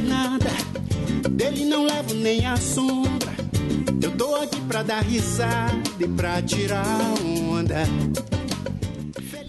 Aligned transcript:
Nada, 0.00 0.50
dele 1.30 1.64
não 1.64 1.84
levo 1.84 2.14
nem 2.14 2.46
a 2.46 2.56
sombra. 2.56 3.32
Eu 4.00 4.16
tô 4.16 4.36
aqui 4.36 4.60
pra 4.62 4.82
dar 4.82 5.02
risada 5.02 5.82
e 5.98 6.06
pra 6.06 6.40
tirar 6.42 7.14
onda. 7.24 7.84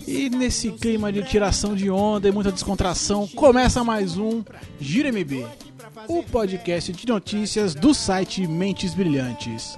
E 0.07 0.29
nesse 0.29 0.71
clima 0.71 1.11
de 1.11 1.23
tiração 1.23 1.75
de 1.75 1.89
onda 1.89 2.27
e 2.27 2.31
muita 2.31 2.51
descontração, 2.51 3.27
começa 3.27 3.83
mais 3.83 4.17
um 4.17 4.43
Gira 4.79 5.11
MB, 5.11 5.45
o 6.07 6.23
podcast 6.23 6.91
de 6.91 7.07
notícias 7.07 7.75
do 7.75 7.93
site 7.93 8.47
Mentes 8.47 8.93
Brilhantes. 8.95 9.77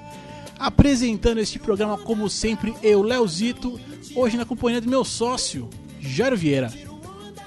Apresentando 0.58 1.40
este 1.40 1.60
programa, 1.60 1.98
como 1.98 2.30
sempre, 2.30 2.74
eu, 2.82 3.02
Leozito, 3.02 3.80
hoje 4.16 4.38
na 4.38 4.46
companhia 4.46 4.80
do 4.80 4.90
meu 4.90 5.04
sócio, 5.04 5.70
Jairo 6.00 6.38
Vieira. 6.38 6.72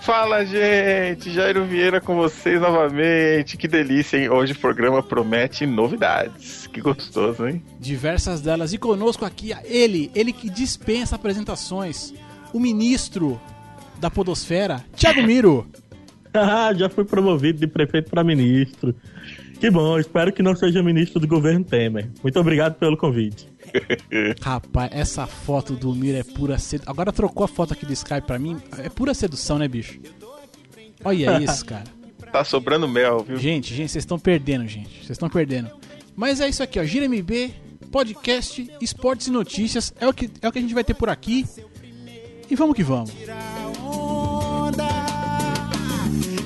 Fala, 0.05 0.45
gente! 0.45 1.31
Jairo 1.31 1.65
Vieira 1.65 1.99
com 1.99 2.15
vocês 2.15 2.61
novamente. 2.61 3.57
Que 3.57 3.67
delícia, 3.67 4.19
hein? 4.19 4.29
Hoje 4.29 4.53
o 4.53 4.59
programa 4.59 5.03
promete 5.03 5.65
novidades. 5.65 6.67
Que 6.67 6.79
gostoso, 6.83 7.49
hein? 7.49 7.63
Diversas 7.81 8.43
delas. 8.43 8.75
E 8.75 8.79
conosco 8.79 9.25
aqui, 9.25 9.55
ele, 9.65 10.11
ele 10.15 10.31
que 10.31 10.51
dispensa 10.51 11.17
apresentações, 11.17 12.13
o 12.53 12.61
ministro 12.61 13.41
da 13.99 14.11
Podosfera, 14.11 14.85
Thiago 14.95 15.23
Miro. 15.23 15.67
Ah, 16.37 16.75
já 16.75 16.91
fui 16.91 17.05
promovido 17.05 17.61
de 17.61 17.69
prefeito 17.69 18.11
para 18.11 18.25
ministro. 18.25 18.93
Que 19.61 19.71
bom, 19.71 19.97
espero 20.01 20.33
que 20.33 20.43
não 20.43 20.57
seja 20.57 20.83
ministro 20.83 21.21
do 21.21 21.29
governo 21.29 21.65
Temer. 21.65 22.11
Muito 22.25 22.41
obrigado 22.41 22.75
pelo 22.75 22.97
convite. 22.97 23.49
Rapaz, 24.41 24.91
essa 24.93 25.27
foto 25.27 25.75
do 25.75 25.95
Miro 25.95 26.19
é 26.19 26.23
pura 26.23 26.59
sedução. 26.59 26.93
Agora 26.93 27.13
trocou 27.13 27.45
a 27.45 27.49
foto 27.49 27.73
aqui 27.73 27.85
do 27.87 27.93
Skype 27.93 28.27
pra 28.27 28.39
mim. 28.39 28.61
É 28.79 28.89
pura 28.89 29.15
sedução, 29.15 29.59
né, 29.59 29.69
bicho? 29.69 29.99
Olha 31.05 31.41
isso, 31.43 31.65
cara. 31.65 31.85
Tá 32.33 32.45
sobrando 32.45 32.89
mel, 32.89 33.23
viu? 33.23 33.37
Gente, 33.37 33.75
gente, 33.75 33.91
vocês 33.93 34.03
estão 34.03 34.19
perdendo, 34.19 34.67
gente. 34.67 34.91
Vocês 34.99 35.11
estão 35.11 35.29
perdendo. 35.29 35.71
Mas 36.17 36.41
é 36.41 36.49
isso 36.49 36.63
aqui, 36.63 36.81
ó. 36.81 36.85
Gira 36.85 37.09
MB, 37.09 37.55
podcast, 37.91 38.69
esportes 38.81 39.29
e 39.29 39.31
notícias. 39.31 39.93
É 40.01 40.09
o, 40.09 40.13
que, 40.13 40.31
é 40.43 40.49
o 40.49 40.53
que 40.53 40.59
a 40.59 40.63
gente 40.63 40.75
vai 40.75 40.85
ter 40.85 40.95
por 40.95 41.09
aqui. 41.09 41.45
E 42.51 42.57
vamos 42.57 42.75
que 42.75 42.83
vamos. 42.83 43.13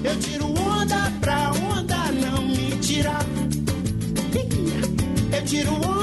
Eu 0.04 0.18
tiro 0.20 0.46
onda 0.46 1.12
pra 1.20 1.50
onda 1.52 2.12
não 2.12 2.42
me 2.42 2.76
tirar. 2.80 3.24
Eu 5.32 5.44
tiro 5.44 5.72
onda 5.74 5.97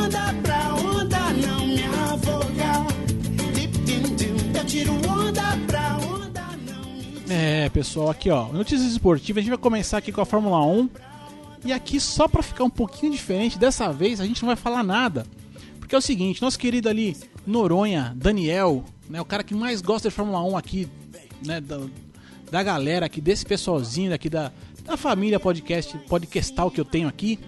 É, 7.29 7.69
pessoal, 7.69 8.09
aqui 8.09 8.29
ó, 8.29 8.51
notícias 8.51 8.91
esportivas. 8.91 9.39
A 9.39 9.41
gente 9.41 9.49
vai 9.49 9.57
começar 9.57 9.97
aqui 9.97 10.11
com 10.11 10.21
a 10.21 10.25
Fórmula 10.25 10.63
1. 10.65 10.89
E 11.65 11.73
aqui, 11.73 11.99
só 11.99 12.27
pra 12.27 12.43
ficar 12.43 12.63
um 12.63 12.69
pouquinho 12.69 13.11
diferente, 13.11 13.57
dessa 13.57 13.91
vez 13.91 14.21
a 14.21 14.25
gente 14.25 14.41
não 14.43 14.47
vai 14.47 14.55
falar 14.55 14.83
nada. 14.83 15.25
Porque 15.79 15.95
é 15.95 15.97
o 15.97 16.01
seguinte, 16.01 16.41
nosso 16.41 16.59
querido 16.59 16.87
ali, 16.87 17.17
Noronha, 17.45 18.13
Daniel, 18.15 18.83
né, 19.09 19.19
o 19.19 19.25
cara 19.25 19.43
que 19.43 19.53
mais 19.55 19.81
gosta 19.81 20.09
de 20.09 20.15
Fórmula 20.15 20.43
1 20.43 20.57
aqui, 20.57 20.87
né, 21.45 21.59
da, 21.59 21.79
da 22.51 22.63
galera 22.63 23.05
aqui, 23.05 23.19
desse 23.19 23.45
pessoalzinho 23.45 24.13
aqui, 24.13 24.29
da, 24.29 24.51
da 24.83 24.95
família 24.95 25.39
podcast, 25.39 25.97
podcastal 26.07 26.69
que 26.69 26.79
eu 26.79 26.85
tenho 26.85 27.07
aqui. 27.07 27.39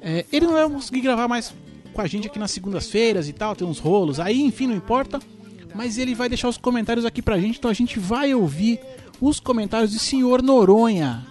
É, 0.00 0.24
ele 0.32 0.46
não 0.46 0.54
vai 0.54 0.68
conseguir 0.68 1.02
gravar 1.02 1.28
mais 1.28 1.54
com 1.92 2.00
a 2.00 2.06
gente 2.06 2.26
aqui 2.26 2.38
nas 2.38 2.50
segundas-feiras 2.50 3.28
e 3.28 3.32
tal, 3.32 3.54
tem 3.54 3.66
uns 3.66 3.78
rolos, 3.78 4.18
aí 4.18 4.40
enfim, 4.40 4.66
não 4.66 4.74
importa. 4.74 5.20
Mas 5.74 5.98
ele 5.98 6.14
vai 6.14 6.28
deixar 6.28 6.48
os 6.48 6.56
comentários 6.56 7.04
aqui 7.04 7.20
pra 7.20 7.38
gente, 7.38 7.58
então 7.58 7.70
a 7.70 7.74
gente 7.74 7.98
vai 7.98 8.32
ouvir 8.32 8.80
os 9.20 9.40
comentários 9.40 9.92
do 9.92 9.98
senhor 9.98 10.42
Noronha 10.42 11.26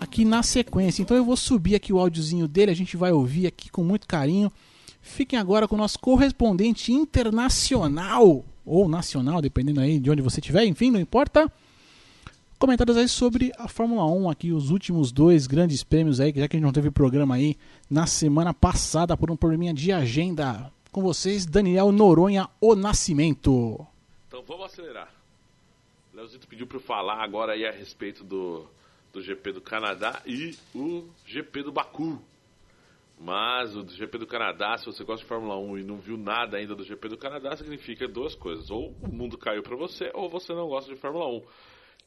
aqui 0.00 0.24
na 0.24 0.42
sequência. 0.42 1.02
Então 1.02 1.16
eu 1.16 1.24
vou 1.24 1.36
subir 1.36 1.74
aqui 1.74 1.92
o 1.92 1.98
áudiozinho 1.98 2.46
dele, 2.46 2.70
a 2.70 2.76
gente 2.76 2.96
vai 2.96 3.12
ouvir 3.12 3.46
aqui 3.46 3.70
com 3.70 3.82
muito 3.82 4.06
carinho. 4.06 4.52
Fiquem 5.00 5.38
agora 5.38 5.66
com 5.66 5.74
o 5.74 5.78
nosso 5.78 5.98
correspondente 5.98 6.92
internacional, 6.92 8.44
ou 8.64 8.88
nacional, 8.88 9.40
dependendo 9.40 9.80
aí 9.80 9.98
de 9.98 10.10
onde 10.10 10.22
você 10.22 10.40
estiver, 10.40 10.64
enfim, 10.64 10.90
não 10.90 11.00
importa. 11.00 11.50
Comentários 12.58 12.96
aí 12.96 13.08
sobre 13.08 13.52
a 13.56 13.68
Fórmula 13.68 14.04
1 14.04 14.30
aqui, 14.30 14.52
os 14.52 14.70
últimos 14.70 15.12
dois 15.12 15.46
grandes 15.46 15.84
prêmios 15.84 16.20
aí, 16.20 16.32
já 16.36 16.48
que 16.48 16.56
a 16.56 16.58
gente 16.58 16.66
não 16.66 16.72
teve 16.72 16.90
programa 16.90 17.36
aí 17.36 17.56
na 17.88 18.06
semana 18.06 18.52
passada 18.52 19.16
por 19.16 19.30
um 19.30 19.36
probleminha 19.36 19.72
de 19.72 19.92
agenda. 19.92 20.70
Com 20.90 21.02
vocês, 21.02 21.44
Daniel 21.44 21.92
Noronha, 21.92 22.48
o 22.60 22.74
Nascimento. 22.74 23.86
Então 24.26 24.42
vamos 24.42 24.66
acelerar. 24.66 25.12
Leozito 26.14 26.48
pediu 26.48 26.66
para 26.66 26.78
eu 26.78 26.80
falar 26.80 27.22
agora 27.22 27.52
aí 27.52 27.66
a 27.66 27.70
respeito 27.70 28.24
do, 28.24 28.66
do 29.12 29.20
GP 29.20 29.52
do 29.52 29.60
Canadá 29.60 30.22
e 30.24 30.56
o 30.74 31.06
GP 31.26 31.62
do 31.64 31.72
Baku. 31.72 32.18
Mas 33.20 33.76
o 33.76 33.86
GP 33.86 34.16
do 34.16 34.26
Canadá, 34.26 34.78
se 34.78 34.86
você 34.86 35.04
gosta 35.04 35.22
de 35.22 35.28
Fórmula 35.28 35.58
1 35.58 35.78
e 35.78 35.84
não 35.84 35.98
viu 35.98 36.16
nada 36.16 36.56
ainda 36.56 36.74
do 36.74 36.84
GP 36.84 37.08
do 37.08 37.18
Canadá, 37.18 37.54
significa 37.54 38.08
duas 38.08 38.34
coisas. 38.34 38.70
Ou 38.70 38.94
o 39.02 39.12
mundo 39.12 39.36
caiu 39.36 39.62
para 39.62 39.76
você, 39.76 40.10
ou 40.14 40.30
você 40.30 40.54
não 40.54 40.68
gosta 40.68 40.92
de 40.92 40.98
Fórmula 40.98 41.28
1. 41.28 41.42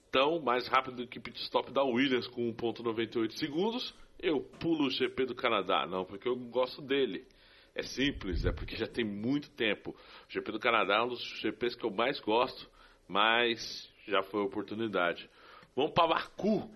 Então, 0.09 0.41
mais 0.41 0.68
rápido 0.68 0.97
do 0.97 1.08
que 1.08 1.20
pit 1.20 1.40
stop 1.44 1.72
da 1.72 1.84
Williams 1.84 2.28
com 2.28 2.52
1.98 2.53 3.31
segundos, 3.34 3.94
eu 4.20 4.41
pulo 4.59 4.88
o 4.88 4.90
GP 4.90 5.28
do 5.28 5.36
Canadá. 5.36 5.86
Não, 5.86 6.03
porque 6.03 6.28
eu 6.28 6.36
gosto 6.36 6.81
dele. 6.81 7.25
É 7.74 7.84
simples, 7.84 8.46
é 8.46 8.52
porque 8.52 8.76
já 8.76 8.88
tem 8.88 9.06
muito 9.06 9.50
tempo. 9.52 9.92
O 9.92 10.32
GP 10.32 10.52
do 10.52 10.59
Canadá 10.59 10.96
é 10.96 11.02
um 11.02 11.08
dos 11.08 11.24
GPs 11.42 11.76
que 11.76 11.86
eu 11.86 11.92
mais 11.92 12.20
gosto, 12.20 12.70
mas 13.08 13.90
já 14.08 14.22
foi 14.24 14.42
oportunidade. 14.42 15.30
Vamos 15.76 15.92
para 15.92 16.08
Baku. 16.08 16.70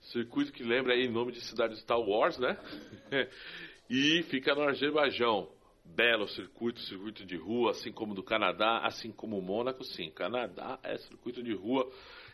Circuito 0.00 0.52
que 0.52 0.62
lembra 0.62 0.94
aí 0.94 1.08
nome 1.08 1.32
de 1.32 1.40
cidade 1.40 1.74
de 1.74 1.80
Star 1.80 2.00
Wars, 2.00 2.38
né? 2.38 2.56
e 3.90 4.22
fica 4.24 4.54
no 4.54 4.62
Azerbaijão. 4.62 5.50
Belo 5.84 6.26
circuito, 6.26 6.80
circuito 6.80 7.24
de 7.24 7.36
rua, 7.36 7.70
assim 7.70 7.92
como 7.92 8.14
do 8.14 8.22
Canadá, 8.22 8.80
assim 8.82 9.12
como 9.12 9.38
o 9.38 9.42
Mônaco, 9.42 9.84
sim. 9.84 10.10
Canadá 10.10 10.80
é 10.82 10.96
circuito 10.98 11.42
de 11.42 11.54
rua, 11.54 11.88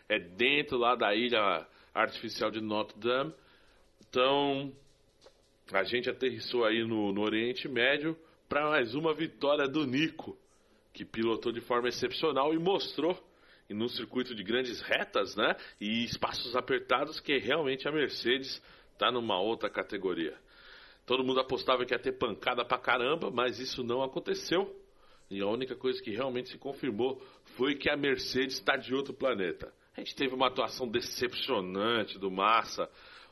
é 0.09 0.19
dentro 0.19 0.78
lá 0.78 0.94
da 0.94 1.14
ilha 1.14 1.66
artificial 1.92 2.50
de 2.50 2.60
Notre 2.60 2.98
Dame. 2.98 3.34
Então, 4.09 4.72
a 5.70 5.84
gente 5.84 6.10
aterrissou 6.10 6.64
aí 6.64 6.84
no, 6.84 7.12
no 7.12 7.22
Oriente 7.22 7.68
Médio 7.68 8.16
para 8.48 8.68
mais 8.70 8.94
uma 8.94 9.14
vitória 9.14 9.68
do 9.68 9.86
Nico, 9.86 10.36
que 10.92 11.04
pilotou 11.04 11.52
de 11.52 11.60
forma 11.60 11.88
excepcional 11.88 12.52
e 12.52 12.58
mostrou 12.58 13.18
e 13.68 13.74
num 13.74 13.88
circuito 13.88 14.34
de 14.34 14.42
grandes 14.42 14.82
retas, 14.82 15.34
né, 15.34 15.56
e 15.80 16.04
espaços 16.04 16.54
apertados 16.54 17.20
que 17.20 17.38
realmente 17.38 17.88
a 17.88 17.92
Mercedes 17.92 18.62
está 18.92 19.10
numa 19.10 19.40
outra 19.40 19.70
categoria. 19.70 20.36
Todo 21.06 21.24
mundo 21.24 21.40
apostava 21.40 21.84
que 21.84 21.94
ia 21.94 21.98
ter 21.98 22.12
pancada 22.12 22.64
pra 22.64 22.78
caramba, 22.78 23.30
mas 23.30 23.58
isso 23.58 23.82
não 23.82 24.02
aconteceu. 24.02 24.78
E 25.30 25.40
a 25.40 25.46
única 25.46 25.74
coisa 25.74 26.00
que 26.02 26.10
realmente 26.10 26.50
se 26.50 26.58
confirmou 26.58 27.20
foi 27.56 27.74
que 27.74 27.88
a 27.88 27.96
Mercedes 27.96 28.56
está 28.56 28.76
de 28.76 28.94
outro 28.94 29.14
planeta. 29.14 29.72
A 29.96 30.00
gente 30.00 30.14
teve 30.14 30.34
uma 30.34 30.48
atuação 30.48 30.86
decepcionante 30.86 32.18
do 32.18 32.30
Massa, 32.30 32.88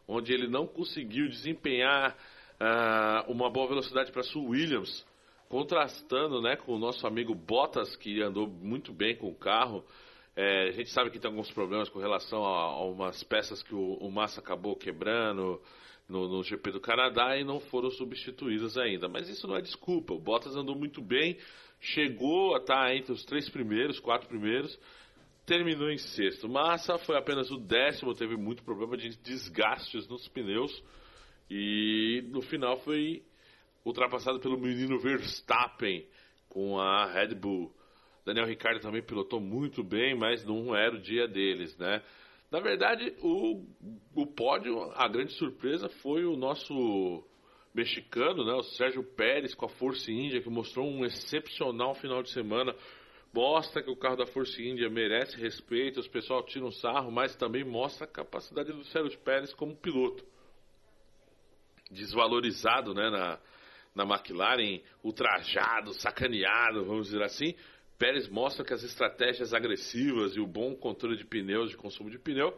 onde 0.06 0.33
ele 0.33 0.49
não 0.49 0.66
conseguiu 0.66 1.28
desempenhar 1.28 2.16
uh, 2.61 3.31
uma 3.31 3.50
boa 3.50 3.69
velocidade 3.69 4.12
para 4.12 4.22
sua 4.22 4.43
Williams, 4.43 5.05
contrastando 5.49 6.41
né, 6.41 6.56
com 6.56 6.75
o 6.75 6.78
nosso 6.78 7.06
amigo 7.06 7.34
Bottas, 7.34 7.97
que 7.97 8.22
andou 8.22 8.47
muito 8.47 8.93
bem 8.93 9.16
com 9.16 9.28
o 9.28 9.34
carro. 9.34 9.84
É, 10.36 10.69
a 10.69 10.71
gente 10.71 10.91
sabe 10.91 11.10
que 11.10 11.19
tem 11.19 11.28
alguns 11.30 11.51
problemas 11.51 11.89
com 11.89 11.98
relação 11.98 12.45
a, 12.45 12.63
a 12.63 12.84
umas 12.84 13.22
peças 13.24 13.63
que 13.63 13.74
o, 13.74 13.95
o 13.95 14.10
Massa 14.10 14.41
acabou 14.41 14.77
quebrando 14.77 15.60
no, 16.09 16.28
no, 16.28 16.42
GP 16.42 16.71
do 16.71 16.80
Canadá 16.80 17.36
e 17.36 17.45
não 17.45 17.59
foram 17.60 17.91
substituídas 17.91 18.77
ainda. 18.78 19.09
Mas 19.09 19.28
isso 19.28 19.47
não 19.47 19.57
é 19.57 19.60
desculpa. 19.60 20.15
O 20.15 20.21
Bottas 20.21 20.54
andou 20.54 20.77
muito 20.77 21.03
bem, 21.03 21.36
chegou 21.80 22.54
a 22.54 22.59
estar 22.59 22.95
entre 22.95 23.13
os 23.13 23.24
três 23.24 23.48
primeiros, 23.48 23.98
quatro 23.98 24.28
primeiros, 24.28 24.78
terminou 25.50 25.91
em 25.91 25.98
sexto. 25.98 26.48
Massa 26.48 26.97
foi 26.98 27.16
apenas 27.18 27.50
o 27.50 27.56
décimo, 27.56 28.14
teve 28.14 28.36
muito 28.36 28.62
problema 28.62 28.97
de 28.97 29.08
desgastes 29.16 30.06
nos 30.06 30.28
pneus 30.28 30.80
e 31.50 32.22
no 32.28 32.41
final 32.41 32.78
foi 32.82 33.24
ultrapassado 33.84 34.38
pelo 34.38 34.56
menino 34.56 35.00
Verstappen 35.00 36.06
com 36.48 36.78
a 36.78 37.04
Red 37.06 37.34
Bull. 37.34 37.74
Daniel 38.24 38.47
Ricciardo 38.47 38.78
também 38.78 39.02
pilotou 39.02 39.41
muito 39.41 39.82
bem, 39.82 40.16
mas 40.16 40.44
não 40.44 40.72
era 40.72 40.94
o 40.94 41.02
dia 41.02 41.26
deles, 41.26 41.76
né? 41.76 42.00
Na 42.48 42.60
verdade, 42.60 43.12
o, 43.20 43.66
o 44.14 44.26
pódio, 44.26 44.92
a 44.94 45.08
grande 45.08 45.32
surpresa 45.32 45.88
foi 46.00 46.24
o 46.24 46.36
nosso 46.36 47.24
mexicano, 47.74 48.44
né, 48.44 48.52
o 48.52 48.62
Sérgio 48.62 49.02
Pérez 49.02 49.52
com 49.54 49.66
a 49.66 49.68
Força 49.68 50.12
Índia, 50.12 50.41
que 50.41 50.48
mostrou 50.48 50.86
um 50.86 51.04
excepcional 51.04 51.97
final 51.97 52.22
de 52.22 52.30
semana. 52.30 52.72
Mostra 53.32 53.82
que 53.82 53.91
o 53.91 53.97
carro 53.97 54.16
da 54.16 54.27
Força 54.27 54.60
Índia 54.60 54.91
merece 54.91 55.36
respeito, 55.36 56.00
os 56.00 56.09
pessoal 56.09 56.42
tiram 56.42 56.66
um 56.66 56.72
sarro, 56.72 57.12
mas 57.12 57.36
também 57.36 57.65
mostra 57.65 58.04
a 58.04 58.10
capacidade 58.10 58.72
do 58.72 58.84
Sérgio 58.84 59.18
Pérez 59.21 59.54
como 59.54 59.77
piloto. 59.77 60.24
Desvalorizado 61.91 62.92
né, 62.92 63.09
na, 63.09 63.38
na 63.94 64.04
McLaren, 64.04 64.80
ultrajado, 65.04 65.92
sacaneado, 65.94 66.84
vamos 66.84 67.06
dizer 67.06 67.22
assim. 67.22 67.54
Pérez 67.97 68.28
mostra 68.28 68.65
que 68.65 68.72
as 68.72 68.82
estratégias 68.82 69.54
agressivas 69.54 70.34
e 70.34 70.41
o 70.41 70.47
bom 70.47 70.74
controle 70.74 71.16
de 71.16 71.24
pneus, 71.24 71.71
de 71.71 71.76
consumo 71.76 72.10
de 72.10 72.18
pneu, 72.18 72.56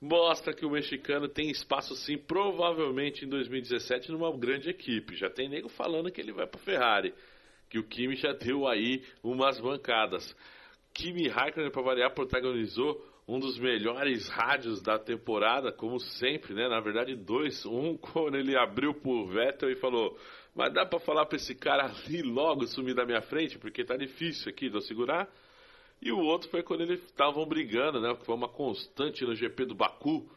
mostra 0.00 0.54
que 0.54 0.64
o 0.64 0.70
mexicano 0.70 1.28
tem 1.28 1.50
espaço 1.50 1.94
sim, 1.96 2.16
provavelmente 2.16 3.24
em 3.24 3.28
2017 3.28 4.10
numa 4.10 4.34
grande 4.36 4.70
equipe. 4.70 5.16
Já 5.16 5.28
tem 5.28 5.48
nego 5.48 5.68
falando 5.68 6.10
que 6.10 6.20
ele 6.20 6.32
vai 6.32 6.46
para 6.46 6.60
Ferrari, 6.60 7.14
que 7.72 7.78
o 7.78 7.84
Kimi 7.84 8.16
já 8.16 8.34
deu 8.34 8.68
aí 8.68 9.02
umas 9.24 9.58
bancadas. 9.58 10.36
Kimi 10.92 11.26
Raikkonen, 11.26 11.70
para 11.70 11.80
variar, 11.80 12.12
protagonizou 12.12 13.02
um 13.26 13.38
dos 13.38 13.58
melhores 13.58 14.28
rádios 14.28 14.82
da 14.82 14.98
temporada, 14.98 15.72
como 15.72 15.98
sempre, 15.98 16.52
né? 16.52 16.68
Na 16.68 16.80
verdade, 16.80 17.16
dois. 17.16 17.64
Um 17.64 17.96
quando 18.12 18.36
ele 18.36 18.54
abriu 18.54 18.92
pro 18.92 19.26
Vettel 19.26 19.70
e 19.70 19.76
falou: 19.76 20.18
Mas 20.54 20.70
dá 20.74 20.84
para 20.84 21.00
falar 21.00 21.24
para 21.24 21.36
esse 21.36 21.54
cara 21.54 21.86
ali 21.86 22.20
logo 22.20 22.66
sumir 22.66 22.94
da 22.94 23.06
minha 23.06 23.22
frente, 23.22 23.58
porque 23.58 23.82
tá 23.82 23.96
difícil 23.96 24.50
aqui 24.50 24.68
de 24.68 24.76
eu 24.76 24.82
segurar. 24.82 25.26
E 26.02 26.12
o 26.12 26.18
outro 26.18 26.50
foi 26.50 26.62
quando 26.62 26.82
eles 26.82 27.02
estavam 27.04 27.46
brigando, 27.46 28.02
né? 28.02 28.14
Que 28.16 28.26
foi 28.26 28.34
uma 28.34 28.50
constante 28.50 29.24
no 29.24 29.34
GP 29.34 29.64
do 29.64 29.74
Baku. 29.74 30.28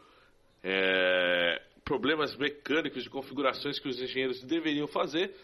É, 0.63 1.61
problemas 1.83 2.33
mecânicos 2.37 3.03
de 3.03 3.09
configurações 3.09 3.77
que 3.77 3.89
os 3.89 4.01
engenheiros 4.01 4.41
deveriam 4.45 4.87
fazer. 4.87 5.35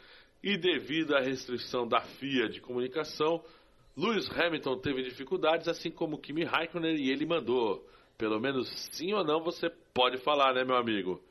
E 0.44 0.58
devido 0.58 1.16
à 1.16 1.20
restrição 1.20 1.88
da 1.88 2.02
FIA 2.02 2.50
de 2.50 2.60
comunicação, 2.60 3.44
Lewis 3.96 4.30
Hamilton 4.32 4.78
teve 4.80 5.04
dificuldades, 5.04 5.68
assim 5.68 5.92
como 5.92 6.18
Kimi 6.18 6.44
Raikkonen, 6.44 6.96
e 6.96 7.12
ele 7.12 7.26
mandou. 7.26 7.88
Pelo 8.18 8.40
menos 8.40 8.68
sim 8.92 9.14
ou 9.14 9.24
não 9.24 9.44
você 9.44 9.70
pode 9.94 10.18
falar, 10.20 10.54
né, 10.54 10.64
meu 10.64 10.76
amigo? 10.76 11.22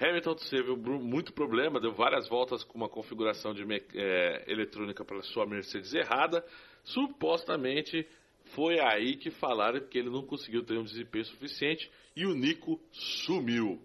Hamilton 0.00 0.34
teve 0.34 0.74
muito 0.76 1.32
problema, 1.32 1.78
deu 1.78 1.92
várias 1.92 2.28
voltas 2.28 2.64
com 2.64 2.78
uma 2.78 2.88
configuração 2.88 3.52
de 3.52 3.62
é, 3.94 4.44
eletrônica 4.50 5.04
para 5.04 5.20
sua 5.22 5.44
Mercedes 5.44 5.92
errada. 5.92 6.44
Supostamente 6.82 8.08
foi 8.54 8.80
aí 8.80 9.16
que 9.16 9.30
falaram 9.30 9.80
que 9.80 9.98
ele 9.98 10.08
não 10.08 10.22
conseguiu 10.22 10.64
ter 10.64 10.78
um 10.78 10.84
desempenho 10.84 11.24
suficiente 11.26 11.90
e 12.16 12.24
o 12.24 12.34
Nico 12.34 12.80
sumiu. 12.90 13.80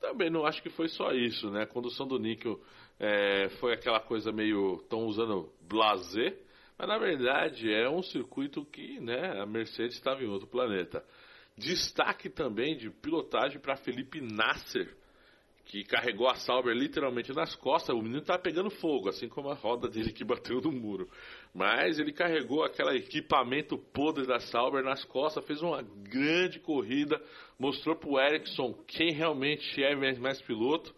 Também 0.00 0.30
não 0.30 0.46
acho 0.46 0.62
que 0.62 0.70
foi 0.70 0.88
só 0.88 1.12
isso, 1.12 1.50
né? 1.50 1.64
A 1.64 1.66
condução 1.66 2.08
do 2.08 2.18
Nico 2.18 2.58
é, 3.00 3.48
foi 3.58 3.72
aquela 3.72 3.98
coisa 3.98 4.30
meio. 4.30 4.76
estão 4.76 5.06
usando 5.06 5.50
blazer 5.62 6.36
mas 6.80 6.88
na 6.88 6.96
verdade 6.96 7.70
é 7.70 7.90
um 7.90 8.02
circuito 8.02 8.64
que 8.64 8.98
né, 9.00 9.38
a 9.38 9.44
Mercedes 9.44 9.96
estava 9.96 10.24
em 10.24 10.28
outro 10.28 10.48
planeta. 10.48 11.04
Destaque 11.54 12.30
também 12.30 12.74
de 12.74 12.88
pilotagem 12.88 13.60
para 13.60 13.76
Felipe 13.76 14.18
Nasser, 14.18 14.96
que 15.66 15.84
carregou 15.84 16.26
a 16.26 16.36
Sauber 16.36 16.74
literalmente 16.74 17.34
nas 17.34 17.54
costas. 17.54 17.94
O 17.94 18.00
menino 18.00 18.20
estava 18.20 18.38
pegando 18.38 18.70
fogo, 18.70 19.10
assim 19.10 19.28
como 19.28 19.50
a 19.50 19.54
roda 19.54 19.90
dele 19.90 20.10
que 20.10 20.24
bateu 20.24 20.58
no 20.62 20.72
muro. 20.72 21.06
Mas 21.52 21.98
ele 21.98 22.14
carregou 22.14 22.64
aquele 22.64 22.96
equipamento 22.96 23.76
podre 23.76 24.26
da 24.26 24.40
Sauber 24.40 24.82
nas 24.82 25.04
costas, 25.04 25.44
fez 25.44 25.60
uma 25.60 25.82
grande 25.82 26.60
corrida, 26.60 27.22
mostrou 27.58 27.94
para 27.94 28.08
o 28.08 28.18
Ericsson 28.18 28.72
quem 28.86 29.12
realmente 29.12 29.84
é 29.84 29.94
mais 30.18 30.40
piloto. 30.40 30.94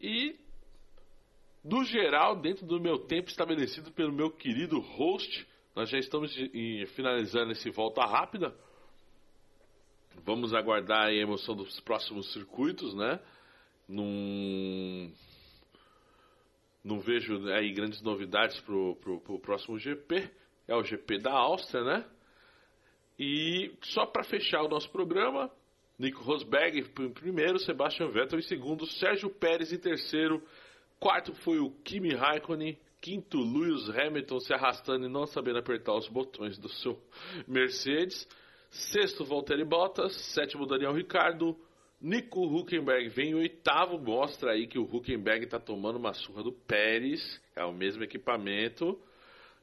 E 0.00 0.34
no 1.64 1.82
geral, 1.82 2.36
dentro 2.36 2.66
do 2.66 2.78
meu 2.78 2.98
tempo 2.98 3.30
estabelecido 3.30 3.90
pelo 3.90 4.12
meu 4.12 4.30
querido 4.30 4.78
host, 4.80 5.46
nós 5.74 5.88
já 5.88 5.98
estamos 5.98 6.30
finalizando 6.94 7.52
esse 7.52 7.70
volta 7.70 8.04
rápida. 8.04 8.54
Vamos 10.24 10.52
aguardar 10.52 11.06
a 11.06 11.12
emoção 11.12 11.56
dos 11.56 11.80
próximos 11.80 12.30
circuitos, 12.34 12.94
né? 12.94 13.18
Num... 13.88 15.10
Não 16.84 17.00
vejo 17.00 17.48
aí 17.48 17.72
grandes 17.72 18.02
novidades 18.02 18.60
para 18.60 18.74
o 18.74 19.40
próximo 19.40 19.78
GP. 19.78 20.30
É 20.68 20.76
o 20.76 20.84
GP 20.84 21.18
da 21.18 21.32
Áustria, 21.32 21.82
né? 21.82 22.04
E 23.18 23.72
só 23.80 24.04
para 24.04 24.22
fechar 24.22 24.62
o 24.62 24.68
nosso 24.68 24.90
programa, 24.90 25.50
Nico 25.98 26.22
Rosberg 26.22 26.80
em 26.80 27.10
primeiro, 27.10 27.58
Sebastian 27.58 28.08
Vettel 28.08 28.38
em 28.38 28.42
segundo, 28.42 28.86
Sérgio 28.86 29.30
Pérez 29.30 29.72
em 29.72 29.78
terceiro, 29.78 30.42
Quarto 30.98 31.34
foi 31.36 31.58
o 31.58 31.70
Kimi 31.70 32.14
Raikkonen. 32.14 32.78
Quinto, 33.00 33.38
Lewis 33.38 33.90
Hamilton 33.90 34.40
se 34.40 34.54
arrastando 34.54 35.04
e 35.04 35.10
não 35.10 35.26
sabendo 35.26 35.58
apertar 35.58 35.94
os 35.94 36.08
botões 36.08 36.56
do 36.56 36.70
seu 36.70 36.98
Mercedes. 37.46 38.26
Sexto, 38.70 39.24
Valtteri 39.24 39.64
Bottas. 39.64 40.14
Sétimo, 40.32 40.66
Daniel 40.66 40.94
Ricardo. 40.94 41.54
Nico 42.00 42.44
Huckenberg 42.44 43.08
vem 43.08 43.30
em 43.30 43.34
oitavo, 43.34 43.98
mostra 43.98 44.52
aí 44.52 44.66
que 44.66 44.78
o 44.78 44.82
Huckenberg 44.82 45.44
está 45.44 45.58
tomando 45.58 45.96
uma 45.96 46.12
surra 46.12 46.42
do 46.42 46.52
Pérez, 46.52 47.40
é 47.56 47.64
o 47.64 47.72
mesmo 47.72 48.02
equipamento. 48.02 49.00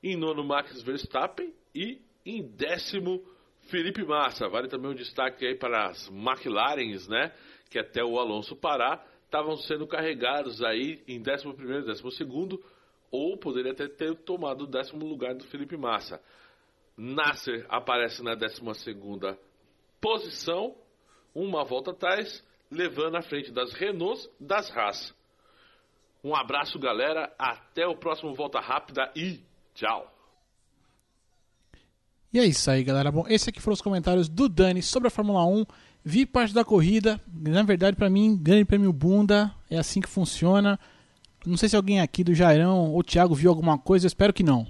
Em 0.04 0.16
nono, 0.16 0.44
Max 0.44 0.82
Verstappen. 0.82 1.54
E 1.76 2.02
em 2.26 2.42
décimo, 2.42 3.24
Felipe 3.70 4.04
Massa. 4.04 4.48
Vale 4.48 4.68
também 4.68 4.92
um 4.92 4.96
destaque 4.96 5.46
aí 5.46 5.56
para 5.56 5.88
as 5.88 6.08
McLarens, 6.10 7.08
né? 7.08 7.32
Que 7.70 7.78
até 7.80 8.04
o 8.04 8.20
Alonso 8.20 8.56
parar 8.56 9.11
estavam 9.32 9.56
sendo 9.56 9.88
carregados 9.88 10.62
aí 10.62 11.02
em 11.08 11.22
11 11.22 11.48
e 12.20 12.26
12, 12.26 12.60
ou 13.10 13.38
poderia 13.38 13.72
até 13.72 13.88
ter 13.88 14.14
tomado 14.24 14.66
o 14.66 14.68
décimo 14.68 15.06
lugar 15.06 15.34
do 15.34 15.46
Felipe 15.46 15.78
Massa. 15.78 16.22
Nasser 16.98 17.66
aparece 17.70 18.22
na 18.22 18.36
12 18.36 18.62
posição, 20.02 20.76
uma 21.34 21.64
volta 21.64 21.92
atrás, 21.92 22.46
levando 22.70 23.16
à 23.16 23.22
frente 23.22 23.52
das 23.54 23.72
Renaults, 23.72 24.30
das 24.38 24.70
Haas. 24.76 25.16
Um 26.22 26.36
abraço, 26.36 26.78
galera. 26.78 27.34
Até 27.40 27.88
o 27.88 27.96
próximo 27.96 28.34
Volta 28.36 28.60
Rápida 28.60 29.12
e 29.16 29.40
tchau. 29.74 30.21
E 32.34 32.40
é 32.40 32.46
isso 32.46 32.72
aí, 32.72 32.84
galera. 32.84 33.12
Bom, 33.12 33.26
esse 33.28 33.50
aqui 33.50 33.62
foram 33.62 33.74
os 33.74 33.82
comentários 33.82 34.30
do 34.30 34.48
Dani 34.48 34.82
sobre 34.82 35.08
a 35.08 35.12
Fórmula 35.12 35.46
1. 35.46 35.66
Vi 36.04 36.26
parte 36.26 36.54
da 36.54 36.64
corrida. 36.64 37.20
Na 37.34 37.62
verdade, 37.64 37.98
para 37.98 38.10
mim, 38.10 38.38
grande 38.42 38.66
prêmio 38.66 38.94
bunda. 38.94 39.52
É 39.70 39.78
assim 39.78 40.00
que 40.00 40.10
funciona. 40.10 40.80
Não 41.46 41.58
sei 41.58 41.68
se 41.68 41.76
alguém 41.76 42.00
aqui 42.00 42.24
do 42.24 42.34
Jairão 42.34 42.92
ou 42.92 43.04
Thiago 43.04 43.36
viu 43.36 43.50
alguma 43.50 43.78
coisa. 43.78 44.06
Eu 44.06 44.08
espero 44.08 44.32
que 44.34 44.44
não. 44.44 44.66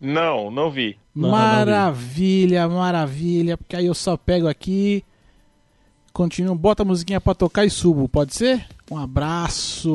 Não, 0.00 0.50
não 0.50 0.70
vi. 0.70 0.96
Maravilha, 1.14 2.62
não 2.62 2.70
vi. 2.70 2.74
maravilha. 2.76 3.56
Porque 3.58 3.76
aí 3.76 3.86
eu 3.86 3.94
só 3.94 4.16
pego 4.16 4.48
aqui. 4.48 5.04
Continuo, 6.12 6.54
bota 6.54 6.82
a 6.82 6.86
musiquinha 6.86 7.20
pra 7.20 7.34
tocar 7.34 7.66
e 7.66 7.70
subo. 7.70 8.08
Pode 8.08 8.34
ser? 8.34 8.66
Um 8.90 8.96
abraço. 8.96 9.92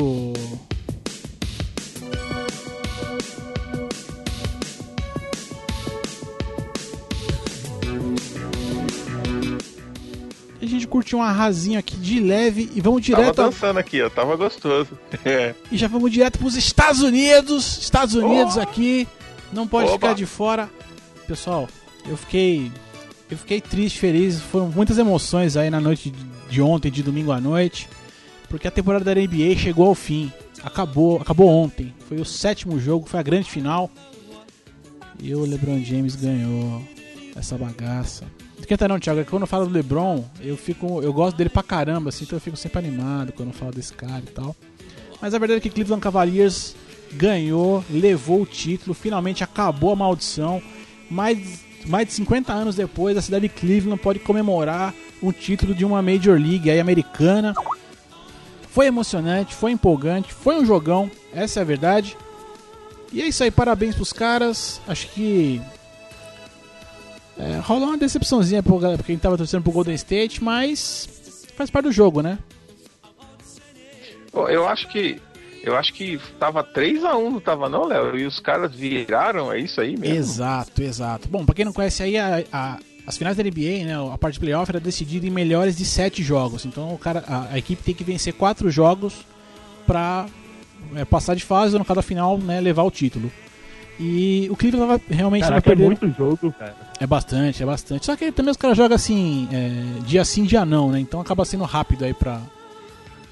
A 10.91 10.95
gente 10.95 10.97
curtiu 10.99 11.19
uma 11.19 11.31
rasinha 11.31 11.79
aqui 11.79 11.95
de 11.95 12.19
leve 12.19 12.69
e 12.75 12.81
vamos 12.81 13.01
direto. 13.01 13.35
Tava 13.35 13.49
dançando 13.49 13.79
aqui, 13.79 14.01
ó, 14.01 14.09
tava 14.09 14.35
gostoso. 14.35 14.91
É. 15.23 15.53
E 15.71 15.77
já 15.77 15.87
vamos 15.87 16.11
direto 16.11 16.39
pros 16.39 16.55
Estados 16.55 17.01
Unidos. 17.01 17.77
Estados 17.77 18.15
Unidos 18.15 18.57
oh. 18.57 18.61
aqui. 18.61 19.07
Não 19.53 19.67
pode 19.67 19.87
Oba. 19.87 19.93
ficar 19.93 20.13
de 20.13 20.25
fora. 20.25 20.69
Pessoal, 21.27 21.69
eu 22.07 22.17
fiquei. 22.17 22.71
Eu 23.29 23.37
fiquei 23.37 23.61
triste, 23.61 23.99
feliz. 23.99 24.41
Foram 24.41 24.69
muitas 24.69 24.97
emoções 24.97 25.55
aí 25.55 25.69
na 25.69 25.79
noite 25.79 26.11
de 26.49 26.61
ontem, 26.61 26.91
de 26.91 27.03
domingo 27.03 27.31
à 27.31 27.39
noite. 27.39 27.87
Porque 28.49 28.67
a 28.67 28.71
temporada 28.71 29.05
da 29.05 29.15
NBA 29.15 29.55
chegou 29.57 29.87
ao 29.87 29.95
fim. 29.95 30.31
Acabou, 30.63 31.21
acabou 31.21 31.47
ontem. 31.47 31.93
Foi 32.09 32.17
o 32.19 32.25
sétimo 32.25 32.79
jogo, 32.79 33.07
foi 33.07 33.19
a 33.19 33.23
grande 33.23 33.49
final. 33.49 33.89
E 35.19 35.33
o 35.33 35.45
LeBron 35.45 35.81
James 35.83 36.15
ganhou 36.15 36.83
essa 37.35 37.57
bagaça. 37.57 38.25
Esquenta 38.61 38.87
não, 38.87 38.99
Thiago, 38.99 39.19
é 39.19 39.23
que 39.23 39.29
quando 39.29 39.41
eu 39.41 39.47
falo 39.47 39.65
do 39.65 39.73
LeBron, 39.73 40.23
eu 40.39 40.55
fico. 40.55 41.01
Eu 41.01 41.11
gosto 41.11 41.35
dele 41.35 41.49
pra 41.49 41.63
caramba, 41.63 42.09
assim, 42.09 42.23
então 42.23 42.37
eu 42.37 42.41
fico 42.41 42.55
sempre 42.55 42.79
animado 42.79 43.33
quando 43.33 43.49
eu 43.49 43.53
falo 43.53 43.71
desse 43.71 43.91
cara 43.91 44.23
e 44.25 44.31
tal. 44.31 44.55
Mas 45.19 45.33
a 45.33 45.39
verdade 45.39 45.57
é 45.57 45.61
que 45.61 45.69
Cleveland 45.69 46.01
Cavaliers 46.01 46.75
ganhou, 47.13 47.83
levou 47.89 48.41
o 48.41 48.45
título, 48.45 48.93
finalmente 48.93 49.43
acabou 49.43 49.91
a 49.91 49.95
maldição. 49.95 50.61
Mais, 51.09 51.59
mais 51.85 52.07
de 52.07 52.13
50 52.13 52.53
anos 52.53 52.75
depois, 52.75 53.17
a 53.17 53.21
cidade 53.21 53.47
de 53.47 53.53
Cleveland 53.53 54.01
pode 54.01 54.19
comemorar 54.19 54.93
um 55.21 55.31
título 55.31 55.75
de 55.75 55.83
uma 55.83 56.01
Major 56.01 56.39
League 56.39 56.69
aí, 56.69 56.79
americana. 56.79 57.53
Foi 58.69 58.85
emocionante, 58.85 59.53
foi 59.53 59.71
empolgante, 59.71 60.33
foi 60.33 60.55
um 60.55 60.65
jogão, 60.65 61.11
essa 61.33 61.59
é 61.59 61.61
a 61.61 61.65
verdade. 61.65 62.15
E 63.11 63.21
é 63.21 63.27
isso 63.27 63.43
aí, 63.43 63.51
parabéns 63.51 63.95
pros 63.95 64.13
caras. 64.13 64.79
Acho 64.87 65.07
que 65.09 65.61
é, 67.41 67.57
rolou 67.59 67.87
uma 67.87 67.97
decepçãozinha 67.97 68.61
pra 68.61 69.03
quem 69.03 69.17
tava 69.17 69.35
torcendo 69.35 69.63
pro 69.63 69.71
Golden 69.71 69.95
State, 69.95 70.43
mas 70.43 71.09
faz 71.55 71.71
parte 71.71 71.85
do 71.85 71.91
jogo, 71.91 72.21
né? 72.21 72.37
Eu 74.33 74.67
acho 74.67 74.87
que 74.87 75.19
eu 75.63 75.75
acho 75.75 75.93
que 75.93 76.19
tava 76.39 76.63
3 76.63 77.03
a 77.03 77.15
1 77.15 77.31
não 77.31 77.39
tava 77.39 77.67
não, 77.67 77.85
Léo? 77.85 78.17
E 78.17 78.25
os 78.25 78.39
caras 78.39 78.73
viraram, 78.73 79.51
é 79.51 79.59
isso 79.59 79.81
aí 79.81 79.97
mesmo? 79.97 80.15
Exato, 80.15 80.81
exato. 80.81 81.27
Bom, 81.27 81.45
pra 81.45 81.53
quem 81.53 81.65
não 81.65 81.73
conhece 81.73 82.01
aí, 82.01 82.17
a, 82.17 82.43
a, 82.51 82.79
as 83.05 83.17
finais 83.17 83.37
da 83.37 83.43
NBA, 83.43 83.85
né, 83.85 83.95
a 84.11 84.17
parte 84.17 84.35
de 84.35 84.39
playoff 84.39 84.71
era 84.71 84.79
decidida 84.79 85.25
em 85.25 85.29
melhores 85.29 85.75
de 85.75 85.85
7 85.85 86.23
jogos. 86.23 86.65
Então 86.65 86.93
o 86.93 86.97
cara, 86.97 87.23
a, 87.27 87.53
a 87.53 87.57
equipe 87.57 87.83
tem 87.83 87.93
que 87.93 88.03
vencer 88.03 88.33
4 88.33 88.69
jogos 88.71 89.25
pra 89.85 90.27
é, 90.95 91.05
passar 91.05 91.35
de 91.35 91.43
fase 91.43 91.73
ou 91.73 91.79
no 91.79 91.85
cada 91.85 92.01
final 92.01 92.37
né, 92.37 92.59
levar 92.59 92.83
o 92.83 92.91
título. 92.91 93.31
E 93.99 94.47
o 94.49 94.55
Cleveland 94.55 94.99
tava, 94.99 95.15
realmente 95.15 95.43
Caraca, 95.43 95.59
é 95.59 95.61
perdendo. 95.61 95.87
muito 95.87 96.17
jogo, 96.17 96.51
cara. 96.53 96.75
É 96.99 97.05
bastante, 97.05 97.61
é 97.61 97.65
bastante. 97.65 98.05
Só 98.05 98.15
que 98.15 98.31
também 98.31 98.51
os 98.51 98.57
caras 98.57 98.75
jogam 98.75 98.95
assim, 98.95 99.47
é, 99.51 100.01
dia 100.03 100.25
sim, 100.25 100.43
dia 100.43 100.65
não, 100.65 100.91
né? 100.91 100.99
Então 100.99 101.19
acaba 101.19 101.45
sendo 101.45 101.63
rápido 101.63 102.05
aí 102.05 102.13
pra. 102.13 102.41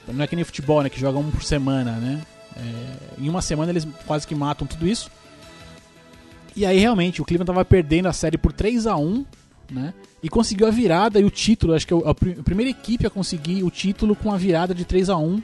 Não 0.07 0.23
é 0.23 0.27
que 0.27 0.35
nem 0.35 0.45
futebol, 0.45 0.83
né? 0.83 0.89
Que 0.89 0.99
jogam 0.99 1.21
um 1.21 1.31
por 1.31 1.43
semana, 1.43 1.93
né? 1.93 2.21
É, 2.57 3.23
em 3.23 3.29
uma 3.29 3.41
semana 3.41 3.71
eles 3.71 3.87
quase 4.05 4.27
que 4.27 4.35
matam 4.35 4.67
tudo 4.67 4.87
isso. 4.87 5.09
E 6.55 6.65
aí 6.65 6.79
realmente 6.79 7.21
o 7.21 7.25
Cleveland 7.25 7.47
tava 7.47 7.63
perdendo 7.63 8.07
a 8.07 8.13
série 8.13 8.37
por 8.37 8.51
3 8.51 8.85
a 8.85 8.95
1 8.95 9.25
né? 9.71 9.93
E 10.21 10.29
conseguiu 10.29 10.67
a 10.67 10.71
virada 10.71 11.19
e 11.19 11.23
o 11.23 11.29
título. 11.29 11.73
Acho 11.73 11.87
que 11.87 11.93
é 11.93 11.97
a 11.97 12.13
primeira 12.43 12.69
equipe 12.69 13.05
a 13.05 13.09
conseguir 13.09 13.63
o 13.63 13.69
título 13.69 14.15
com 14.15 14.31
a 14.31 14.37
virada 14.37 14.73
de 14.73 14.85
3 14.85 15.09
a 15.09 15.17
1 15.17 15.41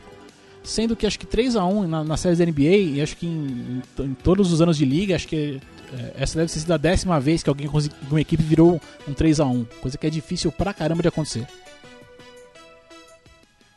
Sendo 0.66 0.96
que 0.96 1.06
acho 1.06 1.18
que 1.20 1.26
3 1.28 1.56
a 1.56 1.64
1 1.66 1.88
na, 1.88 2.04
na 2.04 2.18
série 2.18 2.36
da 2.36 2.44
NBA, 2.46 2.76
e 2.96 3.02
acho 3.02 3.16
que 3.16 3.26
em, 3.28 3.82
em- 4.00 4.04
em 4.04 4.14
todos 4.16 4.52
os 4.52 4.62
anos 4.62 4.78
de 4.78 4.84
liga, 4.84 5.16
acho 5.16 5.28
que 5.28 5.62
é, 5.94 6.14
essa 6.24 6.38
deve 6.40 6.52
ter 6.52 6.60
sido 6.60 6.72
a 6.74 6.78
décima 6.78 7.20
vez 7.20 7.44
que 7.44 7.50
alguém 7.50 7.70
uma 8.10 8.20
equipe 8.20 8.42
virou 8.42 8.82
um 9.08 9.14
3 9.14 9.40
a 9.40 9.46
1 9.46 9.66
Coisa 9.80 9.98
que 9.98 10.08
é 10.08 10.10
difícil 10.10 10.52
pra 10.52 10.74
caramba 10.74 11.04
de 11.04 11.08
acontecer. 11.08 11.46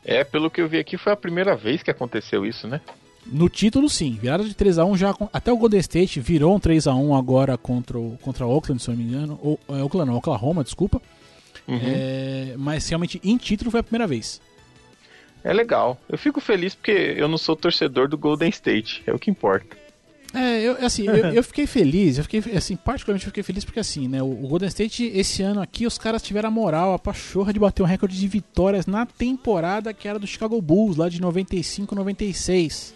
É, 0.03 0.23
pelo 0.23 0.49
que 0.49 0.61
eu 0.61 0.67
vi 0.67 0.79
aqui, 0.79 0.97
foi 0.97 1.11
a 1.13 1.15
primeira 1.15 1.55
vez 1.55 1.83
que 1.83 1.91
aconteceu 1.91 2.45
isso, 2.45 2.67
né? 2.67 2.81
No 3.27 3.47
título, 3.49 3.87
sim. 3.89 4.17
Virada 4.19 4.43
de 4.43 4.55
3x1 4.55 4.97
já. 4.97 5.13
Até 5.31 5.51
o 5.51 5.57
Golden 5.57 5.79
State 5.81 6.19
virou 6.19 6.55
um 6.55 6.59
3x1 6.59 7.15
agora 7.17 7.57
contra 7.57 7.99
o, 7.99 8.17
contra 8.21 8.45
o 8.45 8.49
Oakland, 8.49 8.81
se 8.81 8.89
eu 8.89 8.95
não 8.95 9.03
me 9.03 9.07
engano. 9.07 9.39
Ou, 9.43 9.59
é, 9.69 9.83
Oakland 9.83 10.09
não, 10.09 10.17
Oklahoma, 10.17 10.63
desculpa. 10.63 10.99
Uhum. 11.67 11.79
É, 11.83 12.55
mas 12.57 12.87
realmente 12.89 13.21
em 13.23 13.37
título 13.37 13.69
foi 13.69 13.81
a 13.81 13.83
primeira 13.83 14.07
vez. 14.07 14.41
É 15.43 15.53
legal. 15.53 15.99
Eu 16.09 16.17
fico 16.17 16.41
feliz 16.41 16.75
porque 16.75 17.15
eu 17.17 17.27
não 17.27 17.37
sou 17.37 17.55
torcedor 17.55 18.07
do 18.07 18.17
Golden 18.17 18.49
State. 18.49 19.01
É 19.05 19.13
o 19.13 19.19
que 19.19 19.31
importa. 19.31 19.77
É, 20.33 20.61
eu, 20.61 20.85
assim, 20.85 21.07
eu, 21.07 21.15
eu 21.15 21.43
fiquei 21.43 21.65
feliz, 21.65 22.17
eu 22.17 22.23
fiquei, 22.23 22.39
assim, 22.55 22.75
particularmente 22.75 23.25
eu 23.25 23.31
fiquei 23.31 23.41
feliz 23.41 23.65
porque 23.65 23.79
assim, 23.79 24.07
né, 24.07 24.21
o, 24.21 24.29
Golden 24.29 24.67
State 24.67 25.11
esse 25.15 25.41
ano 25.41 25.59
aqui, 25.59 25.87
os 25.87 25.97
caras 25.97 26.21
tiveram 26.21 26.49
a 26.49 26.51
moral, 26.51 26.93
a 26.93 26.99
pachorra 26.99 27.51
de 27.51 27.59
bater 27.59 27.81
um 27.81 27.85
recorde 27.85 28.15
de 28.15 28.27
vitórias 28.27 28.85
na 28.85 29.07
temporada 29.07 29.91
que 29.91 30.07
era 30.07 30.19
do 30.19 30.27
Chicago 30.27 30.61
Bulls, 30.61 30.97
lá 30.97 31.09
de 31.09 31.19
95, 31.19 31.95
96. 31.95 32.93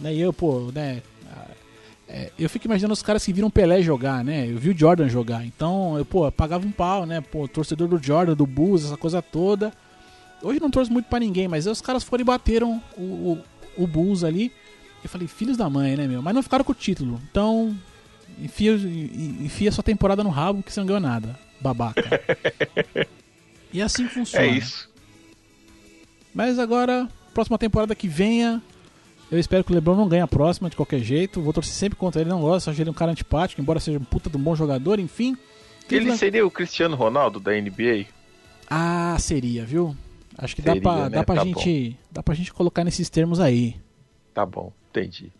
Né, 0.00 0.14
e 0.14 0.20
eu, 0.20 0.32
pô, 0.32 0.72
né, 0.74 1.00
é, 2.08 2.32
eu 2.36 2.50
fico 2.50 2.66
imaginando 2.66 2.92
os 2.92 3.02
caras 3.02 3.24
que 3.24 3.32
viram 3.32 3.50
Pelé 3.50 3.80
jogar, 3.80 4.24
né, 4.24 4.50
eu 4.50 4.58
vi 4.58 4.70
o 4.70 4.76
Jordan 4.76 5.08
jogar, 5.08 5.46
então, 5.46 5.96
eu, 5.96 6.04
pô, 6.04 6.30
pagava 6.32 6.66
um 6.66 6.72
pau, 6.72 7.06
né, 7.06 7.20
pô, 7.20 7.46
torcedor 7.46 7.86
do 7.86 8.02
Jordan, 8.02 8.34
do 8.34 8.46
Bulls, 8.46 8.84
essa 8.84 8.96
coisa 8.96 9.22
toda. 9.22 9.72
Hoje 10.44 10.60
não 10.60 10.70
torço 10.70 10.92
muito 10.92 11.06
pra 11.06 11.18
ninguém, 11.18 11.48
mas 11.48 11.66
os 11.66 11.80
caras 11.80 12.04
foram 12.04 12.22
e 12.22 12.24
bateram 12.24 12.82
o, 12.96 13.02
o, 13.78 13.84
o 13.84 13.86
Bulls 13.86 14.22
ali. 14.24 14.52
Eu 15.02 15.08
falei, 15.10 15.26
filhos 15.28 15.56
da 15.56 15.68
mãe, 15.68 15.96
né, 15.96 16.06
meu? 16.06 16.22
Mas 16.22 16.34
não 16.34 16.42
ficaram 16.42 16.64
com 16.64 16.72
o 16.72 16.74
título. 16.74 17.20
Então, 17.30 17.76
enfia, 18.38 18.72
en- 18.72 19.44
enfia 19.44 19.70
sua 19.72 19.84
temporada 19.84 20.22
no 20.24 20.30
rabo 20.30 20.62
que 20.62 20.72
você 20.72 20.80
não 20.80 20.86
ganhou 20.86 21.00
nada. 21.00 21.38
Babaca. 21.60 22.02
e 23.72 23.80
é 23.80 23.84
assim 23.84 24.06
que 24.06 24.14
funciona. 24.14 24.46
É 24.46 24.50
isso. 24.50 24.88
Mas 26.34 26.58
agora, 26.58 27.08
próxima 27.32 27.58
temporada 27.58 27.94
que 27.94 28.08
venha, 28.08 28.62
eu 29.30 29.38
espero 29.38 29.62
que 29.64 29.72
o 29.72 29.74
LeBron 29.74 29.94
não 29.96 30.08
ganhe 30.08 30.22
a 30.22 30.26
próxima 30.28 30.68
de 30.70 30.76
qualquer 30.76 31.00
jeito. 31.00 31.40
Vou 31.40 31.52
torcer 31.52 31.72
sempre 31.74 31.96
contra 31.98 32.20
ele, 32.20 32.30
não 32.30 32.40
gosto. 32.40 32.70
Acho 32.70 32.80
ele 32.80 32.90
um 32.90 32.94
cara 32.94 33.12
antipático, 33.12 33.60
embora 33.60 33.80
seja 33.80 33.98
um 33.98 34.04
puta 34.04 34.28
de 34.30 34.36
um 34.36 34.40
bom 34.40 34.54
jogador, 34.56 34.98
enfim. 34.98 35.36
Ele 35.90 36.16
seria 36.16 36.46
o 36.46 36.50
Cristiano 36.50 36.96
Ronaldo 36.96 37.38
da 37.38 37.52
NBA? 37.52 38.06
Ah, 38.68 39.16
seria, 39.20 39.64
viu? 39.66 39.94
Acho 40.36 40.56
que 40.56 40.62
dá 40.62 40.72
Seria, 40.72 40.82
pra, 40.82 41.08
né? 41.08 41.10
dá, 41.10 41.24
pra 41.24 41.34
Tá 41.36 41.44
gente, 41.44 41.98
dá 42.10 42.22
pra 42.22 42.34
gente 42.34 42.52
colocar 42.52 42.84
nesses 42.84 43.08
termos 43.08 43.40
aí. 43.40 43.76
Tá 44.32 44.44
bom, 44.44 44.72
entendi. 44.90 45.32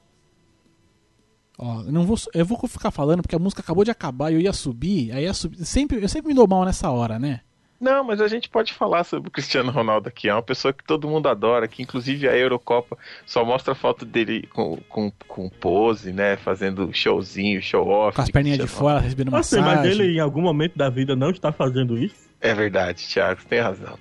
Ó, 1.58 1.82
eu 1.82 1.92
não 1.92 2.04
vou, 2.04 2.16
eu 2.34 2.44
vou 2.44 2.58
ficar 2.68 2.90
falando 2.90 3.22
porque 3.22 3.36
a 3.36 3.38
música 3.38 3.62
acabou 3.62 3.84
de 3.84 3.90
acabar 3.90 4.30
e 4.30 4.34
eu 4.34 4.40
ia 4.40 4.52
subir, 4.52 5.12
aí 5.12 5.24
ia 5.24 5.34
subir. 5.34 5.64
Sempre, 5.64 6.02
eu 6.02 6.08
sempre 6.08 6.28
me 6.28 6.34
dou 6.34 6.48
mal 6.48 6.64
nessa 6.64 6.90
hora, 6.90 7.18
né? 7.18 7.40
Não, 7.80 8.02
mas 8.02 8.20
a 8.20 8.28
gente 8.28 8.48
pode 8.48 8.72
falar 8.72 9.04
sobre 9.04 9.28
o 9.28 9.30
Cristiano 9.30 9.70
Ronaldo 9.70 10.08
aqui. 10.08 10.28
É 10.28 10.32
uma 10.34 10.42
pessoa 10.42 10.72
que 10.72 10.82
todo 10.82 11.08
mundo 11.08 11.28
adora, 11.28 11.68
que 11.68 11.82
inclusive 11.82 12.26
a 12.28 12.36
Eurocopa 12.36 12.96
só 13.26 13.44
mostra 13.44 13.72
a 13.72 13.74
foto 13.74 14.06
dele 14.06 14.48
com, 14.52 14.78
com, 14.88 15.12
com 15.28 15.48
pose, 15.50 16.12
né? 16.12 16.36
Fazendo 16.36 16.90
showzinho, 16.92 17.60
show 17.60 17.86
off. 17.86 18.16
Com 18.16 18.22
as 18.22 18.30
perninhas 18.30 18.58
de 18.58 18.66
fora, 18.66 19.00
recebendo 19.00 19.30
Nossa, 19.30 19.60
massagem. 19.60 19.90
mas 19.90 19.98
ele 19.98 20.16
em 20.16 20.20
algum 20.20 20.40
momento 20.40 20.78
da 20.78 20.88
vida 20.88 21.14
não 21.14 21.30
está 21.30 21.52
fazendo 21.52 21.98
isso? 21.98 22.24
É 22.40 22.54
verdade, 22.54 23.06
Thiago, 23.06 23.42
você 23.42 23.48
tem 23.48 23.60
razão. 23.60 23.98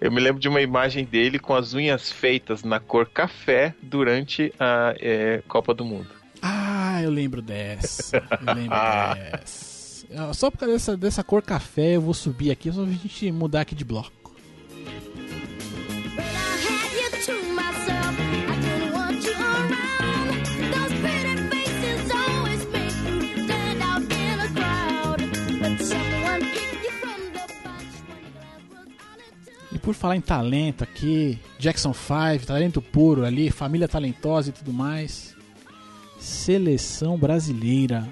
Eu 0.00 0.12
me 0.12 0.20
lembro 0.20 0.40
de 0.40 0.48
uma 0.48 0.60
imagem 0.60 1.04
dele 1.04 1.38
com 1.38 1.54
as 1.54 1.74
unhas 1.74 2.10
feitas 2.10 2.62
na 2.62 2.78
cor 2.78 3.06
café 3.08 3.74
durante 3.82 4.52
a 4.58 4.94
é, 4.98 5.42
Copa 5.48 5.72
do 5.74 5.84
Mundo. 5.84 6.08
Ah, 6.42 7.02
eu 7.02 7.10
lembro 7.10 7.40
dessa. 7.40 8.16
Eu 8.46 8.54
lembro 8.54 8.76
dessa. 9.40 10.06
Ah, 10.14 10.32
Só 10.32 10.50
por 10.50 10.58
causa 10.58 10.72
dessa, 10.74 10.96
dessa 10.96 11.24
cor 11.24 11.42
café 11.42 11.96
eu 11.96 12.00
vou 12.00 12.14
subir 12.14 12.50
aqui, 12.50 12.70
só 12.70 12.82
pra 12.84 12.92
gente 12.92 13.32
mudar 13.32 13.62
aqui 13.62 13.74
de 13.74 13.84
bloco. 13.84 14.25
Por 29.86 29.94
falar 29.94 30.16
em 30.16 30.20
talento 30.20 30.82
aqui, 30.82 31.38
Jackson 31.60 31.94
5, 31.94 32.44
talento 32.44 32.82
puro 32.82 33.24
ali, 33.24 33.52
família 33.52 33.86
talentosa 33.86 34.50
e 34.50 34.52
tudo 34.52 34.72
mais. 34.72 35.36
Seleção 36.18 37.16
brasileira. 37.16 38.04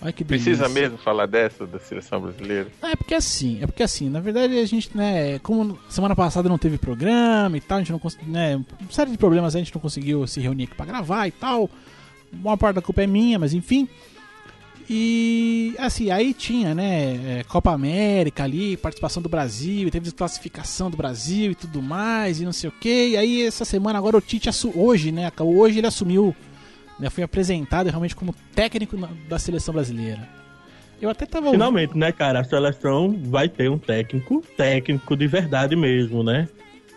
Olha 0.00 0.12
que 0.14 0.24
delícia. 0.24 0.52
Precisa 0.52 0.68
mesmo 0.70 0.96
falar 0.96 1.26
dessa 1.26 1.66
da 1.66 1.78
seleção 1.78 2.18
brasileira? 2.18 2.68
É 2.82 2.96
porque 2.96 3.14
assim, 3.14 3.62
é 3.62 3.66
porque 3.66 3.82
assim, 3.82 4.08
na 4.08 4.18
verdade 4.18 4.58
a 4.58 4.64
gente, 4.64 4.96
né, 4.96 5.38
como 5.40 5.78
semana 5.86 6.16
passada 6.16 6.48
não 6.48 6.56
teve 6.56 6.78
programa 6.78 7.54
e 7.54 7.60
tal, 7.60 7.76
a 7.76 7.80
gente 7.82 7.92
não 7.92 7.98
conseguiu, 7.98 8.28
né, 8.28 8.56
uma 8.56 8.90
série 8.90 9.10
de 9.10 9.18
problemas 9.18 9.54
a 9.54 9.58
gente 9.58 9.74
não 9.74 9.82
conseguiu 9.82 10.26
se 10.26 10.40
reunir 10.40 10.64
aqui 10.64 10.74
pra 10.74 10.86
gravar 10.86 11.26
e 11.26 11.30
tal. 11.30 11.68
Uma 12.32 12.56
parte 12.56 12.76
da 12.76 12.82
culpa 12.82 13.02
é 13.02 13.06
minha, 13.06 13.38
mas 13.38 13.52
enfim. 13.52 13.86
E 14.88 15.74
assim, 15.78 16.10
aí 16.10 16.32
tinha, 16.32 16.74
né, 16.74 17.40
é, 17.40 17.44
Copa 17.44 17.72
América 17.72 18.44
ali, 18.44 18.76
participação 18.76 19.22
do 19.22 19.28
Brasil, 19.28 19.88
e 19.88 19.90
teve 19.90 20.04
desclassificação 20.04 20.90
do 20.90 20.96
Brasil 20.96 21.50
e 21.50 21.54
tudo 21.54 21.82
mais, 21.82 22.40
e 22.40 22.44
não 22.44 22.52
sei 22.52 22.68
o 22.68 22.72
que. 22.72 23.08
E 23.08 23.16
aí 23.16 23.42
essa 23.42 23.64
semana 23.64 23.98
agora 23.98 24.16
o 24.16 24.20
Tite 24.20 24.48
hoje, 24.74 25.10
né, 25.10 25.30
hoje 25.40 25.78
ele 25.78 25.86
assumiu, 25.88 26.34
né, 27.00 27.10
foi 27.10 27.24
apresentado 27.24 27.88
realmente 27.88 28.14
como 28.14 28.34
técnico 28.54 28.96
da 29.28 29.38
seleção 29.38 29.74
brasileira. 29.74 30.28
Eu 31.02 31.10
até 31.10 31.26
tava 31.26 31.46
ouvindo- 31.46 31.60
Finalmente, 31.60 31.98
né, 31.98 32.10
cara? 32.10 32.40
A 32.40 32.44
seleção 32.44 33.14
vai 33.24 33.48
ter 33.48 33.70
um 33.70 33.76
técnico, 33.76 34.42
técnico 34.56 35.14
de 35.16 35.26
verdade 35.26 35.76
mesmo, 35.76 36.22
né? 36.22 36.48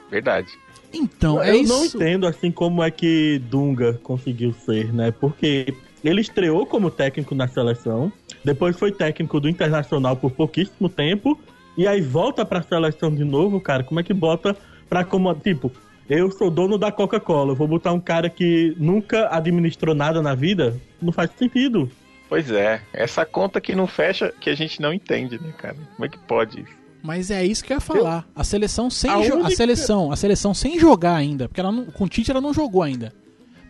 Verdade. 0.09 0.47
Então, 0.93 1.41
é 1.43 1.49
eu 1.51 1.61
isso. 1.61 1.73
não 1.73 1.85
entendo 1.85 2.25
assim 2.25 2.49
como 2.49 2.81
é 2.81 2.89
que 2.89 3.39
Dunga 3.49 3.99
conseguiu 4.01 4.53
ser, 4.53 4.93
né? 4.93 5.11
Porque 5.11 5.73
ele 6.07 6.21
estreou 6.21 6.65
como 6.65 6.89
técnico 6.89 7.35
na 7.35 7.47
seleção, 7.47 8.11
depois 8.43 8.77
foi 8.77 8.91
técnico 8.91 9.39
do 9.39 9.49
Internacional 9.49 10.15
por 10.15 10.31
pouquíssimo 10.31 10.87
tempo, 10.89 11.39
e 11.77 11.87
aí 11.87 12.01
volta 12.01 12.45
pra 12.45 12.61
seleção 12.61 13.13
de 13.13 13.23
novo, 13.23 13.59
cara. 13.59 13.83
Como 13.83 13.99
é 13.99 14.03
que 14.03 14.13
bota 14.13 14.55
pra 14.89 15.03
como. 15.03 15.33
Tipo, 15.35 15.71
eu 16.09 16.31
sou 16.31 16.49
dono 16.49 16.77
da 16.77 16.91
Coca-Cola, 16.91 17.53
vou 17.53 17.67
botar 17.67 17.93
um 17.93 17.99
cara 17.99 18.29
que 18.29 18.75
nunca 18.77 19.29
administrou 19.35 19.93
nada 19.95 20.21
na 20.21 20.33
vida? 20.35 20.75
Não 21.01 21.11
faz 21.11 21.29
sentido. 21.37 21.89
Pois 22.27 22.51
é, 22.51 22.81
essa 22.93 23.25
conta 23.25 23.59
que 23.59 23.73
não 23.75 23.87
fecha, 23.87 24.31
que 24.39 24.49
a 24.49 24.55
gente 24.55 24.81
não 24.81 24.93
entende, 24.93 25.39
né, 25.41 25.51
cara? 25.57 25.75
Como 25.95 26.05
é 26.05 26.09
que 26.09 26.17
pode 26.19 26.61
isso? 26.61 26.79
Mas 27.01 27.31
é 27.31 27.45
isso 27.45 27.63
que 27.63 27.71
eu 27.71 27.77
ia 27.77 27.81
falar. 27.81 28.27
A 28.35 28.43
seleção 28.43 28.89
sem 28.89 29.09
A 29.09 29.21
jo- 29.21 29.33
a 29.33 29.35
única- 29.37 29.55
seleção, 29.55 30.11
a 30.11 30.15
seleção 30.15 30.53
sem 30.53 30.77
jogar 30.77 31.15
ainda, 31.15 31.47
porque 31.47 31.61
ela 31.61 31.71
não, 31.71 31.85
com 31.85 32.03
o 32.03 32.09
Tite 32.09 32.29
ela 32.29 32.41
não 32.41 32.53
jogou 32.53 32.83
ainda. 32.83 33.13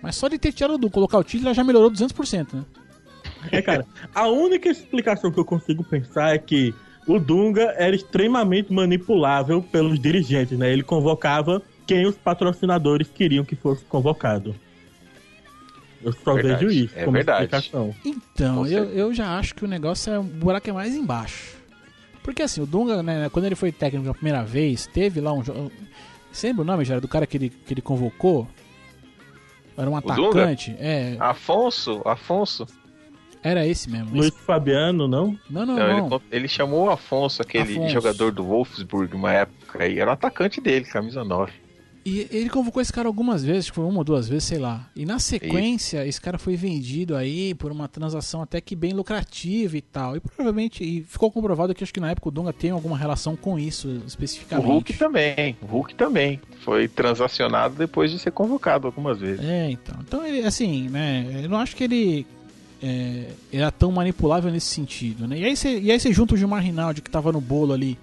Mas 0.01 0.15
só 0.15 0.27
de 0.27 0.37
ter 0.37 0.51
tirado 0.53 0.77
do 0.77 0.89
colocar 0.89 1.17
o 1.17 1.23
Tite 1.23 1.43
ela 1.43 1.53
já 1.53 1.63
melhorou 1.63 1.91
200%, 1.91 2.53
né? 2.53 2.63
É, 3.51 3.61
cara, 3.61 3.85
a 4.13 4.27
única 4.27 4.69
explicação 4.69 5.31
que 5.31 5.39
eu 5.39 5.45
consigo 5.45 5.83
pensar 5.83 6.33
é 6.33 6.37
que 6.37 6.73
o 7.07 7.19
Dunga 7.19 7.73
era 7.77 7.95
extremamente 7.95 8.71
manipulável 8.71 9.61
pelos 9.61 9.99
dirigentes, 9.99 10.57
né? 10.57 10.71
Ele 10.71 10.83
convocava 10.83 11.61
quem 11.87 12.05
os 12.05 12.15
patrocinadores 12.15 13.09
queriam 13.09 13.43
que 13.43 13.55
fosse 13.55 13.83
convocado. 13.85 14.55
Eu 16.01 16.13
só 16.13 16.33
Verdade, 16.33 16.65
vejo 16.65 16.85
isso 16.85 16.93
é 16.97 17.03
como 17.03 17.17
verdade. 17.17 17.45
explicação. 17.45 17.95
Então, 18.05 18.65
eu, 18.65 18.85
eu 18.85 19.13
já 19.13 19.37
acho 19.37 19.53
que 19.53 19.65
o 19.65 19.67
negócio 19.67 20.13
é. 20.13 20.19
O 20.19 20.23
buraco 20.23 20.69
é 20.69 20.73
mais 20.73 20.95
embaixo. 20.95 21.57
Porque 22.23 22.41
assim, 22.41 22.61
o 22.61 22.65
Dunga, 22.65 23.01
né, 23.03 23.29
quando 23.29 23.45
ele 23.45 23.55
foi 23.55 23.71
técnico 23.71 24.09
a 24.09 24.13
primeira 24.13 24.43
vez, 24.43 24.87
teve 24.87 25.19
lá 25.19 25.33
um 25.33 25.43
jogo. 25.43 25.71
Você 26.31 26.47
lembra 26.47 26.61
o 26.61 26.65
nome, 26.65 26.85
já? 26.85 26.99
Do 26.99 27.07
cara 27.07 27.25
que 27.25 27.35
ele, 27.37 27.49
que 27.49 27.73
ele 27.73 27.81
convocou? 27.81 28.47
Era 29.79 29.89
um 29.89 29.95
atacante. 29.95 30.75
É, 30.79 31.15
Afonso, 31.19 32.01
Afonso. 32.05 32.65
era 33.41 33.65
esse 33.65 33.89
mesmo. 33.89 34.11
Luiz 34.11 34.27
Esse- 34.27 34.41
Fabiano, 34.41 35.07
não? 35.07 35.37
Não, 35.49 35.65
não, 35.65 35.75
Não, 35.77 36.09
não. 36.09 36.15
Ele, 36.17 36.23
ele 36.31 36.47
chamou 36.47 36.85
o 36.87 36.89
Afonso, 36.89 37.41
aquele 37.41 37.73
Afonso. 37.73 37.93
jogador 37.93 38.31
do 38.31 38.43
Wolfsburg, 38.43 39.15
uma 39.15 39.31
época 39.31 39.83
aí. 39.83 39.99
Era 39.99 40.11
o 40.11 40.13
atacante 40.13 40.59
dele, 40.59 40.85
camisa 40.85 41.23
9. 41.23 41.53
E 42.09 42.27
ele 42.31 42.49
convocou 42.49 42.81
esse 42.81 42.91
cara 42.91 43.07
algumas 43.07 43.43
vezes, 43.43 43.65
acho 43.65 43.71
que 43.71 43.75
foi 43.75 43.85
uma 43.85 43.99
ou 43.99 44.03
duas 44.03 44.27
vezes, 44.27 44.45
sei 44.45 44.57
lá. 44.57 44.89
E 44.95 45.05
na 45.05 45.19
sequência, 45.19 46.07
esse 46.07 46.19
cara 46.19 46.39
foi 46.39 46.55
vendido 46.55 47.15
aí 47.15 47.53
por 47.53 47.71
uma 47.71 47.87
transação 47.87 48.41
até 48.41 48.59
que 48.59 48.75
bem 48.75 48.93
lucrativa 48.93 49.77
e 49.77 49.81
tal. 49.81 50.15
E 50.15 50.19
provavelmente, 50.19 50.83
e 50.83 51.03
ficou 51.03 51.31
comprovado 51.31 51.73
que 51.75 51.83
acho 51.83 51.93
que 51.93 51.99
na 51.99 52.09
época 52.09 52.29
o 52.29 52.31
Dunga 52.31 52.51
tem 52.51 52.71
alguma 52.71 52.97
relação 52.97 53.35
com 53.35 53.59
isso 53.59 53.87
O 53.87 54.07
especificamente. 54.07 54.65
Hulk 54.65 54.93
também. 54.93 55.55
O 55.61 55.65
Hulk 55.67 55.93
também. 55.93 56.39
Foi 56.65 56.87
transacionado 56.87 57.75
depois 57.75 58.09
de 58.09 58.17
ser 58.17 58.31
convocado 58.31 58.87
algumas 58.87 59.19
vezes. 59.19 59.45
É, 59.45 59.69
então. 59.69 59.95
Então, 60.01 60.25
ele, 60.25 60.45
assim, 60.45 60.89
né? 60.89 61.41
Eu 61.43 61.49
não 61.49 61.57
acho 61.59 61.75
que 61.75 61.83
ele 61.83 62.25
é, 62.81 63.25
era 63.51 63.71
tão 63.71 63.91
manipulável 63.91 64.51
nesse 64.51 64.67
sentido, 64.67 65.27
né? 65.27 65.37
E 65.37 65.45
aí 65.45 65.55
você, 65.55 65.79
e 65.79 65.91
aí 65.91 65.99
você 65.99 66.11
junta 66.11 66.33
o 66.33 66.37
Gilmar 66.37 66.63
Rinaldi, 66.63 67.01
que 67.01 67.09
tava 67.09 67.31
no 67.31 67.41
bolo 67.41 67.73
ali, 67.73 67.97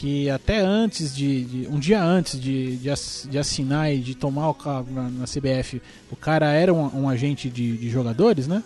que 0.00 0.30
até 0.30 0.58
antes 0.60 1.14
de. 1.14 1.44
de- 1.44 1.68
um 1.68 1.78
dia 1.78 2.02
antes 2.02 2.40
de, 2.40 2.76
de, 2.78 2.88
ass- 2.90 3.28
de 3.30 3.38
assinar 3.38 3.92
e 3.92 3.98
de 3.98 4.14
tomar 4.14 4.48
o 4.48 4.54
cargo 4.54 4.90
na, 4.92 5.02
na 5.10 5.24
CBF, 5.26 5.80
o 6.10 6.16
cara 6.16 6.50
era 6.52 6.72
um, 6.72 7.02
um 7.02 7.08
agente 7.08 7.50
de, 7.50 7.76
de 7.76 7.90
jogadores, 7.90 8.46
né? 8.48 8.62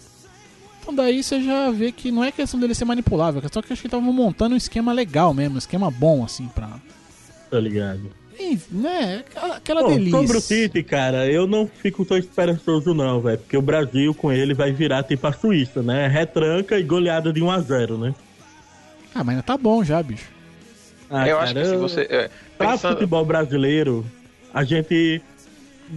Então 0.81 0.95
daí 0.95 1.23
você 1.25 1.43
já 1.43 1.71
vê 1.73 1.91
que 1.91 2.13
não 2.13 2.23
é 2.23 2.31
questão 2.31 2.61
dele 2.61 2.75
ser 2.75 2.85
manipulável, 2.85 3.41
é 3.41 3.43
questão 3.43 3.61
que 3.63 3.73
acho 3.73 3.83
que 3.83 3.89
estavam 3.89 4.13
montando 4.13 4.55
um 4.55 4.59
esquema 4.59 4.93
legal 4.93 5.35
mesmo, 5.35 5.57
um 5.57 5.59
esquema 5.59 5.91
bom, 5.91 6.23
assim, 6.25 6.47
pra. 6.55 6.79
Tá 7.51 7.59
ligado? 7.59 8.11
E, 8.39 8.59
né? 8.71 9.25
Aquela, 9.57 9.83
Bom, 9.83 9.89
delícia. 9.95 10.21
sobre 10.21 10.39
o 10.39 10.41
Tite, 10.41 10.83
cara, 10.83 11.27
eu 11.31 11.47
não 11.47 11.67
fico 11.69 12.05
tão 12.05 12.17
esperançoso 12.19 12.93
não, 12.95 13.21
velho. 13.21 13.39
Porque 13.39 13.57
o 13.57 13.63
Brasil 13.63 14.13
com 14.15 14.31
ele 14.33 14.55
vai 14.55 14.73
virar 14.73 15.03
tipo 15.05 15.25
a 15.27 15.33
Suíça, 15.33 15.83
né? 15.83 16.07
Retranca 16.09 16.79
e 16.79 16.83
goleada 16.83 17.33
de 17.33 17.41
1 17.43 17.51
a 17.51 17.61
0 17.61 17.97
né? 17.99 18.15
Ah, 19.15 19.23
mas 19.23 19.31
ainda 19.37 19.43
tá 19.43 19.57
bom 19.57 19.83
já, 19.85 20.03
bicho. 20.03 20.34
Ah, 21.23 21.29
eu 21.29 21.39
acho 21.39 21.55
que 21.55 21.61
cara, 21.61 21.71
se 21.71 21.77
você. 21.77 22.01
é, 22.11 22.31
Pra 22.59 22.73
pensando- 22.73 22.95
futebol 22.95 23.25
brasileiro, 23.25 24.05
a 24.53 24.65
gente 24.65 25.23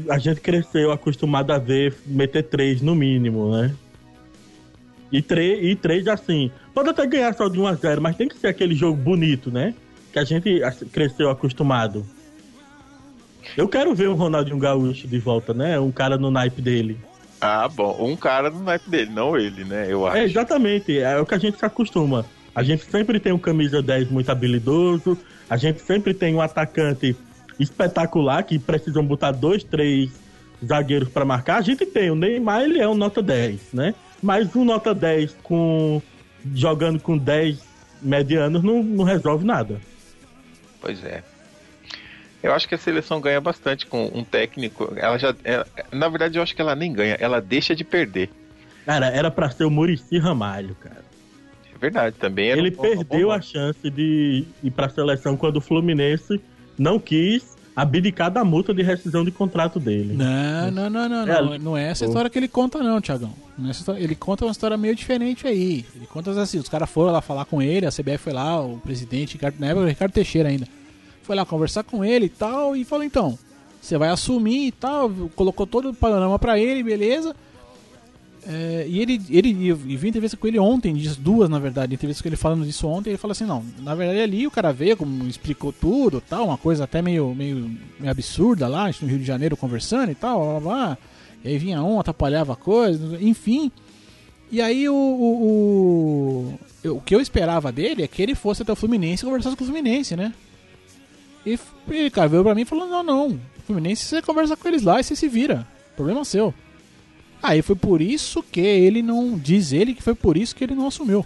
a 0.10 0.18
gente 0.18 0.42
cresceu 0.42 0.92
acostumado 0.92 1.52
a 1.52 1.58
ver 1.58 1.96
meter 2.06 2.44
três 2.44 2.82
no 2.82 2.94
mínimo, 2.94 3.52
né? 3.56 3.74
E, 5.12 5.22
três 5.22 5.64
e 5.64 5.76
três 5.76 6.08
assim. 6.08 6.52
Pode 6.74 6.90
até 6.90 7.06
ganhar 7.06 7.34
só 7.34 7.48
de 7.48 7.58
1 7.60 7.66
a 7.68 7.74
0 7.74 8.02
mas 8.02 8.16
tem 8.18 8.28
que 8.28 8.38
ser 8.38 8.48
aquele 8.48 8.76
jogo 8.76 8.98
bonito, 8.98 9.50
né? 9.50 9.74
Que 10.12 10.20
a 10.20 10.24
gente 10.24 10.62
assim, 10.62 10.86
cresceu 10.88 11.30
acostumado. 11.30 12.06
Eu 13.56 13.68
quero 13.68 13.96
ver 13.96 14.10
o 14.10 14.14
Ronaldinho 14.14 14.60
Gaúcho 14.60 15.08
de 15.08 15.18
volta, 15.20 15.54
né? 15.54 15.80
Um 15.80 15.92
cara 15.92 16.18
no 16.18 16.30
naipe 16.30 16.62
dele. 16.62 16.98
Ah, 17.40 17.68
bom. 17.70 17.96
Um 18.00 18.16
cara 18.16 18.50
no 18.50 18.62
naipe 18.62 18.90
dele, 18.90 19.12
não 19.12 19.38
ele, 19.38 19.64
né? 19.64 19.86
Eu 19.90 20.06
acho. 20.06 20.18
É, 20.18 20.24
exatamente. 20.26 21.00
É 21.00 21.18
o 21.20 21.26
que 21.26 21.34
a 21.36 21.38
gente 21.38 21.58
se 21.58 21.66
acostuma. 21.66 22.26
A 22.58 22.64
gente 22.64 22.86
sempre 22.86 23.20
tem 23.20 23.32
um 23.32 23.38
camisa 23.38 23.84
10 23.84 24.10
muito 24.10 24.32
habilidoso. 24.32 25.16
A 25.48 25.56
gente 25.58 25.80
sempre 25.80 26.12
tem 26.12 26.34
um 26.34 26.42
atacante 26.42 27.16
espetacular 27.60 28.42
que 28.42 28.58
precisam 28.58 29.06
botar 29.06 29.30
dois, 29.32 29.64
três 29.64 30.10
zagueiros 30.66 31.08
para 31.08 31.24
marcar. 31.24 31.58
A 31.58 31.62
gente 31.62 31.86
tem. 31.86 32.10
O 32.10 32.16
Neymar, 32.16 32.64
ele 32.64 32.80
é 32.82 32.88
um 32.88 32.96
nota 32.96 33.22
10, 33.22 33.74
né? 33.74 33.94
Mas 34.24 34.56
um 34.56 34.66
nota 34.66 34.92
10 34.92 35.36
com 35.44 36.02
jogando 36.56 37.00
com 37.00 37.16
10 37.16 37.60
medianos 38.02 38.64
não, 38.64 38.82
não 38.82 39.04
resolve 39.06 39.46
nada. 39.46 39.80
Pois 40.82 41.04
é. 41.06 41.22
Eu 42.42 42.54
acho 42.56 42.68
que 42.68 42.74
a 42.74 42.78
seleção 42.80 43.22
ganha 43.22 43.40
bastante 43.40 43.86
com 43.86 44.10
um 44.16 44.24
técnico. 44.24 44.94
Ela 44.96 45.20
já. 45.20 45.36
ela- 45.44 45.68
na 45.92 46.10
verdade, 46.10 46.40
eu 46.40 46.42
acho 46.42 46.56
que 46.56 46.62
ela 46.64 46.76
nem 46.76 46.92
ganha, 46.92 47.18
ela 47.20 47.40
deixa 47.40 47.76
de 47.76 47.84
perder. 47.84 48.32
Cara, 48.84 49.08
era 49.12 49.30
para 49.30 49.48
ser 49.52 49.66
o 49.66 49.70
Murici 49.70 50.18
Ramalho, 50.18 50.74
cara. 50.82 51.06
Verdade, 51.80 52.16
também. 52.18 52.50
Ele 52.50 52.70
um 52.70 52.82
perdeu 52.82 53.28
bom 53.28 53.32
a 53.32 53.42
chance 53.42 53.90
de 53.90 54.46
ir 54.64 54.72
para 54.72 54.88
a 54.88 54.90
seleção 54.90 55.38
quando 55.38 55.58
o 55.58 55.62
Fluminense 55.62 56.42
não 56.78 57.00
quis 57.00 57.58
abdicar 57.76 58.32
da 58.32 58.44
multa 58.44 58.74
de 58.74 58.82
rescisão 58.82 59.24
de 59.24 59.30
contrato 59.30 59.80
dele. 59.80 60.16
Não, 60.16 60.72
não, 60.72 60.90
não, 60.90 61.08
não, 61.08 61.22
É, 61.22 61.42
não. 61.42 61.58
Não 61.60 61.78
é 61.78 61.90
essa 61.90 62.06
história 62.06 62.28
que 62.28 62.40
ele 62.40 62.48
conta, 62.48 62.82
não, 62.82 63.00
Tiagão. 63.00 63.32
Não 63.56 63.70
é 63.70 64.02
Ele 64.02 64.16
conta 64.16 64.46
uma 64.46 64.52
história 64.52 64.76
meio 64.76 64.96
diferente 64.96 65.46
aí. 65.48 65.86
Ele 65.96 66.08
conta 66.08 66.32
assim: 66.42 66.58
os 66.58 66.68
caras 66.68 66.90
foram 66.90 67.12
lá 67.12 67.22
falar 67.22 67.46
com 67.46 67.62
ele, 67.62 67.86
a 67.86 67.92
CBF 67.92 68.18
foi 68.18 68.34
lá, 68.34 68.60
o 68.60 68.80
presidente, 68.80 69.34
Ricardo, 69.34 69.60
na 69.60 69.68
época, 69.68 69.86
o 69.86 69.88
Ricardo 69.88 70.12
Teixeira 70.12 70.50
ainda. 70.50 70.68
Foi 71.22 71.36
lá 71.36 71.46
conversar 71.46 71.84
com 71.84 72.04
ele 72.04 72.26
e 72.26 72.30
tal, 72.30 72.76
e 72.76 72.84
falou: 72.84 73.04
então, 73.04 73.38
você 73.80 73.98
vai 73.98 74.10
assumir 74.10 74.68
e 74.68 74.72
tal. 74.72 75.10
Colocou 75.36 75.68
todo 75.68 75.90
o 75.90 75.94
panorama 75.94 76.40
pra 76.40 76.60
ele, 76.60 76.82
beleza. 76.82 77.36
É, 78.46 78.86
e 78.88 79.02
ele, 79.02 79.22
ele 79.30 79.50
e 79.50 79.74
vi 79.74 80.08
entrevista 80.08 80.38
com 80.38 80.48
ele 80.48 80.60
ontem, 80.60 80.94
diz 80.94 81.18
duas 81.18 81.50
na 81.50 81.60
verdade, 81.60 81.94
entrevista 81.94 82.24
com 82.24 82.30
ele 82.30 82.38
falando 82.38 82.66
disso 82.66 82.88
ontem, 82.88 83.10
ele 83.10 83.18
falou 83.18 83.34
assim, 83.34 83.46
não, 83.46 83.66
na 83.80 83.94
verdade 83.94 84.22
ali 84.22 84.48
o 84.48 84.52
cara 84.52 84.72
veio, 84.72 84.96
como 84.96 85.28
explicou 85.28 85.74
tudo, 85.74 86.22
tal, 86.22 86.46
uma 86.46 86.58
coisa 86.58 86.86
até 86.86 87.02
meio, 87.02 87.36
meio, 87.36 87.70
meio 88.00 88.12
absurda 88.12 88.68
lá, 88.68 88.90
no 89.02 89.08
Rio 89.08 89.20
de 89.20 89.26
Janeiro 89.26 89.58
conversando 89.58 90.12
e 90.12 90.16
tal, 90.16 90.40
blá, 90.40 90.60
blá, 90.60 90.60
blá. 90.60 90.98
e 91.44 91.50
aí 91.50 91.58
vinha 91.58 91.84
um, 91.84 92.00
atrapalhava 92.00 92.54
a 92.54 92.56
coisa, 92.56 93.18
enfim. 93.22 93.72
E 94.50 94.62
aí 94.62 94.88
o, 94.88 94.96
o, 94.96 96.58
o, 96.86 96.92
o 96.92 97.02
que 97.02 97.14
eu 97.14 97.20
esperava 97.20 97.70
dele 97.70 98.04
é 98.04 98.08
que 98.08 98.22
ele 98.22 98.34
fosse 98.34 98.62
até 98.62 98.72
o 98.72 98.78
Fluminense 98.78 99.24
e 99.24 99.26
conversasse 99.26 99.58
com 99.58 99.64
o 99.64 99.68
Fluminense, 99.68 100.16
né? 100.16 100.34
E 101.46 101.60
ele, 101.90 102.10
cara, 102.10 102.30
veio 102.30 102.44
pra 102.44 102.56
mim 102.56 102.62
e 102.62 102.66
falou, 102.66 102.88
não, 102.88 103.04
não, 103.04 103.40
Fluminense 103.66 104.06
você 104.06 104.22
conversa 104.22 104.56
com 104.56 104.68
eles 104.70 104.84
lá 104.84 105.02
e 105.02 105.04
você 105.04 105.18
se 105.18 105.28
vira, 105.28 105.68
problema 105.98 106.24
seu. 106.24 106.54
Aí 107.42 107.62
foi 107.62 107.76
por 107.76 108.02
isso 108.02 108.42
que 108.44 108.60
ele 108.60 109.02
não. 109.02 109.38
Diz 109.38 109.72
ele 109.72 109.94
que 109.94 110.02
foi 110.04 110.16
por 110.16 110.38
isso 110.38 110.56
que 110.56 110.64
ele 110.64 110.76
não 110.76 110.88
assumiu. 110.88 111.26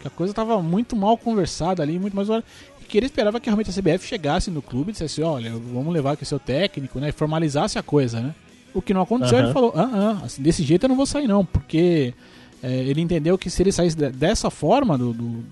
Que 0.00 0.06
a 0.06 0.10
coisa 0.10 0.32
tava 0.32 0.60
muito 0.62 0.94
mal 0.94 1.16
conversada 1.18 1.82
ali, 1.82 1.98
muito 1.98 2.14
mais. 2.14 2.28
E 2.28 2.84
que 2.88 2.96
ele 2.98 3.06
esperava 3.06 3.40
que 3.40 3.46
realmente 3.48 3.70
a 3.70 3.72
CBF 3.72 4.06
chegasse 4.06 4.50
no 4.50 4.62
clube 4.62 4.90
e 4.90 4.92
dissesse: 4.92 5.22
olha, 5.22 5.50
vamos 5.50 5.92
levar 5.92 6.12
aqui 6.12 6.24
seu 6.24 6.38
técnico, 6.38 7.00
né? 7.00 7.08
E 7.08 7.12
formalizasse 7.12 7.78
a 7.78 7.82
coisa, 7.82 8.20
né? 8.20 8.34
O 8.72 8.82
que 8.82 8.94
não 8.94 9.02
aconteceu, 9.02 9.38
Aham. 9.38 9.46
ele 9.46 9.52
falou: 9.52 9.72
ah, 9.76 9.90
ah, 10.20 10.24
assim, 10.24 10.42
desse 10.42 10.62
jeito 10.62 10.84
eu 10.84 10.88
não 10.88 10.96
vou 10.96 11.06
sair, 11.06 11.26
não. 11.26 11.44
Porque 11.44 12.14
é, 12.62 12.72
ele 12.84 13.00
entendeu 13.00 13.36
que 13.36 13.50
se 13.50 13.62
ele 13.62 13.72
saísse 13.72 13.96
de- 13.96 14.10
dessa 14.10 14.50
forma 14.50 14.96
do, 14.98 15.12
do, 15.12 15.44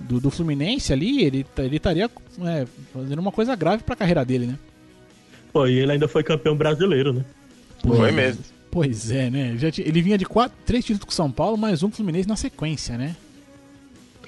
do, 0.00 0.20
do 0.20 0.30
Fluminense 0.30 0.92
ali, 0.92 1.22
ele 1.22 1.46
ele 1.58 1.76
estaria 1.76 2.10
é, 2.42 2.66
fazendo 2.92 3.18
uma 3.18 3.32
coisa 3.32 3.54
grave 3.54 3.82
pra 3.82 3.96
carreira 3.96 4.24
dele, 4.24 4.46
né? 4.46 4.58
Pô, 5.52 5.66
e 5.66 5.78
ele 5.78 5.92
ainda 5.92 6.08
foi 6.08 6.22
campeão 6.22 6.56
brasileiro, 6.56 7.12
né? 7.12 7.24
Foi 7.80 8.10
mesmo. 8.10 8.42
Pois 8.74 9.08
é, 9.12 9.30
né? 9.30 9.50
Ele, 9.50 9.58
já 9.58 9.68
ele 9.78 10.02
vinha 10.02 10.18
de 10.18 10.24
quatro, 10.24 10.58
três 10.66 10.84
títulos 10.84 11.04
com 11.04 11.12
São 11.12 11.30
Paulo, 11.30 11.56
mais 11.56 11.84
um 11.84 11.92
Fluminense 11.92 12.28
na 12.28 12.34
sequência, 12.34 12.98
né? 12.98 13.14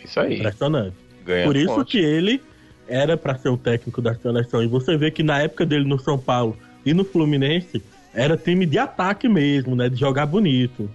Isso 0.05 0.21
aí. 0.21 0.39
Impressionante. 0.39 0.95
Ganha 1.25 1.45
Por 1.45 1.57
isso 1.57 1.85
que 1.85 1.99
ele 1.99 2.41
era 2.87 3.17
pra 3.17 3.37
ser 3.37 3.49
o 3.49 3.57
técnico 3.57 4.01
da 4.01 4.15
seleção. 4.15 4.63
E 4.63 4.69
você 4.69 4.97
vê 4.97 5.11
que 5.11 5.25
na 5.25 5.41
época 5.41 5.67
dele 5.67 5.85
no 5.85 5.99
São 5.99 6.17
Paulo 6.17 6.57
e 6.85 6.95
no 6.95 7.05
Fluminense, 7.05 7.83
era 8.15 8.37
time 8.37 8.65
de 8.67 8.79
ataque 8.79 9.29
mesmo, 9.29 9.75
né? 9.75 9.89
De 9.89 9.97
jogar 9.97 10.27
bonito. 10.27 10.89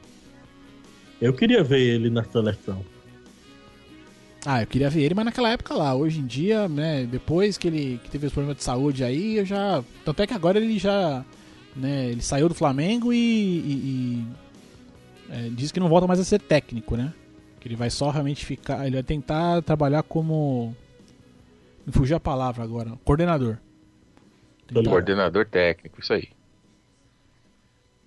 Eu 1.19 1.33
queria 1.33 1.61
ver 1.61 1.81
ele 1.81 2.09
na 2.09 2.23
seleção. 2.23 2.85
Ah, 4.45 4.61
eu 4.61 4.67
queria 4.67 4.89
ver 4.89 5.01
ele, 5.01 5.13
mas 5.13 5.25
naquela 5.25 5.49
época 5.49 5.73
lá. 5.73 5.93
Hoje 5.93 6.21
em 6.21 6.25
dia, 6.25 6.69
né, 6.69 7.05
depois 7.05 7.57
que 7.57 7.67
ele 7.67 7.99
que 8.01 8.09
teve 8.09 8.27
os 8.27 8.31
problemas 8.31 8.55
de 8.55 8.63
saúde 8.63 9.03
aí, 9.03 9.39
eu 9.39 9.45
já. 9.45 9.83
Tanto 10.05 10.23
é 10.23 10.25
que 10.25 10.33
agora 10.33 10.57
ele 10.57 10.79
já. 10.79 11.25
Né, 11.75 12.07
ele 12.09 12.21
saiu 12.21 12.49
do 12.49 12.55
Flamengo 12.55 13.13
e. 13.13 13.17
e- 13.17 13.71
e, 13.71 14.27
é, 15.29 15.49
diz 15.49 15.71
que 15.71 15.79
não 15.79 15.87
volta 15.89 16.05
mais 16.07 16.19
a 16.19 16.23
ser 16.25 16.39
técnico, 16.41 16.95
né? 16.97 17.13
Que 17.59 17.67
ele 17.67 17.75
vai 17.75 17.89
só 17.89 18.09
realmente 18.09 18.45
ficar. 18.45 18.85
Ele 18.85 18.95
vai 18.97 19.03
tentar 19.03 19.61
trabalhar 19.61 20.03
como. 20.03 20.75
Me 21.85 21.93
fugiu 21.93 22.17
a 22.17 22.19
palavra 22.19 22.63
agora. 22.63 22.91
Coordenador. 23.05 23.57
Ligado. 24.69 24.89
Coordenador 24.89 25.45
técnico, 25.45 25.99
isso 26.01 26.13
aí. 26.13 26.29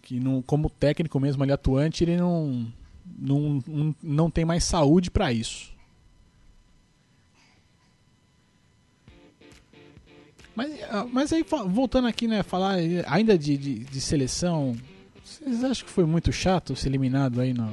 que 0.03 0.20
não, 0.20 0.42
como 0.42 0.68
técnico 0.68 1.18
mesmo 1.18 1.42
ali 1.42 1.53
atuante, 1.53 2.05
ele 2.05 2.16
não 2.16 2.66
não, 3.18 3.59
não, 3.66 3.94
não 4.03 4.31
tem 4.31 4.44
mais 4.44 4.64
saúde 4.64 5.11
pra 5.11 5.33
isso. 5.33 5.74
Mas, 10.55 10.73
ah, 10.90 11.07
mas 11.11 11.33
aí, 11.33 11.45
voltando 11.67 12.07
aqui, 12.07 12.29
né, 12.29 12.43
falar 12.43 12.77
ainda 13.07 13.37
de, 13.37 13.57
de, 13.57 13.79
de 13.81 14.01
seleção, 14.01 14.77
vocês 15.25 15.64
acham 15.64 15.85
que 15.85 15.90
foi 15.90 16.05
muito 16.05 16.33
chato 16.33 16.77
ser 16.77 16.88
eliminado 16.88 17.40
aí 17.40 17.53
na, 17.53 17.71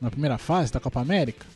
na 0.00 0.10
primeira 0.10 0.36
fase 0.36 0.72
da 0.72 0.80
Copa 0.80 1.00
América? 1.00 1.46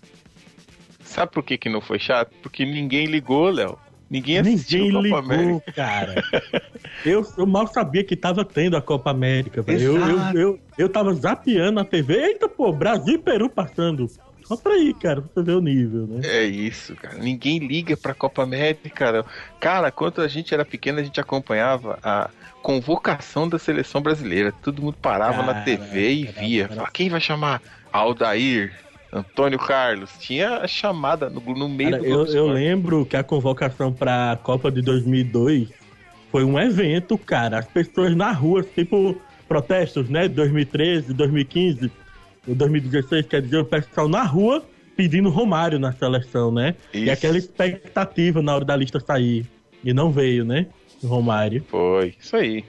Sabe 1.02 1.32
por 1.32 1.42
que, 1.42 1.58
que 1.58 1.68
não 1.68 1.80
foi 1.80 1.98
chato? 1.98 2.32
Porque 2.42 2.64
ninguém 2.64 3.06
ligou, 3.06 3.50
Léo. 3.50 3.76
Ninguém 4.08 4.38
assistiu 4.38 4.84
Ninguém 4.86 4.92
Copa 4.92 5.20
ligou, 5.20 5.34
América. 5.36 5.72
cara. 5.72 6.14
eu, 7.04 7.24
eu 7.36 7.46
mal 7.46 7.66
sabia 7.68 8.02
que 8.02 8.16
tava 8.16 8.44
tendo 8.44 8.76
a 8.76 8.82
Copa 8.82 9.10
América, 9.10 9.62
velho. 9.62 9.80
Eu, 9.80 9.96
eu, 9.96 10.18
eu, 10.34 10.60
eu 10.78 10.88
tava 10.88 11.12
zapeando 11.14 11.78
a 11.78 11.84
TV. 11.84 12.14
Eita, 12.14 12.48
pô, 12.48 12.72
Brasil 12.72 13.14
e 13.14 13.18
Peru 13.18 13.48
passando. 13.48 14.08
Só 14.50 14.56
pra 14.56 14.72
aí, 14.72 14.92
cara, 14.92 15.22
pra 15.22 15.30
você 15.32 15.42
ver 15.44 15.52
o 15.52 15.60
nível, 15.60 16.08
né? 16.08 16.22
É 16.24 16.42
isso, 16.44 16.96
cara. 16.96 17.18
Ninguém 17.18 17.60
liga 17.60 17.96
pra 17.96 18.12
Copa 18.12 18.42
América, 18.42 18.90
cara. 18.90 19.24
Cara, 19.60 19.92
quando 19.92 20.20
a 20.20 20.26
gente 20.26 20.52
era 20.52 20.64
pequeno, 20.64 20.98
a 20.98 21.04
gente 21.04 21.20
acompanhava 21.20 22.00
a 22.02 22.28
convocação 22.60 23.48
da 23.48 23.60
seleção 23.60 24.02
brasileira. 24.02 24.52
Todo 24.60 24.82
mundo 24.82 24.96
parava 25.00 25.44
na 25.44 25.54
Caraca, 25.54 25.64
TV 25.64 26.10
e 26.10 26.24
via. 26.26 26.62
caraca. 26.62 26.74
Falava, 26.74 26.92
quem 26.92 27.08
vai 27.08 27.20
chamar? 27.20 27.62
Aldair, 27.92 28.74
Antônio 29.12 29.56
Carlos. 29.56 30.10
Tinha 30.18 30.56
a 30.58 30.66
chamada 30.66 31.30
no, 31.30 31.40
no 31.40 31.68
meio 31.68 31.92
Cara, 31.92 32.02
do 32.02 32.08
eu, 32.08 32.26
eu 32.26 32.48
lembro 32.48 33.06
que 33.06 33.16
a 33.16 33.22
convocação 33.22 33.92
pra 33.92 34.36
Copa 34.42 34.68
de 34.68 34.82
2002 34.82 35.68
foi 36.32 36.42
um 36.42 36.58
evento, 36.58 37.16
cara. 37.16 37.60
As 37.60 37.66
pessoas 37.66 38.16
na 38.16 38.32
rua, 38.32 38.64
tipo 38.64 39.16
protestos, 39.46 40.08
né? 40.08 40.26
2013, 40.26 41.14
2015, 41.14 41.88
2016, 42.46 43.26
quer 43.26 43.42
dizer, 43.42 43.58
o 43.58 43.64
pessoal 43.64 44.08
na 44.08 44.22
rua 44.22 44.64
pedindo 44.96 45.30
Romário 45.30 45.78
na 45.78 45.92
seleção, 45.92 46.50
né? 46.52 46.74
E 46.92 47.04
Isso. 47.04 47.12
aquela 47.12 47.38
expectativa 47.38 48.42
na 48.42 48.54
hora 48.54 48.64
da 48.64 48.76
lista 48.76 49.00
sair. 49.00 49.46
E 49.82 49.92
não 49.94 50.10
veio, 50.10 50.44
né? 50.44 50.66
O 51.02 51.06
Romário. 51.06 51.64
Foi, 51.68 52.14
isso 52.20 52.36
aí. 52.36 52.64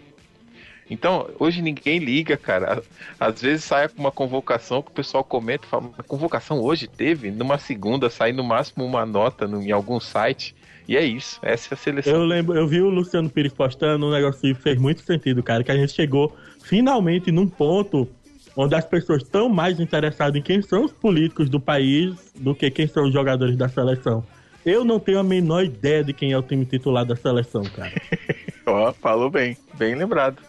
Então, 0.90 1.30
hoje 1.40 1.62
ninguém 1.62 2.00
liga, 2.00 2.36
cara. 2.38 2.82
Às 3.20 3.42
vezes 3.42 3.64
sai 3.66 3.90
uma 3.98 4.12
convocação 4.12 4.82
que 4.82 4.90
o 4.92 4.94
pessoal 4.94 5.24
comenta 5.24 5.66
e 5.66 5.70
fala, 5.70 5.90
a 5.98 6.04
convocação 6.04 6.60
hoje 6.62 6.88
teve? 6.88 7.32
Numa 7.32 7.58
segunda 7.58 8.10
sai 8.10 8.34
no 8.34 8.44
máximo 8.44 8.86
uma 8.86 9.06
nota 9.06 9.48
no- 9.48 9.62
em 9.62 9.72
algum 9.72 10.00
site. 10.00 10.54
E 10.88 10.98
é 10.98 11.04
isso, 11.06 11.40
essa 11.42 11.74
é 11.74 11.76
a 11.76 11.78
seleção. 11.78 12.14
Eu 12.14 12.26
lembro, 12.26 12.58
eu 12.58 12.68
vi 12.68 12.82
o 12.82 12.90
Luciano 12.90 13.30
Pires 13.30 13.54
postando 13.54 14.06
um 14.06 14.12
negócio 14.12 14.42
que 14.42 14.54
fez 14.54 14.78
muito 14.78 15.02
sentido, 15.02 15.42
cara, 15.42 15.64
que 15.64 15.72
a 15.72 15.76
gente 15.78 15.94
chegou 15.94 16.36
finalmente 16.64 17.32
num 17.32 17.48
ponto 17.48 18.08
onde 18.56 18.76
as 18.76 18.86
pessoas 18.86 19.24
estão 19.24 19.50
mais 19.50 19.80
interessadas 19.80 20.36
em 20.36 20.42
quem 20.42 20.62
são 20.62 20.86
os 20.86 20.92
políticos 20.92 21.50
do 21.50 21.60
país 21.60 22.16
do 22.36 22.54
que 22.54 22.70
quem 22.70 22.88
são 22.88 23.06
os 23.06 23.14
jogadores 23.14 23.56
da 23.56 23.70
seleção. 23.70 24.24
Eu 24.66 24.86
não 24.86 25.00
tenho 25.00 25.20
a 25.20 25.24
menor 25.24 25.64
ideia 25.64 26.04
de 26.04 26.14
quem 26.14 26.32
é 26.32 26.38
o 26.38 26.44
time 26.44 26.66
titular 26.66 27.06
da 27.06 27.16
seleção, 27.16 27.64
cara. 27.64 27.94
Ó, 28.66 28.94
falou 28.94 29.30
bem, 29.30 29.58
bem 29.74 29.96
lembrado. 29.96 30.42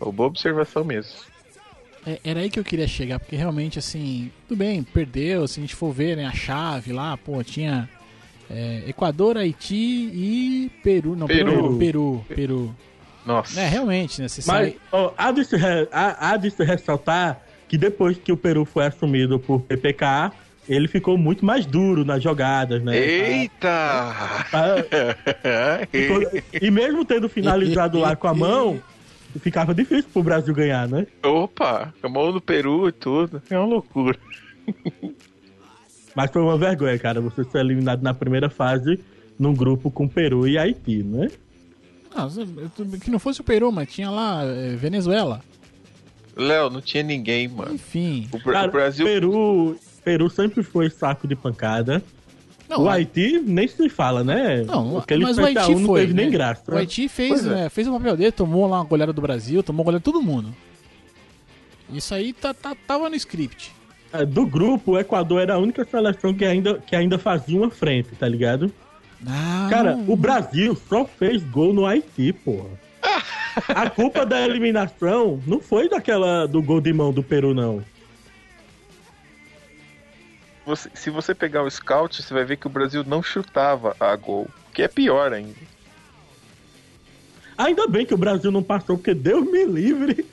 Uma 0.00 0.12
boa 0.12 0.28
observação 0.28 0.84
mesmo. 0.84 1.12
É, 2.06 2.18
era 2.24 2.40
aí 2.40 2.48
que 2.48 2.58
eu 2.58 2.64
queria 2.64 2.86
chegar, 2.88 3.18
porque 3.18 3.36
realmente, 3.36 3.78
assim, 3.78 4.30
tudo 4.48 4.58
bem, 4.58 4.82
perdeu, 4.82 5.46
se 5.46 5.60
a 5.60 5.62
gente 5.62 5.74
for 5.74 5.92
ver, 5.92 6.16
né, 6.16 6.24
a 6.24 6.32
chave 6.32 6.92
lá, 6.92 7.16
pô, 7.16 7.42
tinha 7.42 7.88
é, 8.48 8.84
Equador, 8.88 9.36
Haiti 9.36 9.74
e 9.74 10.70
Peru. 10.82 11.14
Não, 11.14 11.26
Peru. 11.26 11.44
Peru. 11.44 11.62
não, 11.62 11.78
Peru, 11.78 12.24
Peru. 12.28 12.76
Nossa. 13.24 13.60
É, 13.60 13.68
realmente, 13.68 14.20
né, 14.22 14.28
você 14.28 14.42
Mas 14.46 14.68
sai... 14.72 14.76
ó, 14.92 15.12
há, 15.16 15.30
de 15.30 15.44
se 15.44 15.56
re- 15.56 15.88
há- 15.92 16.30
há 16.30 16.36
de 16.36 16.50
se 16.50 16.64
ressaltar 16.64 17.40
que 17.68 17.76
depois 17.78 18.16
que 18.18 18.32
o 18.32 18.36
Peru 18.36 18.64
foi 18.64 18.86
assumido 18.86 19.38
por 19.38 19.60
PPK, 19.60 20.32
ele 20.68 20.88
ficou 20.88 21.16
muito 21.18 21.44
mais 21.44 21.66
duro 21.66 22.04
nas 22.04 22.22
jogadas, 22.22 22.82
né? 22.82 22.96
Eita! 22.96 24.14
E 26.60 26.70
mesmo 26.70 27.04
tendo 27.04 27.28
finalizado 27.28 27.98
lá 27.98 28.16
com 28.16 28.26
a 28.28 28.34
mão, 28.34 28.80
ficava 29.40 29.74
difícil 29.74 30.10
pro 30.12 30.22
Brasil 30.22 30.54
ganhar, 30.54 30.88
né? 30.88 31.06
Opa, 31.22 31.92
a 32.02 32.08
mão 32.08 32.32
no 32.32 32.40
Peru 32.40 32.88
e 32.88 32.92
tudo. 32.92 33.42
É 33.50 33.58
uma 33.58 33.66
loucura. 33.66 34.18
Mas 36.14 36.30
foi 36.30 36.42
uma 36.42 36.58
vergonha, 36.58 36.98
cara, 36.98 37.20
você 37.20 37.44
ser 37.44 37.58
eliminado 37.58 38.02
na 38.02 38.12
primeira 38.12 38.50
fase 38.50 38.98
num 39.38 39.54
grupo 39.54 39.90
com 39.90 40.08
Peru 40.08 40.46
e 40.46 40.58
Haiti, 40.58 41.02
né? 41.02 41.28
Não, 42.14 42.28
eu- 42.28 42.98
que 42.98 43.10
não 43.10 43.18
fosse 43.18 43.40
o 43.40 43.44
Peru, 43.44 43.70
mas 43.70 43.92
tinha 43.92 44.10
lá 44.10 44.42
é, 44.44 44.74
Venezuela. 44.76 45.40
Léo, 46.36 46.70
não 46.70 46.80
tinha 46.80 47.02
ninguém, 47.02 47.48
mano. 47.48 47.74
Enfim. 47.74 48.28
O, 48.32 48.38
Cara, 48.40 48.68
o 48.68 48.72
Brasil. 48.72 49.04
Peru, 49.06 49.76
Peru 50.04 50.30
sempre 50.30 50.62
foi 50.62 50.88
saco 50.90 51.26
de 51.28 51.36
pancada. 51.36 52.02
Não, 52.68 52.84
o 52.84 52.88
Haiti 52.88 53.40
nem 53.44 53.66
se 53.66 53.88
fala, 53.88 54.22
né? 54.22 54.62
Não, 54.62 54.98
Aquele 54.98 55.24
mas 55.24 55.36
o 55.36 55.42
7 55.42 55.58
a 55.58 55.62
1 55.62 55.64
Haiti 55.66 55.80
não 55.80 55.86
foi. 55.86 56.00
teve 56.02 56.14
nem 56.14 56.26
né? 56.26 56.30
graça. 56.32 56.72
O 56.72 56.76
Haiti 56.76 57.08
fez, 57.08 57.44
é. 57.44 57.48
né, 57.50 57.68
fez 57.68 57.88
o 57.88 57.92
papel 57.92 58.16
dele, 58.16 58.30
tomou 58.30 58.68
lá 58.68 58.78
uma 58.78 58.84
goleada 58.84 59.12
do 59.12 59.20
Brasil, 59.20 59.60
tomou 59.62 59.84
goleada 59.84 60.00
de 60.00 60.04
todo 60.04 60.22
mundo. 60.22 60.54
Isso 61.92 62.14
aí 62.14 62.32
tá, 62.32 62.54
tá- 62.54 62.76
tava 62.86 63.08
no 63.10 63.16
script. 63.16 63.72
É, 64.12 64.24
Do 64.24 64.46
grupo, 64.46 64.92
o 64.92 64.98
Equador 64.98 65.40
era 65.40 65.54
a 65.54 65.58
única 65.58 65.84
seleção 65.84 66.32
que 66.32 66.44
ainda, 66.44 66.78
que 66.78 66.94
ainda 66.94 67.18
fazia 67.18 67.58
uma 67.58 67.70
frente, 67.70 68.10
tá 68.16 68.28
ligado? 68.28 68.72
Ah, 69.26 69.66
Cara, 69.70 69.98
o 70.06 70.16
Brasil 70.16 70.74
só 70.88 71.04
fez 71.04 71.42
gol 71.44 71.72
no 71.74 71.86
Haiti, 71.86 72.32
porra. 72.32 72.70
A 73.68 73.90
culpa 73.90 74.24
da 74.24 74.40
eliminação 74.40 75.42
não 75.46 75.60
foi 75.60 75.88
daquela 75.88 76.46
do 76.46 76.62
gol 76.62 76.80
de 76.80 76.92
mão 76.92 77.12
do 77.12 77.22
Peru, 77.22 77.52
não. 77.54 77.82
você- 80.64 80.90
se 80.94 81.10
você 81.10 81.34
pegar 81.34 81.62
o 81.64 81.70
scout, 81.70 82.22
você 82.22 82.32
vai 82.32 82.44
ver 82.44 82.56
que 82.56 82.66
o 82.66 82.70
Brasil 82.70 83.02
não 83.04 83.22
chutava 83.22 83.96
a 83.98 84.14
gol. 84.14 84.48
Que 84.72 84.82
é 84.82 84.88
pior 84.88 85.32
ainda. 85.32 85.56
Ainda 87.58 87.88
bem 87.88 88.06
que 88.06 88.14
o 88.14 88.18
Brasil 88.18 88.50
não 88.52 88.62
passou, 88.62 88.96
porque 88.96 89.12
Deus 89.12 89.44
me 89.50 89.64
livre 89.64 90.24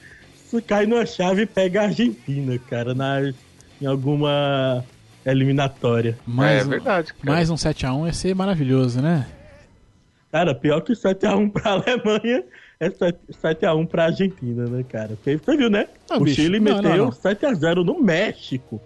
se 0.45 0.61
cai 0.61 0.85
numa 0.85 1.05
chave 1.05 1.41
e 1.41 1.45
pega 1.47 1.81
a 1.81 1.85
Argentina, 1.85 2.57
cara, 2.69 2.93
nas, 2.93 3.35
em 3.81 3.85
alguma 3.85 4.85
eliminatória. 5.31 6.17
mais, 6.25 6.61
é 6.63 6.65
um- 6.65 6.69
verdade, 6.69 7.13
cara. 7.13 7.33
mais 7.33 7.49
um 7.49 7.55
7x1 7.55 8.05
ia 8.07 8.13
ser 8.13 8.35
maravilhoso, 8.35 9.01
né? 9.01 9.25
Cara, 10.31 10.53
pior 10.53 10.81
que 10.81 10.93
7x1 10.93 11.49
pra 11.51 11.71
Alemanha 11.71 12.43
é 12.79 12.89
7- 12.89 13.15
7x1 13.41 13.87
pra 13.87 14.05
Argentina, 14.05 14.65
né, 14.67 14.83
cara? 14.87 15.09
Porque 15.09 15.37
você 15.37 15.57
viu, 15.57 15.69
né? 15.69 15.87
Não, 16.09 16.17
o 16.17 16.23
bicho, 16.23 16.41
Chile 16.41 16.59
não, 16.59 16.75
meteu 16.75 16.89
não, 16.97 17.05
não. 17.05 17.11
7x0 17.11 17.83
no 17.83 18.01
México. 18.01 18.81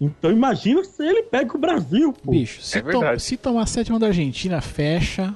Então 0.00 0.30
imagina 0.30 0.82
se 0.84 1.02
ele 1.04 1.22
pega 1.24 1.56
o 1.56 1.58
Brasil, 1.58 2.12
pô. 2.12 2.30
Bicho, 2.32 2.62
se, 2.62 2.78
É 2.78 2.80
to- 2.80 2.86
verdade. 2.86 3.22
se 3.22 3.36
tomar 3.36 3.64
7x1 3.64 3.98
da 3.98 4.06
Argentina, 4.06 4.60
fecha. 4.60 5.34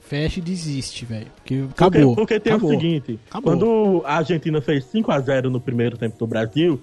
Fecha 0.00 0.38
e 0.38 0.42
desiste, 0.42 1.04
velho. 1.04 1.26
Porque 1.36 1.64
Porque, 1.74 1.84
acabou. 1.98 2.14
porque 2.14 2.38
tem 2.40 2.52
acabou. 2.52 2.70
o 2.70 2.72
seguinte, 2.72 3.18
Acabou. 3.28 3.52
quando 3.52 4.02
a 4.04 4.16
Argentina 4.18 4.60
fez 4.60 4.84
5x0 4.84 5.44
no 5.50 5.60
primeiro 5.60 5.96
tempo 5.96 6.16
do 6.16 6.26
Brasil, 6.28 6.80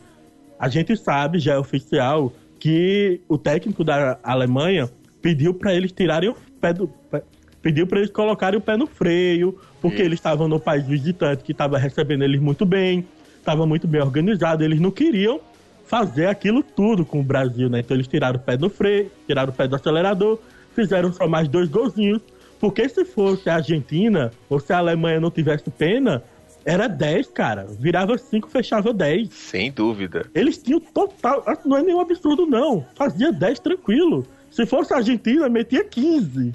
a 0.60 0.67
gente 0.67 0.97
sabe, 0.97 1.39
já 1.39 1.53
é 1.53 1.58
oficial, 1.58 2.34
que 2.63 3.19
o 3.28 3.38
técnico 3.38 3.84
da 3.84 4.17
Alemanha 4.23 4.89
pediu 5.21 5.54
pra 5.54 5.73
eles 5.76 5.91
tirarem 5.91 6.30
o 6.30 6.36
pé 6.62 6.71
do... 6.71 6.88
pé- 6.88 7.21
Pediu 7.62 7.86
pra 7.86 7.99
eles 7.99 8.10
colocarem 8.10 8.58
o 8.58 8.62
pé 8.62 8.78
no 8.78 8.88
freio, 8.88 9.58
porque 9.82 9.97
Isso. 9.97 10.06
eles 10.06 10.19
estavam 10.19 10.47
no 10.47 10.62
país 10.62 10.86
visitante, 10.86 11.43
que 11.43 11.52
estava 11.52 11.78
recebendo 11.78 12.23
eles 12.23 12.39
muito 12.39 12.65
bem, 12.65 13.06
estava 13.38 13.65
muito 13.65 13.86
bem 13.86 14.02
organizado, 14.02 14.63
eles 14.63 14.80
não 14.80 14.91
queriam 14.91 15.41
fazer 15.86 16.28
aquilo 16.28 16.63
tudo 16.63 17.06
com 17.06 17.19
o 17.19 17.23
Brasil, 17.23 17.69
né? 17.69 17.80
Então 17.80 17.97
eles 17.97 18.08
tiraram 18.08 18.38
o 18.38 18.41
pé 18.41 18.56
do 18.56 18.69
freio, 18.69 19.12
tiraram 19.28 19.52
o 19.52 19.56
pé 19.56 19.67
do 19.67 19.76
acelerador, 19.76 20.39
fizeram 20.73 21.12
só 21.12 21.28
mais 21.28 21.49
dois 21.49 21.67
golzinhos, 21.67 22.21
porque 22.62 22.88
se 22.88 23.04
fosse 23.04 23.49
a 23.49 23.56
Argentina, 23.56 24.32
ou 24.49 24.58
se 24.58 24.71
a 24.71 24.78
Alemanha 24.78 25.19
não 25.19 25.30
tivesse 25.32 25.69
pena, 25.69 26.23
era 26.65 26.88
10, 26.88 27.28
cara. 27.28 27.65
Virava 27.80 28.17
5, 28.17 28.49
fechava 28.49 28.93
10. 28.93 29.30
Sem 29.34 29.71
dúvida. 29.71 30.26
Eles 30.34 30.58
tinham 30.58 30.80
total. 30.80 31.43
Não 31.65 31.78
é 31.78 31.84
nenhum 31.84 31.99
absurdo, 31.99 32.45
não. 32.45 32.86
Fazia 32.95 33.32
10 33.32 33.60
tranquilo. 33.60 34.26
Se 34.52 34.65
fosse 34.65 34.93
a 34.93 34.97
Argentina, 34.97 35.49
metia 35.49 35.84
15. 35.84 36.54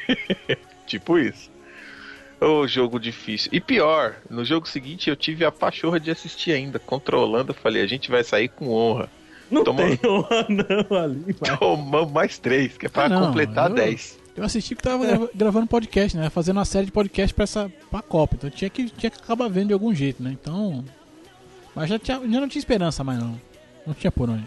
Tipo 0.86 1.18
isso. 1.18 1.50
Ô, 2.40 2.66
jogo 2.66 2.98
difícil. 2.98 3.50
E 3.52 3.60
pior, 3.60 4.16
no 4.28 4.44
jogo 4.44 4.66
seguinte 4.66 5.10
eu 5.10 5.16
tive 5.16 5.44
a 5.44 5.52
pachorra 5.52 6.00
de 6.00 6.10
assistir 6.10 6.52
ainda. 6.52 6.78
Controlando, 6.78 7.50
eu 7.50 7.54
falei, 7.54 7.82
a 7.82 7.86
gente 7.86 8.10
vai 8.10 8.24
sair 8.24 8.48
com 8.48 8.68
honra. 8.70 9.08
Não 9.50 9.64
Toma- 9.64 9.82
tem 9.82 9.98
honra, 10.08 10.46
não, 10.48 10.96
ali. 10.96 11.36
Mas... 11.40 11.58
Tomamos 11.58 12.12
mais 12.12 12.38
três, 12.38 12.78
que 12.78 12.86
é 12.86 12.88
pra 12.88 13.04
Ah, 13.04 13.08
não, 13.08 13.26
completar 13.26 13.68
eu- 13.70 13.74
10. 13.76 14.19
Eu 14.36 14.44
assisti 14.44 14.74
que 14.74 14.82
tava 14.82 15.06
grava- 15.06 15.30
gravando 15.34 15.66
podcast, 15.66 16.16
né? 16.16 16.30
Fazendo 16.30 16.56
uma 16.58 16.64
série 16.64 16.86
de 16.86 16.92
podcast 16.92 17.34
pra 17.34 17.44
essa 17.44 17.70
pra 17.90 18.00
Copa. 18.00 18.36
Então 18.36 18.48
tinha 18.50 18.70
que, 18.70 18.88
tinha 18.90 19.10
que 19.10 19.18
acabar 19.18 19.48
vendo 19.48 19.68
de 19.68 19.72
algum 19.74 19.94
jeito, 19.94 20.22
né? 20.22 20.30
Então. 20.40 20.84
Mas 21.74 21.88
já, 21.88 21.98
tinha, 21.98 22.18
já 22.18 22.40
não 22.40 22.48
tinha 22.48 22.60
esperança 22.60 23.02
mais, 23.04 23.18
não. 23.18 23.40
Não 23.86 23.94
tinha 23.94 24.10
por 24.10 24.28
onde. 24.30 24.46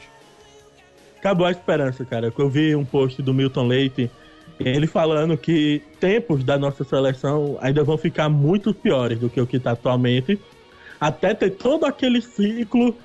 Acabou 1.20 1.46
a 1.46 1.52
esperança, 1.52 2.04
cara. 2.06 2.34
Eu 2.38 2.50
vi 2.50 2.76
um 2.76 2.84
post 2.86 3.22
do 3.22 3.34
Milton 3.34 3.68
Leite, 3.68 4.12
ele 4.60 4.88
falando 4.88 5.38
que 5.38 5.82
tempos 6.00 6.44
da 6.44 6.58
nossa 6.58 6.84
seleção 6.84 7.58
ainda 7.62 7.84
vão 7.84 7.98
ficar 7.98 8.28
muito 8.30 8.74
piores 8.74 9.20
do 9.20 9.30
que 9.30 9.40
o 9.40 9.48
que 9.48 9.58
está 9.58 9.72
atualmente, 9.72 10.40
até 11.00 11.34
ter 11.34 11.52
todo 11.52 11.86
aquele 11.86 12.22
ciclo 12.22 12.96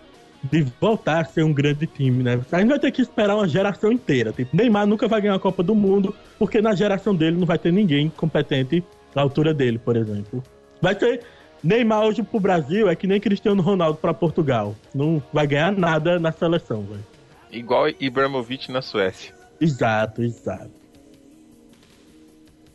de 0.42 0.62
voltar 0.80 1.20
a 1.20 1.24
ser 1.24 1.42
um 1.42 1.52
grande 1.52 1.86
time, 1.86 2.22
né? 2.22 2.40
A 2.52 2.58
gente 2.60 2.68
vai 2.68 2.78
ter 2.78 2.90
que 2.92 3.02
esperar 3.02 3.34
uma 3.36 3.48
geração 3.48 3.90
inteira. 3.90 4.32
Tipo, 4.32 4.56
Neymar 4.56 4.86
nunca 4.86 5.08
vai 5.08 5.20
ganhar 5.20 5.34
a 5.34 5.38
Copa 5.38 5.62
do 5.62 5.74
Mundo, 5.74 6.14
porque 6.38 6.60
na 6.60 6.74
geração 6.74 7.14
dele 7.14 7.36
não 7.36 7.46
vai 7.46 7.58
ter 7.58 7.72
ninguém 7.72 8.08
competente 8.08 8.82
na 9.14 9.22
altura 9.22 9.52
dele, 9.52 9.78
por 9.78 9.96
exemplo. 9.96 10.42
Vai 10.80 10.96
ser 10.98 11.22
Neymar 11.62 12.04
hoje 12.04 12.22
pro 12.22 12.38
Brasil 12.38 12.88
é 12.88 12.94
que 12.94 13.06
nem 13.06 13.20
Cristiano 13.20 13.60
Ronaldo 13.62 13.98
para 13.98 14.14
Portugal. 14.14 14.76
Não 14.94 15.20
vai 15.32 15.46
ganhar 15.46 15.72
nada 15.72 16.18
na 16.20 16.30
seleção, 16.30 16.82
velho. 16.82 17.04
Igual 17.50 17.88
Ibrahimovic 17.98 18.70
na 18.70 18.80
Suécia. 18.80 19.34
Exato, 19.60 20.22
exato. 20.22 20.70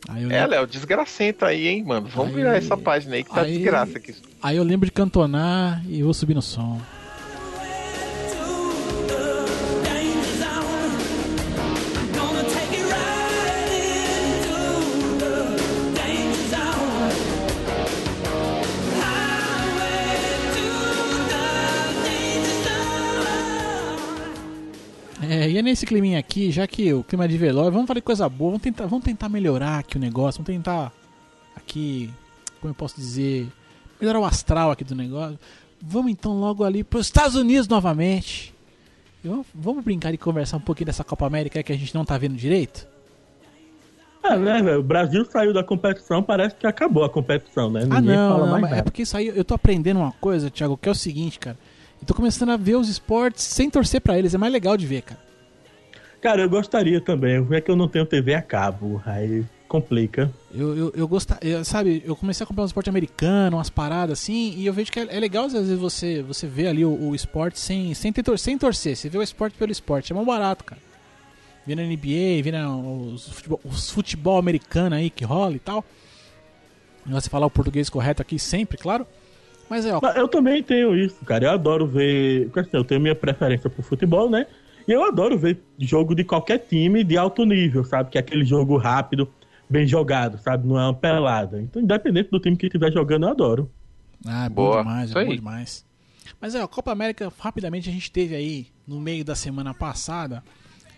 Aí 0.06 0.22
eu, 0.24 0.30
É, 0.30 0.46
Léo, 0.46 0.66
desgracenta 0.66 1.46
aí, 1.46 1.66
hein, 1.66 1.82
mano. 1.82 2.06
Vamos 2.08 2.32
Aí- 2.34 2.42
virar 2.42 2.56
essa 2.56 2.76
página 2.76 3.14
aí 3.16 3.24
que 3.24 3.30
tá 3.30 3.40
aí- 3.40 3.54
desgraça 3.54 3.96
aqui. 3.96 4.14
aí 4.42 4.56
eu 4.58 4.62
lembro 4.62 4.84
de 4.84 4.92
cantonar 4.92 5.82
e 5.88 6.02
vou 6.02 6.12
subir 6.12 6.34
no 6.34 6.42
som. 6.42 6.78
E 25.54 25.58
é 25.58 25.62
nesse 25.62 25.86
climinha 25.86 26.18
aqui, 26.18 26.50
já 26.50 26.66
que 26.66 26.92
o 26.92 27.04
clima 27.04 27.26
é 27.26 27.28
de 27.28 27.38
velório, 27.38 27.70
vamos 27.70 27.86
falar 27.86 28.00
de 28.00 28.04
coisa 28.04 28.28
boa, 28.28 28.50
vamos 28.50 28.62
tentar, 28.62 28.86
vamos 28.86 29.04
tentar 29.04 29.28
melhorar 29.28 29.78
aqui 29.78 29.96
o 29.96 30.00
negócio, 30.00 30.42
vamos 30.42 30.48
tentar 30.48 30.92
aqui, 31.54 32.10
como 32.60 32.72
eu 32.72 32.74
posso 32.74 32.96
dizer, 32.96 33.46
melhorar 34.00 34.18
o 34.18 34.24
astral 34.24 34.72
aqui 34.72 34.82
do 34.82 34.96
negócio. 34.96 35.38
Vamos 35.80 36.10
então 36.10 36.40
logo 36.40 36.64
ali 36.64 36.82
para 36.82 36.98
os 36.98 37.06
Estados 37.06 37.36
Unidos 37.36 37.68
novamente. 37.68 38.52
Vamos, 39.22 39.46
vamos 39.54 39.84
brincar 39.84 40.12
e 40.12 40.18
conversar 40.18 40.56
um 40.56 40.60
pouquinho 40.60 40.86
dessa 40.86 41.04
Copa 41.04 41.24
América 41.24 41.62
que 41.62 41.72
a 41.72 41.78
gente 41.78 41.94
não 41.94 42.04
tá 42.04 42.18
vendo 42.18 42.34
direito? 42.34 42.88
É, 44.24 44.36
né, 44.36 44.60
velho? 44.60 44.80
O 44.80 44.82
Brasil 44.82 45.24
saiu 45.24 45.52
da 45.54 45.62
competição, 45.62 46.20
parece 46.20 46.56
que 46.56 46.66
acabou 46.66 47.04
a 47.04 47.08
competição, 47.08 47.70
né? 47.70 47.82
ah, 47.90 48.00
Ninguém 48.00 48.16
não, 48.16 48.32
fala 48.32 48.46
não, 48.46 48.60
mais 48.60 48.78
é 48.78 48.82
porque 48.82 49.02
isso 49.02 49.16
aí 49.16 49.28
eu 49.28 49.44
tô 49.44 49.54
aprendendo 49.54 50.00
uma 50.00 50.10
coisa, 50.10 50.50
Thiago, 50.50 50.76
que 50.76 50.88
é 50.88 50.92
o 50.92 50.96
seguinte, 50.96 51.38
cara. 51.38 51.56
Eu 52.00 52.06
tô 52.08 52.12
começando 52.12 52.48
a 52.48 52.56
ver 52.56 52.74
os 52.74 52.88
esportes 52.88 53.44
sem 53.44 53.70
torcer 53.70 54.00
pra 54.00 54.18
eles, 54.18 54.34
é 54.34 54.38
mais 54.38 54.52
legal 54.52 54.76
de 54.76 54.84
ver, 54.84 55.02
cara. 55.02 55.33
Cara, 56.24 56.40
eu 56.40 56.48
gostaria 56.48 57.02
também. 57.02 57.46
É 57.50 57.60
que 57.60 57.70
eu 57.70 57.76
não 57.76 57.86
tenho 57.86 58.06
TV 58.06 58.34
a 58.34 58.40
cabo, 58.40 59.02
aí 59.04 59.44
complica. 59.68 60.32
Eu, 60.54 60.74
eu, 60.74 60.92
eu 60.96 61.06
gostaria, 61.06 61.62
sabe, 61.64 62.02
eu 62.06 62.16
comecei 62.16 62.42
a 62.44 62.46
comprar 62.46 62.62
um 62.62 62.66
esporte 62.66 62.88
americano, 62.88 63.58
umas 63.58 63.68
paradas 63.68 64.18
assim, 64.20 64.54
e 64.56 64.64
eu 64.64 64.72
vejo 64.72 64.90
que 64.90 65.00
é, 65.00 65.16
é 65.16 65.20
legal 65.20 65.44
às 65.44 65.52
vezes 65.52 65.78
você, 65.78 66.22
você 66.22 66.46
vê 66.46 66.66
ali 66.66 66.82
o, 66.82 67.08
o 67.10 67.14
esporte 67.14 67.60
sem, 67.60 67.92
sem, 67.92 68.10
ter, 68.10 68.22
tor- 68.22 68.38
sem 68.38 68.56
torcer, 68.56 68.96
você 68.96 69.10
vê 69.10 69.18
o 69.18 69.22
esporte 69.22 69.54
pelo 69.58 69.70
esporte, 69.70 70.12
é 70.12 70.14
mais 70.14 70.26
barato, 70.26 70.64
cara. 70.64 70.80
Vendo 71.66 71.80
a 71.80 71.84
NBA, 71.84 72.42
vendo 72.42 73.12
os 73.12 73.28
futebol, 73.28 73.60
os 73.62 73.90
futebol 73.90 74.38
americano 74.38 74.96
aí 74.96 75.10
que 75.10 75.26
rola 75.26 75.52
e 75.52 75.58
tal. 75.58 75.84
Você 77.04 77.28
falar 77.28 77.44
o 77.44 77.50
português 77.50 77.90
correto 77.90 78.22
aqui 78.22 78.38
sempre, 78.38 78.78
claro. 78.78 79.06
Mas 79.68 79.84
é, 79.84 79.94
ó, 79.94 80.00
Mas 80.02 80.16
eu 80.16 80.26
também 80.28 80.62
tenho 80.62 80.96
isso, 80.96 81.22
cara. 81.26 81.44
Eu 81.46 81.50
adoro 81.50 81.86
ver. 81.86 82.50
Eu 82.72 82.82
tenho 82.84 83.00
minha 83.00 83.14
preferência 83.14 83.68
pro 83.68 83.82
futebol, 83.82 84.30
né? 84.30 84.46
E 84.86 84.92
eu 84.92 85.02
adoro 85.04 85.38
ver 85.38 85.60
jogo 85.78 86.14
de 86.14 86.24
qualquer 86.24 86.58
time 86.58 87.02
de 87.02 87.16
alto 87.16 87.44
nível, 87.44 87.84
sabe? 87.84 88.10
Que 88.10 88.18
é 88.18 88.20
aquele 88.20 88.44
jogo 88.44 88.76
rápido, 88.76 89.28
bem 89.68 89.86
jogado, 89.86 90.38
sabe? 90.38 90.66
Não 90.68 90.78
é 90.78 90.84
uma 90.84 90.94
pelada. 90.94 91.60
Então, 91.62 91.80
independente 91.82 92.30
do 92.30 92.38
time 92.38 92.56
que 92.56 92.66
estiver 92.66 92.92
jogando, 92.92 93.24
eu 93.24 93.30
adoro. 93.30 93.70
Ah, 94.26 94.46
é 94.46 94.48
bom 94.48 94.54
Boa, 94.54 94.78
demais, 94.82 95.08
isso 95.10 95.18
é 95.18 95.24
bom 95.24 95.34
demais. 95.34 95.84
Mas 96.40 96.54
é, 96.54 96.60
a 96.62 96.68
Copa 96.68 96.92
América, 96.92 97.32
rapidamente 97.38 97.88
a 97.88 97.92
gente 97.92 98.10
teve 98.10 98.34
aí, 98.34 98.66
no 98.86 99.00
meio 99.00 99.24
da 99.24 99.34
semana 99.34 99.72
passada, 99.72 100.42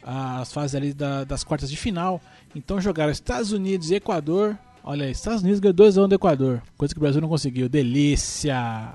as 0.02 0.52
fases 0.52 0.74
ali 0.74 0.92
da- 0.92 1.24
das 1.24 1.42
quartas 1.44 1.70
de 1.70 1.76
final. 1.76 2.20
Então 2.54 2.80
jogaram 2.80 3.10
Estados 3.12 3.52
Unidos 3.52 3.90
e 3.90 3.96
Equador. 3.96 4.56
Olha 4.82 5.04
aí, 5.06 5.10
Estados 5.12 5.42
Unidos 5.42 5.58
ganhou 5.60 5.72
2 5.74 5.98
a 5.98 6.02
1 6.04 6.08
do 6.08 6.14
Equador, 6.14 6.62
coisa 6.76 6.94
que 6.94 6.98
o 6.98 7.02
Brasil 7.02 7.20
não 7.20 7.28
conseguiu. 7.28 7.68
Delícia! 7.68 8.94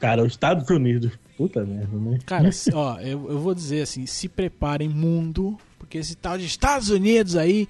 Cara, 0.00 0.22
os 0.22 0.32
Estados 0.32 0.68
Unidos. 0.70 1.12
Puta 1.42 1.64
merda, 1.64 1.96
né? 1.96 2.18
Cara, 2.24 2.50
ó, 2.72 2.98
eu, 3.00 3.30
eu 3.30 3.38
vou 3.40 3.52
dizer 3.54 3.82
assim, 3.82 4.06
se 4.06 4.28
preparem 4.28 4.88
mundo, 4.88 5.58
porque 5.78 5.98
esse 5.98 6.14
tal 6.14 6.38
de 6.38 6.46
Estados 6.46 6.88
Unidos 6.88 7.34
aí, 7.36 7.68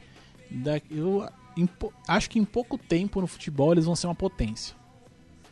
da- 0.50 0.80
eu 0.90 1.26
em 1.56 1.66
acho 2.06 2.28
que 2.28 2.38
em 2.38 2.44
pouco 2.44 2.76
tempo 2.76 3.20
no 3.20 3.26
futebol 3.26 3.72
eles 3.72 3.86
vão 3.86 3.96
ser 3.96 4.06
uma 4.08 4.14
potência. 4.14 4.74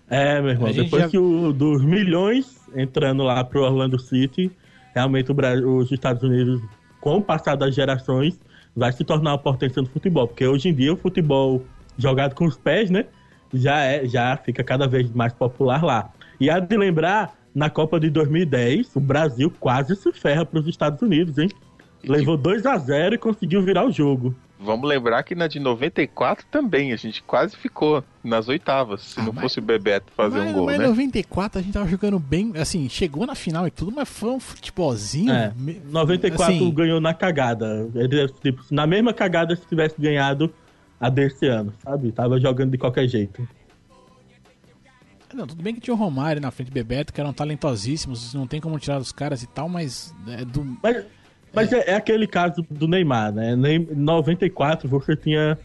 É, 0.09 0.39
meu 0.41 0.51
irmão, 0.51 0.71
depois 0.73 1.05
já- 1.05 1.09
que 1.09 1.17
o, 1.19 1.51
dos 1.53 1.83
milhões 1.83 2.59
entrando 2.77 3.23
lá 3.23 3.43
pro 3.43 3.63
Orlando 3.63 3.99
City, 3.99 4.51
realmente 4.95 5.31
o 5.31 5.35
Brasil, 5.35 5.77
os 5.79 5.91
Estados 5.91 6.23
Unidos, 6.23 6.61
com 7.01 7.17
o 7.17 7.23
passar 7.23 7.55
das 7.57 7.75
gerações, 7.75 8.39
vai 8.77 8.93
se 8.93 9.03
tornar 9.03 9.31
uma 9.33 9.39
potência 9.39 9.81
no 9.81 9.89
futebol. 9.89 10.29
Porque 10.29 10.47
hoje 10.47 10.69
em 10.69 10.75
dia 10.75 10.93
o 10.93 10.97
futebol 10.97 11.65
jogado 11.97 12.35
com 12.35 12.45
os 12.45 12.57
pés, 12.59 12.91
né? 12.91 13.07
Já, 13.55 13.79
é, 13.85 14.07
já 14.07 14.37
fica 14.37 14.63
cada 14.63 14.87
vez 14.87 15.11
mais 15.11 15.33
popular 15.33 15.83
lá. 15.83 16.13
E 16.39 16.49
há 16.51 16.59
de 16.61 16.77
lembrar, 16.77 17.37
na 17.55 17.69
Copa 17.71 17.99
de 17.99 18.11
2010, 18.11 18.95
o 18.97 19.01
Brasil 19.01 19.53
quase 19.59 19.97
se 19.97 20.13
ferra 20.13 20.45
pros 20.45 20.67
Estados 20.67 21.01
Unidos, 21.03 21.39
hein? 21.39 21.49
Levou 22.03 22.37
2 22.37 22.65
a 22.67 22.79
0 22.79 23.15
e 23.15 23.19
conseguiu 23.19 23.63
virar 23.63 23.87
o 23.87 23.93
jogo. 23.93 24.35
Vamos 24.63 24.87
lembrar 24.89 25.23
que 25.23 25.35
na 25.35 25.47
de 25.47 25.59
94 25.59 26.45
também, 26.51 26.93
a 26.93 26.97
gente 26.97 27.23
quase 27.23 27.57
ficou 27.57 28.05
nas 28.23 28.47
oitavas, 28.47 29.01
se 29.03 29.21
Ah, 29.21 29.23
não 29.25 29.33
mas- 29.33 29.43
fosse 29.43 29.59
o 29.59 29.63
Bebeto 29.63 30.13
fazer 30.15 30.39
mas, 30.39 30.51
um 30.51 30.53
gol, 30.53 30.67
mas 30.67 30.77
em 30.77 30.79
né? 30.79 30.87
94 30.87 31.59
a 31.59 31.63
gente 31.63 31.73
tava 31.73 31.89
jogando 31.89 32.19
bem, 32.19 32.53
assim, 32.57 32.87
chegou 32.89 33.27
na 33.27 33.35
final 33.35 33.67
e 33.67 33.71
tudo, 33.71 33.91
mas 33.91 34.07
foi 34.09 34.31
um 34.31 34.41
futebolzinho. 34.41 35.33
É, 35.33 35.53
me- 35.57 35.81
94 35.91 36.55
assim, 36.55 36.71
ganhou 36.75 37.01
na 37.01 37.15
cagada. 37.15 37.89
Ele, 37.95 38.29
tipo, 38.43 38.63
na 38.71 38.87
mesma 38.87 39.15
cagada 39.15 39.57
se 39.57 39.67
tivesse 39.67 39.95
ganhado 39.99 40.53
a 41.01 41.09
desse 41.09 41.47
ano, 41.47 41.73
sabe? 41.83 42.13
Tava 42.13 42.39
jogando 42.39 42.71
de 42.71 42.79
qualquer 42.79 43.09
jeito. 43.09 43.47
Não, 45.35 45.47
tudo 45.47 45.63
bem 45.63 45.75
que 45.75 45.81
tinha 45.81 45.95
o 45.95 45.97
Romário 45.97 46.43
na 46.43 46.51
frente 46.51 46.71
Bebeto, 46.71 47.13
que 47.13 47.21
eram 47.21 47.33
talentosíssimos, 47.33 48.35
não 48.35 48.47
tem 48.47 48.61
como 48.61 48.79
tirar 48.79 48.99
os 48.99 49.13
caras 49.13 49.43
e 49.43 49.47
tal, 49.47 49.69
mas 49.69 50.15
é 50.29 50.45
do, 50.45 50.65
Mas, 50.83 51.05
mas 51.53 51.73
é. 51.73 51.91
é 51.91 51.95
aquele 51.95 52.27
caso 52.27 52.65
do 52.71 52.89
Neymar, 52.89 53.33
né? 53.33 53.53
Em 53.53 53.79
94 53.95 54.89
você 54.89 55.17
tinha 55.17 55.59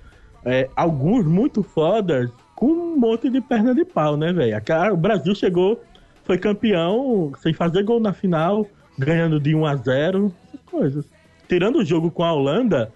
é, 0.44 0.70
alguns 0.76 1.26
muito 1.26 1.64
fodas 1.64 2.30
com 2.56 2.68
um 2.68 2.98
monte 2.98 3.30
de 3.30 3.42
perna 3.42 3.74
de 3.74 3.84
pau, 3.84 4.16
né, 4.16 4.32
velho? 4.32 4.56
O 4.94 4.98
Brasil 4.98 5.34
chegou, 5.36 5.84
foi 6.24 6.38
campeão 6.38 7.32
sem 7.42 7.54
fazer 7.54 7.84
gol 7.84 8.00
na 8.00 8.14
final, 8.14 8.68
ganhando 8.98 9.40
de 9.40 9.54
1 9.56 9.66
a 9.66 9.76
0 9.76 10.34
essas 10.48 10.62
coisas. 10.66 11.06
Tirando 11.50 11.80
o 11.80 11.86
jogo 11.86 12.10
com 12.12 12.24
a 12.24 12.32
Holanda, 12.32 12.92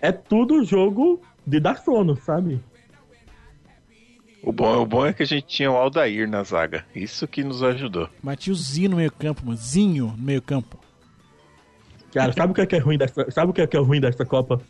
é 0.00 0.12
tudo 0.12 0.64
jogo 0.64 1.20
de 1.46 1.58
dar 1.58 1.78
sono, 1.78 2.16
sabe? 2.16 2.60
O 4.42 4.52
bom, 4.52 4.82
o 4.82 4.86
bom 4.86 5.06
é 5.06 5.12
que 5.12 5.22
a 5.22 5.26
gente 5.26 5.46
tinha 5.46 5.70
o 5.70 5.76
Aldair 5.76 6.28
na 6.28 6.42
zaga. 6.42 6.84
Isso 6.94 7.28
que 7.28 7.44
nos 7.44 7.62
ajudou. 7.62 8.08
mas 8.22 8.38
tinha 8.38 8.52
o 8.52 8.56
Zinho 8.56 8.90
no 8.90 8.96
meio 8.96 9.12
campo, 9.12 9.42
mano, 9.44 9.56
Zinho 9.58 10.14
no 10.16 10.22
meio 10.24 10.40
campo. 10.40 10.78
Cara, 12.12 12.32
sabe 12.32 12.52
o 12.52 12.54
que 12.54 12.60
é, 12.62 12.66
que 12.66 12.76
é 12.76 12.78
ruim 12.78 12.98
dessa, 12.98 13.30
sabe 13.30 13.50
o 13.50 13.54
que 13.54 13.60
é, 13.60 13.66
que 13.66 13.76
é 13.76 13.80
ruim 13.80 14.00
dessa 14.00 14.24
Copa? 14.24 14.60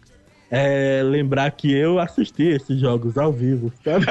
É 0.51 1.01
lembrar 1.05 1.51
que 1.53 1.73
eu 1.73 2.01
assisti 2.01 2.43
esses 2.43 2.81
jogos 2.81 3.17
ao 3.17 3.33
vivo, 3.33 3.73
sabe? 3.85 4.07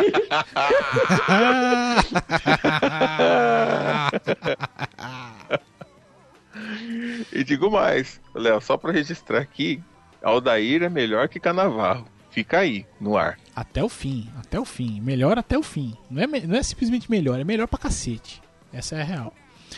E 7.31 7.43
digo 7.43 7.69
mais, 7.69 8.19
Léo, 8.33 8.59
só 8.59 8.75
pra 8.77 8.91
registrar 8.91 9.39
aqui, 9.39 9.81
Aldair 10.21 10.83
é 10.83 10.89
melhor 10.89 11.29
que 11.29 11.39
Canavarro. 11.39 12.05
Fica 12.39 12.59
aí, 12.59 12.85
no 13.01 13.17
ar. 13.17 13.37
Até 13.53 13.83
o 13.83 13.89
fim, 13.89 14.29
até 14.37 14.57
o 14.57 14.63
fim. 14.63 15.01
Melhor 15.01 15.37
até 15.37 15.57
o 15.57 15.61
fim. 15.63 15.93
Não 16.09 16.21
é, 16.23 16.27
não 16.27 16.55
é 16.55 16.63
simplesmente 16.63 17.11
melhor, 17.11 17.37
é 17.37 17.43
melhor 17.43 17.67
pra 17.67 17.77
cacete. 17.77 18.41
Essa 18.71 18.95
é 18.95 19.01
a 19.01 19.03
real. 19.03 19.33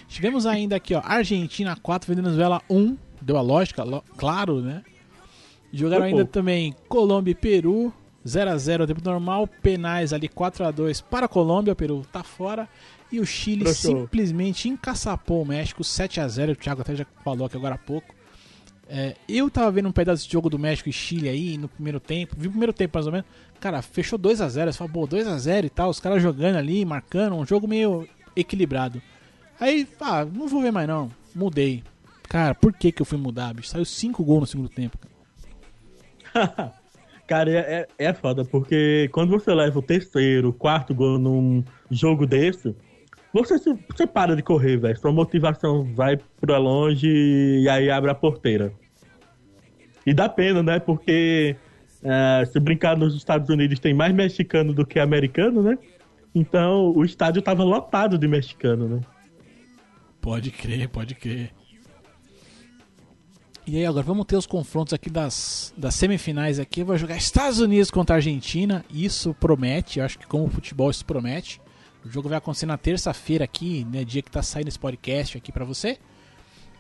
Tivemos 0.07 0.45
ainda 0.45 0.75
aqui, 0.75 0.93
ó, 0.93 1.01
Argentina 1.03 1.75
4, 1.75 2.13
Venezuela 2.13 2.61
1. 2.69 2.95
Deu 3.19 3.35
a 3.37 3.41
lógica, 3.41 3.83
lo- 3.83 4.03
claro, 4.15 4.61
né? 4.61 4.83
Jogaram 5.73 6.05
ainda 6.05 6.23
também 6.25 6.75
Colômbia 6.87 7.31
e 7.31 7.35
Peru. 7.35 7.91
0x0 8.23 8.85
tempo 8.85 9.01
normal. 9.03 9.47
Penais 9.47 10.13
ali 10.13 10.29
4x2 10.29 11.01
para 11.03 11.25
a 11.25 11.29
Colômbia. 11.29 11.73
O 11.73 11.75
Peru 11.75 12.05
tá 12.11 12.23
fora. 12.23 12.69
E 13.11 13.19
o 13.19 13.25
Chile 13.25 13.63
Trouxou. 13.63 14.01
simplesmente 14.01 14.69
encaçapou 14.69 15.41
o 15.41 15.45
México 15.47 15.81
7x0. 15.83 16.51
O 16.51 16.55
Thiago 16.55 16.81
até 16.81 16.95
já 16.95 17.05
falou 17.23 17.47
aqui 17.47 17.57
agora 17.57 17.73
há 17.75 17.79
pouco. 17.79 18.13
É, 18.93 19.15
eu 19.29 19.49
tava 19.49 19.71
vendo 19.71 19.87
um 19.87 19.91
pedaço 19.91 20.25
de 20.27 20.33
jogo 20.33 20.49
do 20.49 20.59
México 20.59 20.89
e 20.89 20.91
Chile 20.91 21.29
aí 21.29 21.57
no 21.57 21.69
primeiro 21.69 21.97
tempo. 21.99 22.35
Vi 22.37 22.47
o 22.47 22.51
primeiro 22.51 22.73
tempo 22.73 22.91
mais 22.97 23.05
ou 23.05 23.13
menos. 23.13 23.25
Cara, 23.59 23.81
fechou 23.81 24.19
2x0. 24.19 24.65
Você 24.71 24.77
fala, 24.77 24.89
pô, 24.91 25.07
2x0 25.07 25.63
e 25.65 25.69
tal. 25.69 25.89
Os 25.89 25.99
caras 26.01 26.21
jogando 26.21 26.57
ali, 26.57 26.83
marcando. 26.83 27.35
Um 27.37 27.45
jogo 27.45 27.67
meio 27.69 28.05
equilibrado. 28.35 29.01
Aí, 29.59 29.87
ah, 30.01 30.25
não 30.25 30.47
vou 30.49 30.61
ver 30.61 30.71
mais 30.71 30.87
não. 30.89 31.09
Mudei. 31.33 31.83
Cara, 32.27 32.53
por 32.53 32.73
que 32.73 32.91
que 32.91 33.01
eu 33.01 33.05
fui 33.05 33.17
mudar, 33.17 33.53
bicho? 33.53 33.69
Saiu 33.69 33.85
5 33.85 34.23
gols 34.25 34.41
no 34.41 34.47
segundo 34.47 34.69
tempo. 34.69 34.97
cara. 36.33 36.73
Cara, 37.27 37.49
é, 37.49 37.87
é, 37.97 38.05
é 38.07 38.13
foda, 38.13 38.43
porque 38.43 39.09
quando 39.13 39.29
você 39.29 39.53
leva 39.53 39.79
o 39.79 39.81
terceiro, 39.81 40.49
o 40.49 40.53
quarto 40.53 40.93
gol 40.93 41.17
num 41.17 41.63
jogo 41.89 42.25
desse, 42.27 42.75
você, 43.33 43.57
se- 43.57 43.77
você 43.89 44.05
para 44.05 44.35
de 44.35 44.43
correr, 44.43 44.75
velho. 44.75 44.99
Sua 44.99 45.13
motivação 45.13 45.85
vai 45.95 46.19
pra 46.41 46.57
longe 46.57 47.07
e 47.07 47.69
aí 47.69 47.89
abre 47.89 48.11
a 48.11 48.15
porteira. 48.15 48.73
E 50.05 50.13
dá 50.13 50.27
pena, 50.27 50.63
né? 50.63 50.79
Porque 50.79 51.55
é, 52.03 52.45
se 52.45 52.59
brincar 52.59 52.97
nos 52.97 53.15
Estados 53.15 53.49
Unidos 53.49 53.79
tem 53.79 53.93
mais 53.93 54.13
mexicano 54.13 54.73
do 54.73 54.85
que 54.85 54.99
americano, 54.99 55.61
né? 55.61 55.77
Então 56.33 56.91
o 56.95 57.03
estádio 57.03 57.41
tava 57.41 57.63
lotado 57.63 58.17
de 58.17 58.27
mexicano, 58.27 58.87
né? 58.87 59.01
Pode 60.19 60.51
crer, 60.51 60.87
pode 60.87 61.15
crer. 61.15 61.51
E 63.65 63.77
aí, 63.77 63.85
agora 63.85 64.03
vamos 64.03 64.25
ter 64.25 64.35
os 64.35 64.47
confrontos 64.47 64.91
aqui 64.91 65.09
das, 65.09 65.73
das 65.77 65.93
semifinais 65.93 66.59
aqui. 66.59 66.83
Vai 66.83 66.97
jogar 66.97 67.15
Estados 67.15 67.59
Unidos 67.59 67.91
contra 67.91 68.15
a 68.15 68.17
Argentina. 68.17 68.83
Isso 68.89 69.35
promete, 69.35 69.99
eu 69.99 70.05
acho 70.05 70.17
que 70.17 70.25
como 70.25 70.49
futebol 70.49 70.89
isso 70.89 71.05
promete. 71.05 71.61
O 72.03 72.09
jogo 72.09 72.27
vai 72.27 72.39
acontecer 72.39 72.65
na 72.65 72.77
terça-feira 72.77 73.45
aqui, 73.45 73.85
né? 73.85 74.03
Dia 74.03 74.23
que 74.23 74.31
tá 74.31 74.41
saindo 74.41 74.67
esse 74.67 74.79
podcast 74.79 75.37
aqui 75.37 75.51
pra 75.51 75.63
você. 75.63 75.99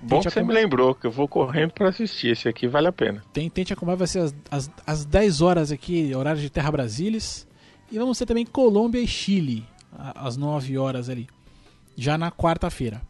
Bom 0.01 0.15
Tente 0.17 0.27
que 0.27 0.33
você 0.33 0.43
me 0.43 0.53
lembrou, 0.53 0.95
que 0.95 1.05
eu 1.05 1.11
vou 1.11 1.27
correndo 1.27 1.71
pra 1.71 1.89
assistir. 1.89 2.29
Esse 2.29 2.49
aqui 2.49 2.67
vale 2.67 2.87
a 2.87 2.91
pena. 2.91 3.23
Tem, 3.31 3.49
tente 3.49 3.71
acompanhar, 3.71 3.97
vai 3.97 4.07
ser 4.07 4.19
às, 4.19 4.35
às, 4.49 4.71
às 4.85 5.05
10 5.05 5.41
horas 5.41 5.71
aqui, 5.71 6.13
horário 6.15 6.41
de 6.41 6.49
Terra 6.49 6.71
Brasilis. 6.71 7.47
E 7.91 7.99
vamos 7.99 8.17
ter 8.17 8.25
também 8.25 8.45
Colômbia 8.45 8.99
e 8.99 9.07
Chile, 9.07 9.65
às 10.15 10.37
9 10.37 10.77
horas 10.77 11.09
ali. 11.09 11.27
Já 11.95 12.17
na 12.17 12.31
quarta-feira. 12.31 13.01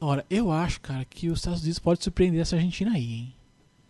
Ora, 0.00 0.24
eu 0.30 0.50
acho, 0.50 0.80
cara, 0.80 1.04
que 1.04 1.28
os 1.28 1.40
Estados 1.40 1.60
Unidos 1.60 1.78
pode 1.78 2.02
surpreender 2.02 2.40
essa 2.40 2.56
Argentina 2.56 2.92
aí, 2.92 3.12
hein? 3.12 3.34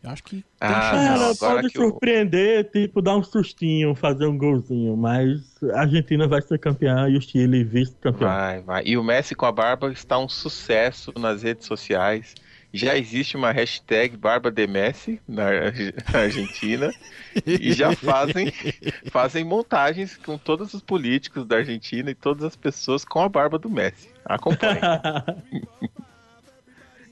Eu 0.02 0.10
acho 0.10 0.24
que 0.24 0.42
Ah, 0.60 1.14
Ela 1.14 1.34
pode 1.36 1.70
surpreender, 1.70 2.70
tipo, 2.70 3.02
dar 3.02 3.16
um 3.16 3.22
sustinho, 3.22 3.94
fazer 3.94 4.26
um 4.26 4.36
golzinho, 4.36 4.96
mas 4.96 5.40
a 5.74 5.80
Argentina 5.80 6.26
vai 6.26 6.40
ser 6.40 6.58
campeã 6.58 7.08
e 7.08 7.16
o 7.16 7.20
Chile 7.20 7.62
vice-campeão. 7.64 8.28
Vai, 8.28 8.62
vai. 8.62 8.82
E 8.86 8.96
o 8.96 9.04
Messi 9.04 9.34
com 9.34 9.44
a 9.44 9.52
barba 9.52 9.92
está 9.92 10.18
um 10.18 10.28
sucesso 10.28 11.12
nas 11.18 11.42
redes 11.42 11.66
sociais. 11.66 12.34
Já 12.72 12.96
existe 12.96 13.36
uma 13.36 13.50
hashtag 13.50 14.16
Barba 14.16 14.48
de 14.48 14.64
Messi 14.64 15.20
na 15.26 15.46
Argentina 16.14 16.92
e 17.44 17.72
já 17.72 17.94
fazem, 17.96 18.52
fazem 19.10 19.42
montagens 19.42 20.16
com 20.16 20.38
todos 20.38 20.72
os 20.72 20.80
políticos 20.80 21.44
da 21.44 21.56
Argentina 21.56 22.12
e 22.12 22.14
todas 22.14 22.44
as 22.44 22.54
pessoas 22.54 23.04
com 23.04 23.20
a 23.20 23.28
barba 23.28 23.58
do 23.58 23.68
Messi. 23.68 24.08
Acompanhe. 24.24 24.78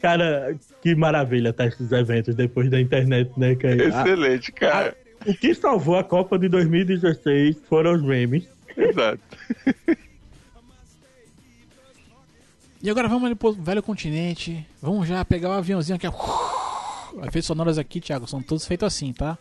Cara, 0.01 0.57
que 0.81 0.95
maravilha 0.95 1.53
tá 1.53 1.67
esses 1.67 1.91
eventos 1.91 2.35
depois 2.35 2.71
da 2.71 2.81
internet, 2.81 3.31
né, 3.37 3.55
cara? 3.57 3.83
Excelente, 3.89 4.53
cara. 4.53 4.97
O 5.27 5.35
que 5.35 5.55
salvou 5.55 5.97
a 5.97 6.05
Copa 6.05 6.39
de 6.39 6.49
2016 6.49 7.57
foram 7.69 7.95
os 7.95 8.03
memes. 8.03 8.49
Exato. 8.77 9.21
E 12.81 12.89
agora 12.89 13.09
vamos 13.09 13.25
ali 13.25 13.35
pro 13.35 13.53
velho 13.53 13.83
continente. 13.83 14.65
Vamos 14.81 15.09
já 15.09 15.25
pegar 15.25 15.49
o 15.49 15.53
aviãozinho 15.53 15.97
aqui. 15.97 16.07
ó. 16.07 16.13
Efeitos 17.27 17.47
sonoros 17.47 17.77
aqui, 17.77 18.01
Thiago, 18.01 18.29
são 18.29 18.41
todos 18.41 18.65
feitos 18.65 18.87
assim, 18.87 19.13
tá? 19.13 19.37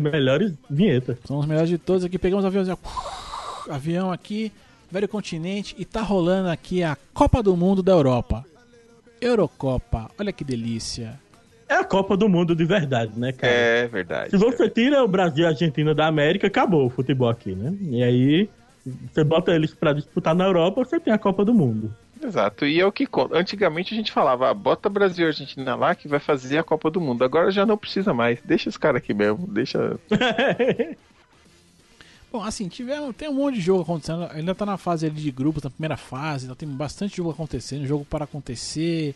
Melhores 0.00 0.52
vinhetas. 0.68 1.16
São 1.24 1.38
os 1.38 1.46
melhores 1.46 1.68
de 1.68 1.78
todos 1.78 2.04
aqui. 2.04 2.18
Pegamos 2.18 2.44
o 2.44 2.48
aviãozinho. 2.48 2.76
Avião 3.70 4.10
aqui, 4.10 4.52
velho 4.90 5.08
continente. 5.08 5.76
E 5.78 5.84
tá 5.84 6.02
rolando 6.02 6.48
aqui 6.48 6.82
a 6.82 6.96
Copa 7.14 7.40
do 7.40 7.56
Mundo 7.56 7.84
da 7.84 7.92
Europa. 7.92 8.44
Eurocopa, 9.20 10.10
olha 10.18 10.32
que 10.32 10.44
delícia. 10.44 11.18
É 11.68 11.74
a 11.74 11.84
Copa 11.84 12.16
do 12.16 12.28
Mundo 12.28 12.56
de 12.56 12.64
verdade, 12.64 13.12
né, 13.18 13.32
cara? 13.32 13.52
É 13.52 13.86
verdade. 13.86 14.30
Se 14.30 14.36
você 14.36 14.70
tira 14.70 15.04
o 15.04 15.08
Brasil 15.08 15.44
e 15.44 15.46
a 15.46 15.50
Argentina 15.50 15.94
da 15.94 16.06
América, 16.06 16.46
acabou 16.46 16.86
o 16.86 16.90
futebol 16.90 17.28
aqui, 17.28 17.54
né? 17.54 17.74
E 17.90 18.02
aí, 18.02 18.48
você 19.12 19.22
bota 19.22 19.52
eles 19.54 19.74
pra 19.74 19.92
disputar 19.92 20.34
na 20.34 20.44
Europa, 20.44 20.82
você 20.82 20.98
tem 20.98 21.12
a 21.12 21.18
Copa 21.18 21.44
do 21.44 21.52
Mundo. 21.52 21.94
Exato, 22.22 22.66
e 22.66 22.80
é 22.80 22.86
o 22.86 22.90
que 22.90 23.06
conta. 23.06 23.38
Antigamente 23.38 23.94
a 23.94 23.96
gente 23.96 24.10
falava, 24.10 24.50
ah, 24.50 24.54
bota 24.54 24.88
Brasil 24.88 25.26
e 25.26 25.28
Argentina 25.28 25.76
lá 25.76 25.94
que 25.94 26.08
vai 26.08 26.18
fazer 26.18 26.58
a 26.58 26.64
Copa 26.64 26.90
do 26.90 27.00
Mundo. 27.00 27.22
Agora 27.22 27.50
já 27.50 27.64
não 27.64 27.76
precisa 27.76 28.12
mais. 28.12 28.40
Deixa 28.42 28.68
os 28.68 28.76
caras 28.76 29.00
aqui 29.00 29.14
mesmo. 29.14 29.46
Deixa. 29.46 29.98
Bom, 32.30 32.42
assim, 32.42 32.68
tivemos, 32.68 33.14
tem 33.16 33.28
um 33.28 33.34
monte 33.34 33.54
de 33.54 33.60
jogo 33.62 33.82
acontecendo. 33.82 34.28
Ainda 34.32 34.54
tá 34.54 34.66
na 34.66 34.76
fase 34.76 35.06
ali 35.06 35.20
de 35.20 35.30
grupos, 35.30 35.62
na 35.62 35.70
primeira 35.70 35.96
fase. 35.96 36.44
Então 36.44 36.54
tem 36.56 36.68
bastante 36.68 37.16
jogo 37.16 37.30
acontecendo, 37.30 37.86
jogo 37.86 38.04
para 38.04 38.24
acontecer. 38.24 39.14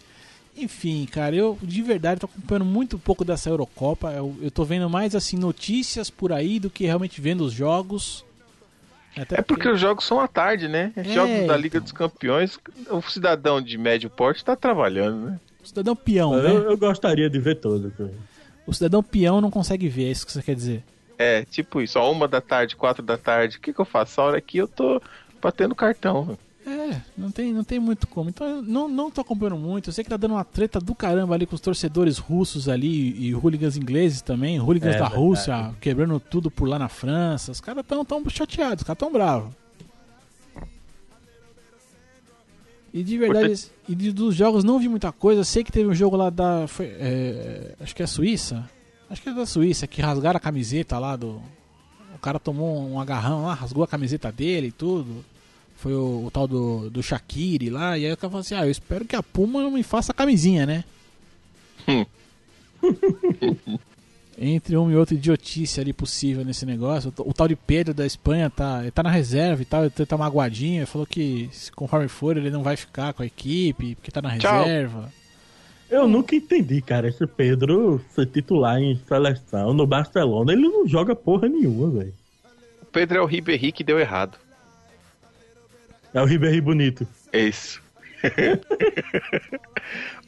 Enfim, 0.56 1.06
cara, 1.10 1.34
eu 1.34 1.58
de 1.62 1.82
verdade 1.82 2.20
tô 2.20 2.26
acompanhando 2.26 2.64
muito 2.64 2.98
pouco 2.98 3.24
dessa 3.24 3.50
Eurocopa. 3.50 4.12
Eu, 4.12 4.34
eu 4.40 4.50
tô 4.50 4.64
vendo 4.64 4.88
mais 4.88 5.14
assim 5.14 5.36
notícias 5.36 6.10
por 6.10 6.32
aí 6.32 6.58
do 6.58 6.70
que 6.70 6.84
realmente 6.84 7.20
vendo 7.20 7.42
os 7.44 7.52
jogos. 7.52 8.24
Até 9.16 9.40
É 9.40 9.42
porque 9.42 9.68
os 9.68 9.78
jogos 9.78 10.04
são 10.06 10.18
à 10.20 10.26
tarde, 10.26 10.68
né? 10.68 10.92
Jogos 10.96 11.34
da 11.36 11.42
então. 11.44 11.56
Liga 11.56 11.80
dos 11.80 11.92
Campeões, 11.92 12.58
o 12.90 13.02
cidadão 13.02 13.60
de 13.60 13.76
médio 13.76 14.08
porte 14.08 14.42
tá 14.42 14.56
trabalhando, 14.56 15.26
né? 15.26 15.40
o 15.62 15.66
cidadão 15.68 15.94
peão, 15.94 16.34
Eu, 16.34 16.42
né? 16.42 16.72
eu 16.72 16.76
gostaria 16.78 17.30
de 17.30 17.38
ver 17.38 17.56
todos. 17.60 17.92
né? 17.98 18.10
O 18.66 18.72
cidadão 18.74 19.02
peão 19.02 19.40
não 19.40 19.50
consegue 19.50 19.88
ver, 19.88 20.06
é 20.08 20.10
isso 20.10 20.26
que 20.26 20.32
você 20.32 20.42
quer 20.42 20.54
dizer. 20.54 20.82
É, 21.22 21.44
tipo 21.44 21.80
isso, 21.80 21.98
ó, 22.00 22.10
uma 22.10 22.26
da 22.26 22.40
tarde, 22.40 22.74
quatro 22.74 23.02
da 23.02 23.16
tarde. 23.16 23.58
O 23.58 23.60
que, 23.60 23.72
que 23.72 23.80
eu 23.80 23.84
faço? 23.84 24.20
A 24.20 24.24
hora 24.24 24.38
aqui 24.38 24.58
eu 24.58 24.66
tô 24.66 25.00
batendo 25.40 25.74
cartão. 25.74 26.36
É, 26.66 27.00
não 27.16 27.30
tem, 27.30 27.52
não 27.52 27.62
tem 27.64 27.78
muito 27.78 28.06
como. 28.08 28.28
Então 28.28 28.46
eu 28.46 28.62
não, 28.62 28.88
não 28.88 29.10
tô 29.10 29.20
acompanhando 29.20 29.56
muito. 29.56 29.88
Eu 29.88 29.92
sei 29.92 30.02
que 30.02 30.10
tá 30.10 30.16
dando 30.16 30.34
uma 30.34 30.44
treta 30.44 30.80
do 30.80 30.94
caramba 30.94 31.34
ali 31.34 31.46
com 31.46 31.54
os 31.54 31.60
torcedores 31.60 32.18
russos 32.18 32.68
ali 32.68 33.16
e 33.20 33.34
hooligans 33.34 33.76
ingleses 33.76 34.20
também, 34.20 34.60
hooligans 34.60 34.94
É, 34.94 34.98
da 34.98 35.04
verdade. 35.04 35.20
Rússia, 35.20 35.74
quebrando 35.80 36.18
tudo 36.18 36.50
por 36.50 36.68
lá 36.68 36.78
na 36.78 36.88
França. 36.88 37.52
Os 37.52 37.60
caras 37.60 37.84
tão, 37.86 38.04
tão 38.04 38.28
chateados, 38.28 38.82
os 38.82 38.86
caras 38.86 38.98
tão 38.98 39.12
bravos. 39.12 39.52
E 42.94 43.02
de 43.02 43.16
verdade, 43.16 43.70
e 43.88 43.94
dos 43.94 44.34
jogos 44.34 44.64
não 44.64 44.78
vi 44.78 44.88
muita 44.88 45.10
coisa. 45.10 45.44
Sei 45.44 45.64
que 45.64 45.72
teve 45.72 45.88
um 45.88 45.94
jogo 45.94 46.16
lá 46.16 46.30
da. 46.30 46.66
foi, 46.68 46.86
é, 46.86 47.74
acho 47.80 47.94
que 47.94 48.02
é 48.02 48.04
a 48.04 48.08
Suíça. 48.08 48.68
Acho 49.12 49.20
que 49.20 49.28
é 49.28 49.34
da 49.34 49.44
Suíça, 49.44 49.86
que 49.86 50.00
rasgaram 50.00 50.38
a 50.38 50.40
camiseta 50.40 50.98
lá 50.98 51.16
do. 51.16 51.42
O 52.14 52.18
cara 52.22 52.40
tomou 52.40 52.88
um 52.88 52.98
agarrão 52.98 53.44
lá, 53.44 53.52
rasgou 53.52 53.84
a 53.84 53.88
camiseta 53.88 54.32
dele 54.32 54.68
e 54.68 54.72
tudo. 54.72 55.22
Foi 55.76 55.92
o, 55.92 56.24
o 56.24 56.30
tal 56.30 56.48
do, 56.48 56.88
do 56.88 57.02
Shaqiri 57.02 57.68
lá. 57.68 57.98
E 57.98 58.06
aí 58.06 58.12
o 58.12 58.16
cara 58.16 58.30
falou 58.30 58.40
assim: 58.40 58.54
Ah, 58.54 58.64
eu 58.64 58.70
espero 58.70 59.04
que 59.04 59.14
a 59.14 59.22
Puma 59.22 59.62
não 59.62 59.70
me 59.70 59.82
faça 59.82 60.12
a 60.12 60.14
camisinha, 60.14 60.64
né? 60.64 60.82
Entre 64.38 64.78
uma 64.78 64.90
e 64.90 64.96
outra 64.96 65.14
idiotice 65.14 65.78
ali 65.78 65.92
possível 65.92 66.42
nesse 66.42 66.64
negócio. 66.64 67.12
O, 67.18 67.28
o 67.28 67.34
tal 67.34 67.46
de 67.46 67.54
Pedro 67.54 67.92
da 67.92 68.06
Espanha 68.06 68.48
tá, 68.48 68.80
ele 68.80 68.92
tá 68.92 69.02
na 69.02 69.10
reserva 69.10 69.60
e 69.60 69.66
tal, 69.66 69.84
ele 69.84 69.90
tá 69.90 70.16
magoadinho. 70.16 70.78
Ele 70.78 70.86
falou 70.86 71.06
que 71.06 71.50
conforme 71.76 72.08
for 72.08 72.34
ele 72.34 72.48
não 72.48 72.62
vai 72.62 72.78
ficar 72.78 73.12
com 73.12 73.22
a 73.22 73.26
equipe, 73.26 73.94
porque 73.94 74.10
tá 74.10 74.22
na 74.22 74.38
Tchau. 74.38 74.64
reserva. 74.64 75.12
Eu 75.92 76.08
nunca 76.08 76.34
entendi, 76.34 76.80
cara, 76.80 77.08
esse 77.08 77.26
Pedro 77.26 78.02
ser 78.14 78.24
titular 78.26 78.78
em 78.80 78.96
seleção 79.06 79.74
no 79.74 79.86
Barcelona. 79.86 80.52
Ele 80.52 80.66
não 80.68 80.86
joga 80.88 81.14
porra 81.14 81.48
nenhuma, 81.48 81.90
velho. 81.90 82.14
O 82.80 82.86
Pedro 82.86 83.18
é 83.18 83.20
o 83.20 83.26
Ribéry 83.26 83.70
que 83.72 83.84
deu 83.84 84.00
errado. 84.00 84.38
É 86.14 86.22
o 86.22 86.24
Ribéry 86.24 86.60
bonito. 86.62 87.06
É 87.30 87.40
isso. 87.40 87.82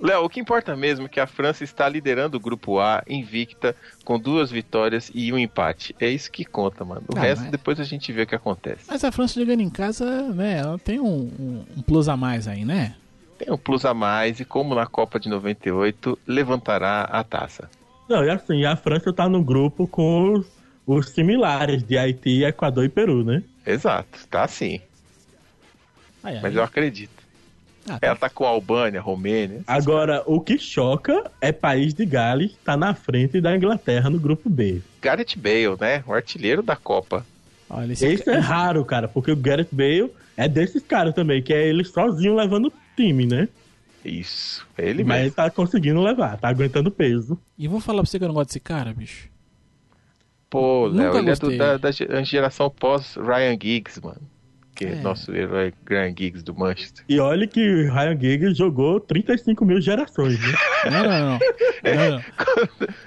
Léo, 0.00 0.24
o 0.24 0.28
que 0.28 0.40
importa 0.40 0.74
mesmo 0.76 1.06
é 1.06 1.08
que 1.08 1.20
a 1.20 1.26
França 1.26 1.62
está 1.64 1.88
liderando 1.88 2.36
o 2.36 2.40
grupo 2.40 2.78
A 2.80 3.02
invicta 3.08 3.74
com 4.04 4.18
duas 4.18 4.50
vitórias 4.50 5.10
e 5.14 5.32
um 5.32 5.38
empate. 5.38 5.94
É 6.00 6.08
isso 6.10 6.30
que 6.30 6.44
conta, 6.44 6.84
mano. 6.84 7.02
O 7.08 7.16
Ah, 7.16 7.20
resto 7.22 7.42
mas- 7.42 7.50
depois 7.52 7.78
a 7.80 7.84
gente 7.84 8.12
vê 8.12 8.22
o 8.22 8.26
que 8.26 8.34
acontece. 8.34 8.84
Mas 8.88 9.04
a 9.04 9.12
França 9.12 9.38
jogando 9.40 9.60
em 9.60 9.70
casa, 9.70 10.22
né? 10.34 10.58
Ela 10.58 10.78
tem 10.78 11.00
um, 11.00 11.30
um- 11.38 11.64
um 11.78 11.82
plus 11.82 12.08
a 12.08 12.16
mais 12.16 12.48
aí, 12.48 12.64
né? 12.64 12.96
Tem 13.44 13.52
um 13.52 13.58
plus 13.58 13.84
a 13.84 13.92
mais 13.92 14.40
e 14.40 14.44
como 14.44 14.74
na 14.74 14.86
Copa 14.86 15.20
de 15.20 15.28
98 15.28 16.18
levantará 16.26 17.02
a 17.02 17.22
taça. 17.22 17.68
Não, 18.08 18.24
e 18.24 18.30
assim, 18.30 18.64
a 18.64 18.74
França 18.74 19.12
tá 19.12 19.28
no 19.28 19.44
grupo 19.44 19.86
com 19.86 20.32
os, 20.32 20.46
os 20.86 21.10
similares 21.10 21.82
de 21.82 21.98
Haiti, 21.98 22.42
Equador 22.42 22.84
e 22.84 22.88
Peru, 22.88 23.22
né? 23.22 23.42
Exato, 23.66 24.26
tá 24.30 24.48
sim. 24.48 24.80
Aí, 26.22 26.36
aí. 26.36 26.42
Mas 26.42 26.54
eu 26.54 26.62
acredito. 26.62 27.22
Ah, 27.86 27.98
tá. 27.98 28.06
Ela 28.06 28.16
tá 28.16 28.30
com 28.30 28.46
a 28.46 28.48
Albânia, 28.48 29.00
Romênia. 29.00 29.60
Agora, 29.66 30.22
o 30.24 30.40
que 30.40 30.58
choca 30.58 31.30
é 31.38 31.52
País 31.52 31.92
de 31.92 32.06
Gales 32.06 32.56
tá 32.64 32.78
na 32.78 32.94
frente 32.94 33.42
da 33.42 33.54
Inglaterra 33.54 34.08
no 34.08 34.18
grupo 34.18 34.48
B. 34.48 34.80
Gareth 35.02 35.36
Bale, 35.36 35.76
né? 35.78 36.02
O 36.06 36.14
artilheiro 36.14 36.62
da 36.62 36.76
Copa. 36.76 37.26
Olha, 37.68 37.92
esse 37.92 38.10
Isso 38.10 38.30
é 38.30 38.38
raro, 38.38 38.82
cara, 38.86 39.06
porque 39.06 39.30
o 39.30 39.36
Gareth 39.36 39.68
Bale 39.70 40.10
é 40.34 40.48
desses 40.48 40.82
caras 40.82 41.14
também, 41.14 41.42
que 41.42 41.52
é 41.52 41.66
ele 41.66 41.84
sozinho 41.84 42.34
levando 42.34 42.68
o 42.68 42.72
time, 42.96 43.26
né? 43.26 43.48
Isso, 44.04 44.66
é 44.76 44.88
ele 44.88 45.02
Mas 45.02 45.16
ele 45.16 45.22
mesmo. 45.24 45.36
tá 45.36 45.50
conseguindo 45.50 46.00
levar, 46.02 46.36
tá 46.38 46.48
aguentando 46.48 46.90
peso. 46.90 47.38
E 47.58 47.66
vou 47.66 47.80
falar 47.80 48.02
pra 48.02 48.06
você 48.10 48.18
que 48.18 48.24
eu 48.24 48.28
não 48.28 48.34
gosto 48.34 48.48
desse 48.48 48.60
cara, 48.60 48.92
bicho. 48.92 49.28
Pô, 50.50 50.86
Léo, 50.86 51.10
ele 51.16 51.18
é 51.18 51.22
gostei. 51.30 51.50
do, 51.50 51.56
da, 51.58 51.76
da 51.78 51.90
ge- 51.90 52.06
geração 52.24 52.70
pós 52.70 53.16
Ryan 53.16 53.58
Giggs, 53.60 54.00
mano. 54.02 54.20
Que 54.76 54.86
é, 54.86 54.92
É. 54.92 54.94
nosso 54.96 55.32
herói 55.34 55.72
Ryan 55.88 56.08
Giggs 56.16 56.42
do 56.44 56.54
Manchester. 56.54 57.04
E 57.08 57.18
olha 57.18 57.46
que 57.46 57.60
Ryan 57.60 58.18
Giggs 58.20 58.54
jogou 58.58 59.00
35 59.00 59.64
mil 59.64 59.80
gerações, 59.80 60.38
né? 60.40 60.52
Não, 60.90 61.02
não, 61.02 61.20
não. 61.30 61.38
não, 61.94 62.10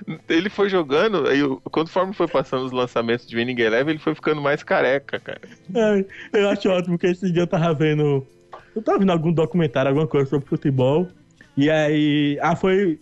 não. 0.08 0.20
ele 0.28 0.50
foi 0.50 0.68
jogando, 0.70 1.28
aí 1.28 1.44
o- 1.44 1.62
conforme 1.70 2.12
foi 2.14 2.28
passando 2.28 2.66
os 2.66 2.72
lançamentos 2.72 3.28
de 3.28 3.36
Winning 3.36 3.60
Eleven, 3.62 3.92
ele 3.94 4.00
foi 4.04 4.16
ficando 4.16 4.42
mais 4.42 4.64
careca, 4.64 5.20
cara. 5.20 5.42
Ai, 5.76 6.06
eu 6.34 6.50
acho 6.50 6.68
ótimo 6.70 6.98
que 6.98 7.06
esse 7.08 7.32
dia 7.32 7.44
eu 7.44 7.48
tava 7.48 7.72
vendo. 7.76 8.26
Eu 8.78 8.84
tava 8.84 9.00
vendo 9.00 9.12
algum 9.12 9.34
documentário, 9.34 9.90
alguma 9.90 10.06
coisa 10.08 10.30
sobre 10.30 10.48
futebol. 10.48 11.08
E 11.58 11.70
aí. 11.70 12.38
Ah, 12.42 12.56
foi. 12.56 13.00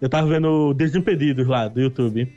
Eu 0.00 0.08
tava 0.08 0.26
vendo 0.28 0.72
Desimpedidos 0.72 1.46
lá 1.46 1.68
do 1.68 1.80
YouTube. 1.80 2.32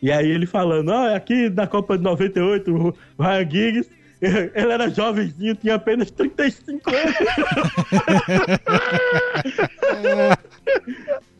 E 0.00 0.12
aí 0.12 0.30
ele 0.30 0.46
falando, 0.46 0.90
ó, 0.90 1.14
aqui 1.14 1.48
da 1.48 1.66
Copa 1.66 1.98
de 1.98 2.04
98, 2.04 2.72
o 2.72 2.94
Ryan 3.22 3.50
Giggs, 3.50 3.90
ele 4.22 4.72
era 4.72 4.88
jovenzinho, 4.90 5.54
tinha 5.56 5.74
apenas 5.74 6.10
35 6.10 6.90
anos. 6.90 7.14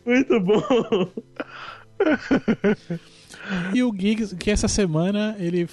Muito 0.05 0.41
bom. 0.41 0.63
E 3.75 3.83
o 3.83 3.93
Giggs, 3.97 4.35
que 4.37 4.51
essa 4.51 4.69
semana, 4.69 5.35
ele. 5.39 5.67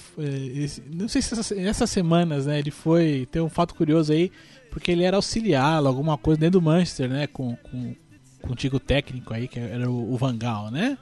esse- 0.54 0.82
não 0.92 1.08
sei 1.08 1.22
se 1.22 1.34
essas, 1.34 1.52
essas 1.52 1.90
semanas, 1.90 2.46
né? 2.46 2.58
Ele 2.58 2.70
foi. 2.70 3.26
Tem 3.30 3.40
um 3.42 3.48
fato 3.48 3.74
curioso 3.74 4.12
aí, 4.12 4.30
porque 4.72 4.90
ele 4.90 5.04
era 5.04 5.16
auxiliar, 5.16 5.84
alguma 5.84 6.16
coisa 6.16 6.40
dentro 6.40 6.58
do 6.58 6.64
Manchester, 6.64 7.08
né? 7.08 7.26
Com, 7.26 7.54
com, 7.56 7.94
com 8.40 8.48
o 8.48 8.52
antigo 8.52 8.80
técnico 8.80 9.34
aí, 9.34 9.46
que 9.46 9.60
era 9.60 9.88
o, 9.88 10.14
o 10.14 10.16
Van 10.16 10.36
Gaal, 10.36 10.70
né? 10.70 10.96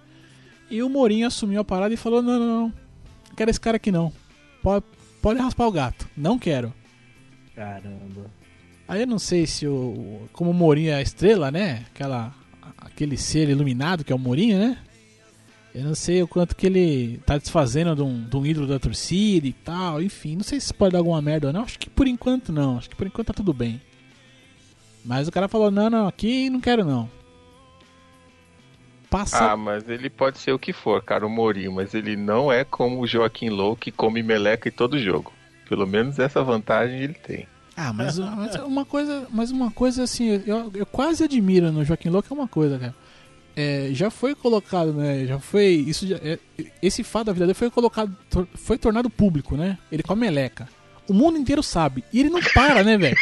E 0.68 0.82
o 0.82 0.88
Mourinho 0.88 1.26
assumiu 1.26 1.60
a 1.60 1.64
parada 1.64 1.94
e 1.94 1.96
falou: 1.96 2.20
não, 2.20 2.38
não, 2.38 2.46
não. 2.46 2.62
Não 3.28 3.36
quero 3.36 3.48
esse 3.48 3.60
cara 3.60 3.76
aqui 3.76 3.92
não. 3.92 4.12
Pode, 4.60 4.84
pode 5.22 5.40
raspar 5.40 5.68
o 5.68 5.72
gato. 5.72 6.08
Não 6.16 6.36
quero. 6.36 6.74
Caramba. 7.54 8.28
Aí 8.88 9.02
eu 9.02 9.06
não 9.06 9.20
sei 9.20 9.46
se 9.46 9.68
o. 9.68 10.28
Como 10.32 10.50
o 10.50 10.54
Mourinho 10.54 10.90
é 10.90 10.94
a 10.94 11.02
estrela, 11.02 11.52
né? 11.52 11.84
Aquela, 11.94 12.34
aquele 12.76 13.16
ser 13.16 13.48
iluminado 13.48 14.02
que 14.04 14.12
é 14.12 14.16
o 14.16 14.18
Mourinho, 14.18 14.58
né? 14.58 14.78
Eu 15.74 15.84
não 15.84 15.94
sei 15.94 16.22
o 16.22 16.28
quanto 16.28 16.56
que 16.56 16.66
ele 16.66 17.20
tá 17.24 17.38
desfazendo 17.38 17.94
de 17.94 18.02
um, 18.02 18.24
de 18.24 18.36
um 18.36 18.44
ídolo 18.44 18.66
da 18.66 18.78
torcida 18.78 19.46
e 19.46 19.52
tal, 19.52 20.02
enfim, 20.02 20.34
não 20.36 20.42
sei 20.42 20.58
se 20.58 20.74
pode 20.74 20.92
dar 20.92 20.98
alguma 20.98 21.22
merda 21.22 21.46
ou 21.46 21.52
não. 21.52 21.62
Acho 21.62 21.78
que 21.78 21.88
por 21.88 22.08
enquanto 22.08 22.52
não, 22.52 22.78
acho 22.78 22.90
que 22.90 22.96
por 22.96 23.06
enquanto 23.06 23.28
tá 23.28 23.34
tudo 23.34 23.52
bem. 23.52 23.80
Mas 25.04 25.28
o 25.28 25.32
cara 25.32 25.48
falou: 25.48 25.70
não, 25.70 25.88
não, 25.88 26.08
aqui 26.08 26.50
não 26.50 26.60
quero 26.60 26.84
não. 26.84 27.08
Passa. 29.08 29.52
Ah, 29.52 29.56
mas 29.56 29.88
ele 29.88 30.08
pode 30.08 30.38
ser 30.38 30.52
o 30.52 30.58
que 30.58 30.72
for, 30.72 31.02
cara, 31.02 31.26
o 31.26 31.30
Mourinho, 31.30 31.72
mas 31.72 31.94
ele 31.94 32.16
não 32.16 32.50
é 32.50 32.64
como 32.64 33.00
o 33.00 33.06
Joaquim 33.06 33.48
Low 33.48 33.74
que 33.74 33.90
come 33.90 34.22
meleca 34.22 34.68
em 34.68 34.72
todo 34.72 34.98
jogo. 34.98 35.32
Pelo 35.68 35.86
menos 35.86 36.18
essa 36.18 36.42
vantagem 36.42 37.00
ele 37.00 37.14
tem. 37.14 37.46
Ah, 37.76 37.92
mas, 37.92 38.18
mas 38.18 38.54
uma 38.56 38.84
coisa, 38.84 39.26
mas 39.30 39.50
uma 39.50 39.70
coisa 39.70 40.02
assim, 40.02 40.42
eu, 40.46 40.70
eu 40.74 40.86
quase 40.86 41.24
admiro 41.24 41.72
no 41.72 41.84
Joaquim 41.84 42.08
Louco 42.08 42.28
é 42.30 42.34
uma 42.34 42.46
coisa, 42.46 42.78
cara. 42.78 42.94
É, 43.56 43.88
já 43.92 44.10
foi 44.10 44.34
colocado, 44.34 44.92
né? 44.92 45.26
Já 45.26 45.38
foi 45.38 45.66
isso, 45.66 46.06
já- 46.06 46.18
é, 46.22 46.38
esse 46.80 47.02
fato 47.02 47.26
da 47.26 47.32
vida 47.32 47.46
dele 47.46 47.54
foi 47.54 47.70
colocado, 47.70 48.14
tor- 48.30 48.46
foi 48.54 48.78
tornado 48.78 49.10
público, 49.10 49.56
né? 49.56 49.76
Ele 49.90 50.02
come 50.02 50.20
meleca. 50.22 50.68
O 51.08 51.12
mundo 51.12 51.36
inteiro 51.38 51.62
sabe 51.62 52.04
e 52.12 52.20
ele 52.20 52.30
não 52.30 52.40
para, 52.54 52.84
né, 52.84 52.96
velho? 52.96 53.16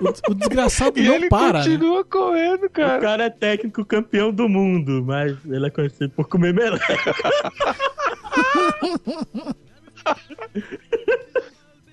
O, 0.00 0.32
o 0.32 0.34
desgraçado 0.34 0.98
E 0.98 1.02
não 1.04 1.14
ele 1.14 1.28
para. 1.28 1.60
né? 1.60 1.64
continua 1.64 2.04
correndo, 2.04 2.64
O 2.66 2.70
cara. 2.70 3.00
cara 3.00 3.24
é 3.26 3.30
técnico 3.30 3.84
campeão 3.84 4.32
do 4.32 4.48
mundo, 4.48 5.04
mas 5.06 5.36
ele 5.46 5.66
é 5.66 5.70
conhecido 5.70 6.10
por 6.10 6.26
comer 6.28 6.52
meleca. 6.52 6.84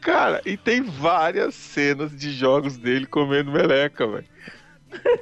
Cara, 0.01 0.41
e 0.45 0.57
tem 0.57 0.81
várias 0.81 1.53
cenas 1.53 2.15
de 2.17 2.31
jogos 2.31 2.75
dele 2.77 3.05
comendo 3.05 3.51
meleca, 3.51 4.07
velho. 4.07 4.25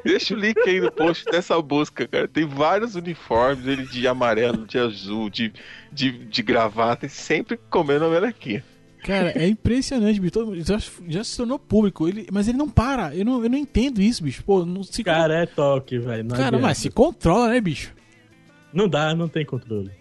Deixa 0.03 0.33
o 0.33 0.37
link 0.37 0.57
aí 0.67 0.79
no 0.81 0.91
post 0.91 1.25
dessa 1.25 1.61
busca, 1.61 2.07
cara. 2.07 2.27
Tem 2.27 2.45
vários 2.45 2.95
uniformes, 2.95 3.65
ele 3.67 3.85
de 3.85 4.07
amarelo, 4.07 4.65
de 4.65 4.77
azul, 4.77 5.29
de, 5.29 5.53
de, 5.91 6.11
de 6.11 6.41
gravata, 6.41 7.05
e 7.05 7.09
sempre 7.09 7.57
comendo 7.69 8.05
a 8.05 8.09
melequinha. 8.09 8.63
Cara, 9.03 9.31
é 9.31 9.47
impressionante, 9.47 10.19
bicho. 10.19 10.33
Todo 10.33 10.59
já, 10.61 10.77
já 11.07 11.23
se 11.23 11.37
tornou 11.37 11.57
público, 11.57 12.07
ele, 12.07 12.27
mas 12.31 12.47
ele 12.47 12.57
não 12.57 12.69
para. 12.69 13.15
Eu 13.15 13.23
não, 13.23 13.43
eu 13.43 13.49
não 13.49 13.57
entendo 13.57 14.01
isso, 14.01 14.23
bicho. 14.23 14.43
Pô, 14.43 14.65
não 14.65 14.83
se 14.83 15.03
Cara, 15.03 15.43
é 15.43 15.45
toque, 15.45 15.97
velho. 15.97 16.27
Cara, 16.29 16.47
adianta. 16.47 16.59
mas 16.59 16.77
se 16.77 16.89
controla, 16.89 17.49
né, 17.49 17.61
bicho? 17.61 17.93
Não 18.73 18.89
dá, 18.89 19.15
não 19.15 19.27
tem 19.29 19.45
controle. 19.45 19.91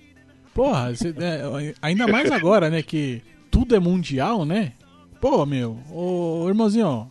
Porra, 0.52 0.94
cê- 0.96 1.14
é, 1.16 1.74
ainda 1.80 2.08
mais 2.08 2.30
agora, 2.32 2.68
né? 2.68 2.82
Que 2.82 3.22
tudo 3.50 3.76
é 3.76 3.78
mundial, 3.78 4.44
né? 4.44 4.72
Pô, 5.20 5.46
meu, 5.46 5.78
ô, 5.90 6.42
ô, 6.44 6.48
irmãozinho, 6.48 7.10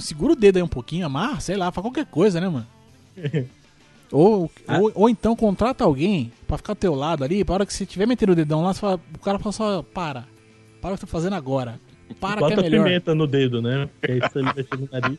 segura 0.00 0.32
o 0.32 0.36
dedo 0.36 0.56
aí 0.56 0.62
um 0.62 0.68
pouquinho, 0.68 1.06
amarra, 1.06 1.40
sei 1.40 1.56
lá, 1.56 1.70
faz 1.72 1.82
qualquer 1.84 2.06
coisa, 2.06 2.40
né, 2.40 2.48
mano? 2.48 2.66
ou, 4.10 4.50
Ah. 4.66 4.78
ou, 4.78 4.92
ou 4.94 5.08
então 5.08 5.34
contrata 5.34 5.84
alguém 5.84 6.32
pra 6.46 6.56
ficar 6.58 6.72
ao 6.72 6.76
teu 6.76 6.94
lado 6.94 7.24
ali, 7.24 7.44
pra 7.44 7.54
hora 7.54 7.66
que 7.66 7.72
você 7.72 7.86
tiver 7.86 8.06
metendo 8.06 8.32
o 8.32 8.36
dedão 8.36 8.62
lá, 8.62 8.72
você 8.74 8.80
fala- 8.80 9.00
o 9.14 9.18
cara 9.18 9.38
fala 9.38 9.52
só, 9.52 9.82
para, 9.82 10.24
para 10.80 10.92
o 10.92 10.94
que 10.94 11.00
tá 11.00 11.06
fazendo 11.06 11.34
agora. 11.34 11.80
Para 12.20 12.40
Bota 12.40 12.54
que 12.54 12.60
é 12.60 12.62
melhor. 12.64 12.84
pimenta 12.84 13.14
no 13.14 13.26
dedo, 13.26 13.62
né? 13.62 13.88
Porque 14.00 14.12
aí 14.12 14.20
mexer 14.54 14.76
no 14.78 14.88
nariz. 14.92 15.18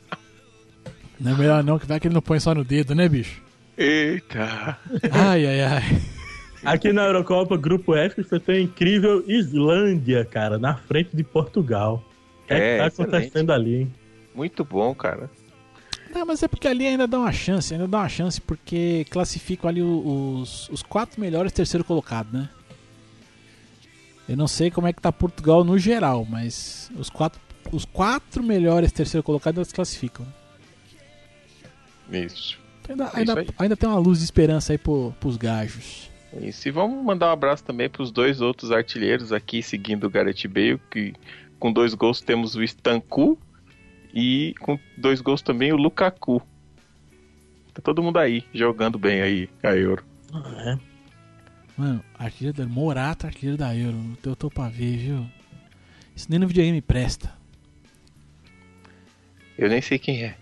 Não 1.20 1.32
é 1.32 1.36
melhor 1.38 1.64
não, 1.64 1.80
que 1.80 1.88
vai 1.88 2.00
que 2.00 2.08
ele 2.08 2.14
não 2.14 2.22
põe 2.22 2.40
só 2.40 2.54
no 2.54 2.64
dedo, 2.64 2.94
né, 2.94 3.10
bicho? 3.10 3.42
Eita! 3.78 4.78
Ai, 5.12 5.46
ai, 5.48 5.62
ai. 5.62 6.02
Aqui 6.64 6.94
na 6.94 7.04
Eurocopa, 7.06 7.58
grupo 7.58 7.96
F, 7.96 8.24
você 8.24 8.40
tem 8.40 8.56
a 8.58 8.62
incrível 8.62 9.24
Islândia, 9.28 10.24
cara, 10.24 10.58
na 10.58 10.76
frente 10.76 11.10
de 11.16 11.24
Portugal. 11.24 12.02
O 12.44 12.48
que 12.48 12.54
é, 12.54 12.58
É, 12.58 12.74
que 12.74 12.78
tá 12.80 12.88
excelente. 12.88 13.16
acontecendo 13.16 13.52
ali, 13.52 13.76
hein? 13.82 13.94
Muito 14.36 14.64
bom, 14.64 14.94
cara. 14.96 15.30
Não, 16.14 16.26
mas 16.26 16.44
é 16.44 16.48
porque 16.48 16.68
ali 16.68 16.86
ainda 16.86 17.08
dá 17.08 17.20
uma 17.20 17.32
chance, 17.32 17.74
ainda 17.74 17.88
dá 17.88 18.00
uma 18.00 18.10
chance, 18.10 18.40
porque 18.40 19.06
classificam 19.10 19.68
ali 19.70 19.82
os, 19.82 20.70
os 20.70 20.84
quatro 20.84 21.20
melhores 21.20 21.52
terceiro 21.52 21.84
colocados, 21.84 22.32
né? 22.32 22.50
Eu 24.30 24.38
não 24.38 24.48
sei 24.48 24.70
como 24.70 24.88
é 24.88 24.94
que 24.94 25.02
tá 25.02 25.12
Portugal 25.12 25.64
no 25.64 25.78
geral, 25.78 26.26
mas 26.30 26.92
os 26.96 27.10
quatro, 27.10 27.42
os 27.72 27.84
quatro 27.84 28.44
melhores 28.44 28.92
terceiro 28.92 29.24
colocados 29.24 29.58
eles 29.58 29.74
classificam. 29.74 30.26
Isso. 32.12 32.60
Ainda, 32.88 33.06
É 33.06 33.08
isso 33.08 33.18
ainda, 33.18 33.46
ainda 33.58 33.78
tem 33.78 33.90
uma 33.90 34.00
luz 34.00 34.20
de 34.20 34.26
esperança 34.26 34.72
aí 34.72 34.78
pro, 34.78 35.14
pros 35.20 35.36
gajos. 35.36 36.10
Isso. 36.42 36.68
E 36.68 36.72
vamos 36.72 37.04
mandar 37.04 37.30
um 37.30 37.34
abraço 37.34 37.64
também 37.64 37.90
para 37.90 38.04
os 38.04 38.12
dois 38.12 38.40
outros 38.40 38.72
artilheiros 38.72 39.32
aqui, 39.32 39.64
seguindo 39.64 40.06
o 40.06 40.10
Gareth 40.10 40.48
Bale, 40.48 40.80
que 40.92 41.14
com 41.60 41.72
dois 41.72 41.94
gols 41.94 42.22
temos 42.22 42.56
o 42.56 42.64
Stanku 42.64 43.38
e 44.14 44.54
com 44.60 44.80
dois 44.98 45.20
gols 45.22 45.42
também 45.42 45.74
o 45.74 45.78
Lukaku. 45.78 46.42
Tá 47.74 47.82
todo 47.82 48.04
mundo 48.04 48.20
aí, 48.20 48.46
jogando 48.54 49.00
bem 49.00 49.22
aí 49.22 49.50
a 49.64 49.76
Euro. 49.76 50.04
É. 50.66 50.78
Mano, 51.76 52.04
artilheiro 52.18 52.56
da 52.56 52.68
Morata, 52.68 53.28
artilheiro 53.28 53.58
da 53.58 53.76
Euro. 53.76 53.98
Eu 54.24 54.36
tô 54.36 54.50
pra 54.50 54.70
ver, 54.70 54.98
viu? 54.98 55.26
Isso 56.16 56.28
nem 56.30 56.40
no 56.40 56.48
videogame 56.48 56.82
presta. 56.82 57.34
Eu 59.58 59.70
nem 59.70 59.82
sei 59.82 59.98
quem 59.98 60.24
é. 60.24 60.38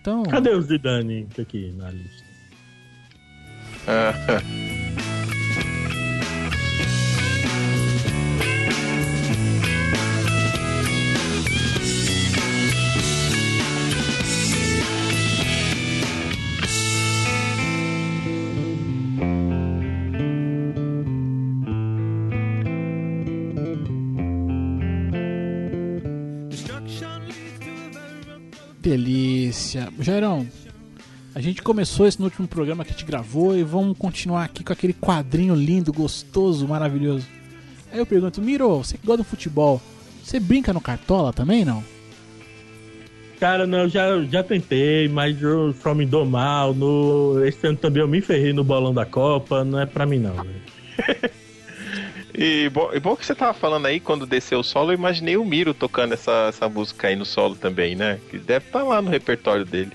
Então, 0.00 0.22
Cadê 0.22 0.50
o 0.50 0.62
Zidane 0.62 1.26
aqui 1.38 1.72
na 1.76 1.90
lista? 1.90 2.24
Ah, 3.86 4.12
delícia. 28.80 29.88
Jairão, 30.00 30.46
a 31.34 31.40
gente 31.40 31.62
começou 31.62 32.06
esse 32.06 32.18
no 32.18 32.24
último 32.24 32.48
programa 32.48 32.84
que 32.84 32.90
a 32.90 32.92
gente 32.92 33.04
gravou 33.04 33.56
e 33.56 33.62
vamos 33.62 33.96
continuar 33.96 34.44
aqui 34.44 34.64
com 34.64 34.72
aquele 34.72 34.92
quadrinho 34.92 35.54
lindo, 35.54 35.92
gostoso, 35.92 36.66
maravilhoso. 36.66 37.26
Aí 37.92 37.98
eu 37.98 38.06
pergunto, 38.06 38.40
Miro, 38.40 38.78
você 38.78 38.96
que 38.96 39.06
gosta 39.06 39.22
do 39.22 39.28
futebol, 39.28 39.80
você 40.22 40.40
brinca 40.40 40.72
no 40.72 40.80
cartola 40.80 41.32
também, 41.32 41.64
não? 41.64 41.84
Cara, 43.38 43.66
não, 43.66 43.88
já, 43.88 44.22
já 44.24 44.42
tentei, 44.42 45.08
mas 45.08 45.40
eu 45.40 45.72
só 45.82 45.94
me 45.94 46.04
dou 46.04 46.26
mal. 46.26 46.74
No... 46.74 47.42
Esse 47.44 47.66
ano 47.66 47.78
também 47.78 48.02
eu 48.02 48.08
me 48.08 48.20
ferrei 48.20 48.52
no 48.52 48.62
bolão 48.62 48.92
da 48.92 49.06
Copa, 49.06 49.64
não 49.64 49.80
é 49.80 49.86
pra 49.86 50.04
mim 50.04 50.18
não. 50.18 50.34
velho. 50.34 51.30
e, 52.42 52.70
bom, 52.70 52.90
e 52.94 52.98
bom 52.98 53.14
que 53.14 53.26
você 53.26 53.34
tava 53.34 53.52
falando 53.52 53.84
aí, 53.84 54.00
quando 54.00 54.24
desceu 54.24 54.60
o 54.60 54.64
solo, 54.64 54.92
eu 54.92 54.94
imaginei 54.94 55.36
o 55.36 55.44
Miro 55.44 55.74
tocando 55.74 56.14
essa, 56.14 56.46
essa 56.48 56.70
música 56.70 57.08
aí 57.08 57.14
no 57.14 57.26
solo 57.26 57.54
também, 57.54 57.94
né? 57.94 58.18
Que 58.30 58.38
deve 58.38 58.64
estar 58.64 58.82
lá 58.82 59.02
no 59.02 59.10
repertório 59.10 59.66
dele. 59.66 59.92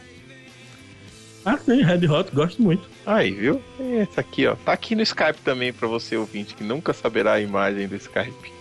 Ah, 1.43 1.57
sim, 1.57 1.81
Red 1.81 2.07
Hot, 2.07 2.29
gosto 2.31 2.61
muito. 2.61 2.87
Aí, 3.03 3.31
viu? 3.31 3.59
Essa 3.99 4.21
aqui, 4.21 4.45
ó. 4.45 4.55
Tá 4.55 4.73
aqui 4.73 4.95
no 4.95 5.01
Skype 5.01 5.41
também 5.43 5.73
pra 5.73 5.87
você 5.87 6.15
ouvinte 6.15 6.53
que 6.53 6.63
nunca 6.63 6.93
saberá 6.93 7.33
a 7.33 7.41
imagem 7.41 7.87
do 7.87 7.95
Skype. 7.95 8.53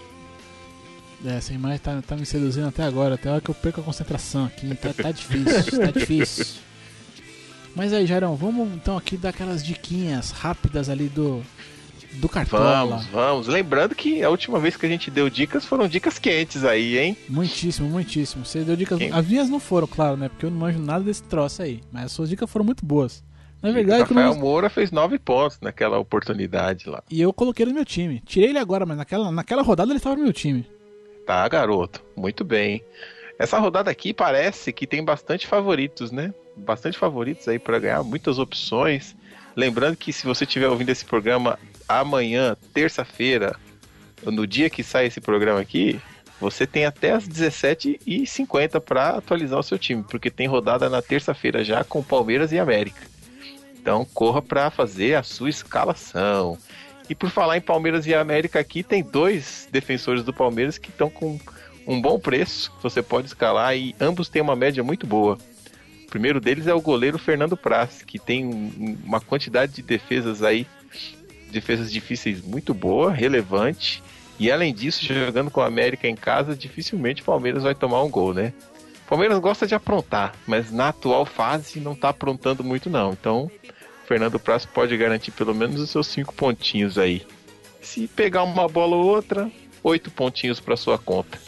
É, 1.23 1.37
essa 1.37 1.53
imagem 1.53 1.79
tá, 1.81 2.03
tá 2.07 2.17
me 2.17 2.25
seduzindo 2.25 2.69
até 2.69 2.85
agora, 2.85 3.17
até 3.17 3.29
a 3.29 3.33
hora 3.33 3.41
que 3.43 3.51
eu 3.51 3.55
perco 3.55 3.83
a 3.83 3.85
concentração 3.85 4.47
aqui. 4.47 4.75
Tá, 4.77 4.95
tá 4.95 5.11
difícil, 5.11 5.79
tá 5.79 5.91
difícil. 5.91 6.47
Mas 7.77 7.93
aí, 7.93 8.07
Jairão, 8.07 8.35
vamos 8.35 8.73
então 8.75 8.97
aqui 8.97 9.19
dar 9.19 9.29
aquelas 9.29 9.63
diquinhas 9.63 10.31
rápidas 10.31 10.89
ali 10.89 11.09
do, 11.09 11.43
do 12.17 12.29
cartola. 12.29 12.87
Vamos, 12.87 13.07
vamos. 13.07 13.47
Lembrando 13.47 13.95
que 13.95 14.23
a 14.23 14.31
última 14.31 14.59
vez 14.59 14.77
que 14.77 14.87
a 14.87 14.89
gente 14.89 15.11
deu 15.11 15.29
dicas 15.29 15.65
foram 15.65 15.87
dicas 15.89 16.19
quentes 16.19 16.65
aí, 16.65 16.99
hein? 16.99 17.17
Muitíssimo, 17.29 17.89
muitíssimo. 17.89 18.45
Você 18.45 18.61
deu 18.63 18.77
dicas. 18.77 18.99
Quem? 18.99 19.13
As 19.13 19.27
minhas 19.27 19.49
não 19.49 19.61
foram, 19.61 19.87
claro, 19.87 20.17
né? 20.17 20.29
Porque 20.29 20.47
eu 20.47 20.51
não 20.51 20.59
manjo 20.59 20.79
nada 20.79 21.05
desse 21.05 21.23
troço 21.23 21.63
aí. 21.63 21.81
Mas 21.93 22.07
as 22.07 22.13
suas 22.13 22.29
dicas 22.29 22.51
foram 22.51 22.65
muito 22.65 22.85
boas. 22.85 23.23
Na 23.63 23.73
verdade, 23.73 24.03
Rafael. 24.03 24.35
Moura 24.35 24.69
fez 24.69 24.91
nove 24.91 25.19
pontos 25.19 25.59
naquela 25.63 25.99
oportunidade 25.99 26.89
lá. 26.89 27.03
e 27.11 27.21
eu 27.21 27.33
coloquei 27.33 27.65
no 27.65 27.73
meu 27.73 27.85
time. 27.85 28.23
Tirei 28.27 28.51
ele 28.51 28.59
agora, 28.59 28.85
mas 28.85 28.97
naquela, 28.97 29.33
naquela 29.33 29.63
rodada 29.63 29.91
ele 29.91 29.97
estava 29.97 30.17
no 30.17 30.23
meu 30.23 30.33
time. 30.33 30.67
Tá, 31.27 31.49
garoto. 31.49 32.05
Muito 32.15 32.45
bem. 32.45 32.85
Essa 33.39 33.59
rodada 33.59 33.91
aqui 33.91 34.13
parece 34.13 34.73
que 34.73 34.87
tem 34.87 35.03
bastante 35.03 35.47
favoritos, 35.47 36.11
né? 36.11 36.33
Bastante 36.57 36.99
favoritos 36.99 37.49
aí 37.49 37.59
para 37.59 37.79
ganhar, 37.79 38.03
muitas 38.05 38.39
opções. 38.39 39.17
Lembrando 39.57 39.97
que 39.97 40.13
se 40.13 40.27
você 40.27 40.45
estiver 40.45 40.69
ouvindo 40.69 40.91
esse 40.91 41.05
programa 41.05 41.59
amanhã, 41.89 42.57
terça-feira, 42.73 43.57
no 44.23 44.47
dia 44.47 44.69
que 44.69 44.83
sai 44.83 45.07
esse 45.07 45.21
programa 45.21 45.61
aqui, 45.61 46.01
você 46.41 46.67
tem 46.67 46.85
até 46.85 47.13
as 47.13 47.29
17h50 47.29 48.81
para 48.81 49.11
atualizar 49.11 49.59
o 49.59 49.63
seu 49.63 49.79
time, 49.79 50.03
porque 50.03 50.31
tem 50.31 50.47
rodada 50.47 50.89
na 50.89 51.01
terça-feira 51.01 51.65
já 51.65 51.85
com 51.85 52.03
Palmeiras 52.03 52.53
e 52.53 52.59
América. 52.59 53.03
Então 53.81 54.05
corra 54.13 54.43
para 54.43 54.71
fazer 54.71 55.15
a 55.15 55.23
sua 55.23 55.51
escalação. 55.51 56.59
E 57.09 57.15
por 57.15 57.31
falar 57.31 57.59
em 57.59 57.61
Palmeiras 57.61 58.07
e 58.07 58.15
América 58.15 58.59
aqui, 58.59 58.83
tem 58.83 59.03
dois 59.03 59.69
defensores 59.71 60.25
do 60.25 60.33
Palmeiras 60.33 60.79
que 60.79 60.89
estão 60.89 61.11
com 61.11 61.39
um 61.87 62.01
bom 62.01 62.19
preço. 62.19 62.73
Você 62.83 63.03
pode 63.03 63.27
escalar 63.27 63.77
e 63.77 63.95
ambos 64.01 64.29
têm 64.29 64.41
uma 64.41 64.57
média 64.57 64.83
muito 64.83 65.07
boa. 65.07 65.39
Primeiro 66.15 66.41
deles 66.41 66.69
é 66.69 66.73
o 66.73 66.81
goleiro 66.81 67.19
Fernando 67.19 67.57
Praz, 67.57 68.05
que 68.07 68.21
tem 68.21 68.47
um- 68.47 68.97
uma 69.05 69.21
quantidade 69.21 69.73
de 69.73 69.83
defesas 69.83 70.45
aí, 70.45 70.65
defesas 71.51 71.91
difíceis 71.91 72.41
muito 72.41 72.73
boa, 72.73 73.11
relevante. 73.11 74.01
E 74.39 74.49
além 74.49 74.73
disso, 74.73 75.05
jogando 75.05 75.51
com 75.51 75.61
o 75.61 75.65
América 75.65 76.07
em 76.07 76.15
casa, 76.15 76.55
dificilmente 76.55 77.21
o 77.21 77.25
Palmeiras 77.25 77.65
vai 77.65 77.75
tomar 77.75 78.01
um 78.05 78.09
gol, 78.09 78.33
né? 78.33 78.53
O 79.05 79.09
Palmeiras 79.09 79.41
gosta 79.41 79.67
de 79.67 79.75
aprontar, 79.75 80.37
mas 80.47 80.71
na 80.71 80.91
atual 80.91 81.27
fase 81.27 81.81
não 81.81 81.97
tá 81.97 82.11
aprontando 82.11 82.63
muito 82.63 82.89
não. 82.89 83.13
Então, 83.13 83.51
o 84.05 84.07
Fernando 84.07 84.39
Praz 84.39 84.65
pode 84.65 84.97
garantir 84.97 85.33
pelo 85.33 85.53
menos 85.53 85.81
os 85.81 85.91
seus 85.91 86.07
cinco 86.07 86.33
pontinhos 86.33 86.97
aí. 86.97 87.27
Se 87.83 88.07
pegar 88.07 88.45
uma 88.45 88.69
bola 88.69 88.95
ou 88.95 89.05
outra, 89.05 89.51
oito 89.83 90.13
pontinhos 90.13 90.61
para 90.61 90.77
sua 90.77 90.97
conta. 90.97 91.41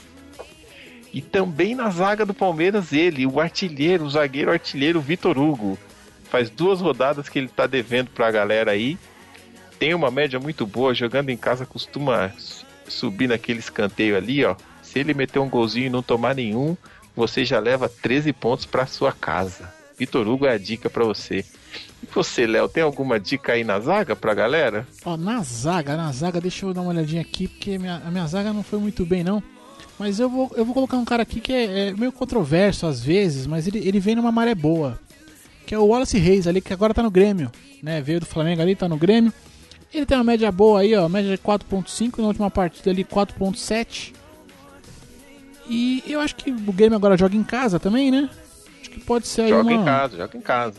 E 1.16 1.22
também 1.22 1.74
na 1.74 1.88
zaga 1.88 2.26
do 2.26 2.34
Palmeiras, 2.34 2.92
ele, 2.92 3.26
o 3.26 3.40
artilheiro, 3.40 4.04
o 4.04 4.10
zagueiro 4.10 4.50
artilheiro 4.50 5.00
Vitor 5.00 5.38
Hugo. 5.38 5.78
Faz 6.24 6.50
duas 6.50 6.82
rodadas 6.82 7.26
que 7.26 7.38
ele 7.38 7.48
tá 7.48 7.66
devendo 7.66 8.10
pra 8.10 8.30
galera 8.30 8.72
aí. 8.72 8.98
Tem 9.78 9.94
uma 9.94 10.10
média 10.10 10.38
muito 10.38 10.66
boa, 10.66 10.92
jogando 10.92 11.30
em 11.30 11.36
casa 11.38 11.64
costuma 11.64 12.30
subir 12.86 13.28
naquele 13.28 13.60
escanteio 13.60 14.14
ali, 14.14 14.44
ó. 14.44 14.56
Se 14.82 14.98
ele 14.98 15.14
meter 15.14 15.38
um 15.38 15.48
golzinho 15.48 15.86
e 15.86 15.90
não 15.90 16.02
tomar 16.02 16.34
nenhum, 16.34 16.76
você 17.16 17.46
já 17.46 17.58
leva 17.60 17.88
13 17.88 18.30
pontos 18.34 18.66
pra 18.66 18.84
sua 18.84 19.10
casa. 19.10 19.72
Vitor 19.98 20.28
Hugo 20.28 20.44
é 20.44 20.52
a 20.52 20.58
dica 20.58 20.90
pra 20.90 21.02
você. 21.02 21.46
E 22.02 22.06
você, 22.14 22.46
Léo, 22.46 22.68
tem 22.68 22.82
alguma 22.82 23.18
dica 23.18 23.54
aí 23.54 23.64
na 23.64 23.80
zaga 23.80 24.14
pra 24.14 24.34
galera? 24.34 24.86
Ó, 25.02 25.16
na 25.16 25.42
zaga, 25.42 25.96
na 25.96 26.12
zaga, 26.12 26.42
deixa 26.42 26.66
eu 26.66 26.74
dar 26.74 26.82
uma 26.82 26.90
olhadinha 26.90 27.22
aqui, 27.22 27.48
porque 27.48 27.78
minha, 27.78 28.02
a 28.04 28.10
minha 28.10 28.26
zaga 28.26 28.52
não 28.52 28.62
foi 28.62 28.78
muito 28.78 29.06
bem, 29.06 29.24
não. 29.24 29.42
Mas 29.98 30.20
eu 30.20 30.28
vou, 30.28 30.50
eu 30.54 30.64
vou 30.64 30.74
colocar 30.74 30.96
um 30.98 31.04
cara 31.04 31.22
aqui 31.22 31.40
que 31.40 31.52
é, 31.52 31.88
é 31.88 31.92
meio 31.94 32.12
controverso 32.12 32.86
às 32.86 33.00
vezes, 33.02 33.46
mas 33.46 33.66
ele, 33.66 33.78
ele 33.78 33.98
vem 33.98 34.14
numa 34.14 34.30
maré 34.30 34.54
boa. 34.54 34.98
Que 35.64 35.74
é 35.74 35.78
o 35.78 35.86
Wallace 35.86 36.18
Reis 36.18 36.46
ali, 36.46 36.60
que 36.60 36.72
agora 36.72 36.92
tá 36.94 37.02
no 37.02 37.10
Grêmio, 37.10 37.50
né? 37.82 38.00
Veio 38.00 38.20
do 38.20 38.26
Flamengo 38.26 38.62
ali, 38.62 38.76
tá 38.76 38.88
no 38.88 38.96
Grêmio. 38.96 39.32
Ele 39.92 40.04
tem 40.04 40.16
uma 40.16 40.24
média 40.24 40.52
boa 40.52 40.80
aí, 40.80 40.94
ó, 40.94 41.08
média 41.08 41.30
de 41.30 41.38
4.5, 41.42 42.18
na 42.18 42.26
última 42.28 42.50
partida 42.50 42.90
ali 42.90 43.04
4.7. 43.04 44.12
E 45.68 46.04
eu 46.06 46.20
acho 46.20 46.36
que 46.36 46.50
o 46.50 46.72
Grêmio 46.72 46.96
agora 46.96 47.16
joga 47.16 47.34
em 47.34 47.42
casa 47.42 47.80
também, 47.80 48.10
né? 48.10 48.28
Acho 48.80 48.90
que 48.90 49.00
pode 49.00 49.26
ser 49.26 49.42
aí 49.42 49.48
Joga 49.48 49.62
uma... 49.62 49.72
em 49.72 49.84
casa, 49.84 50.16
joga 50.16 50.36
em 50.36 50.40
casa. 50.40 50.74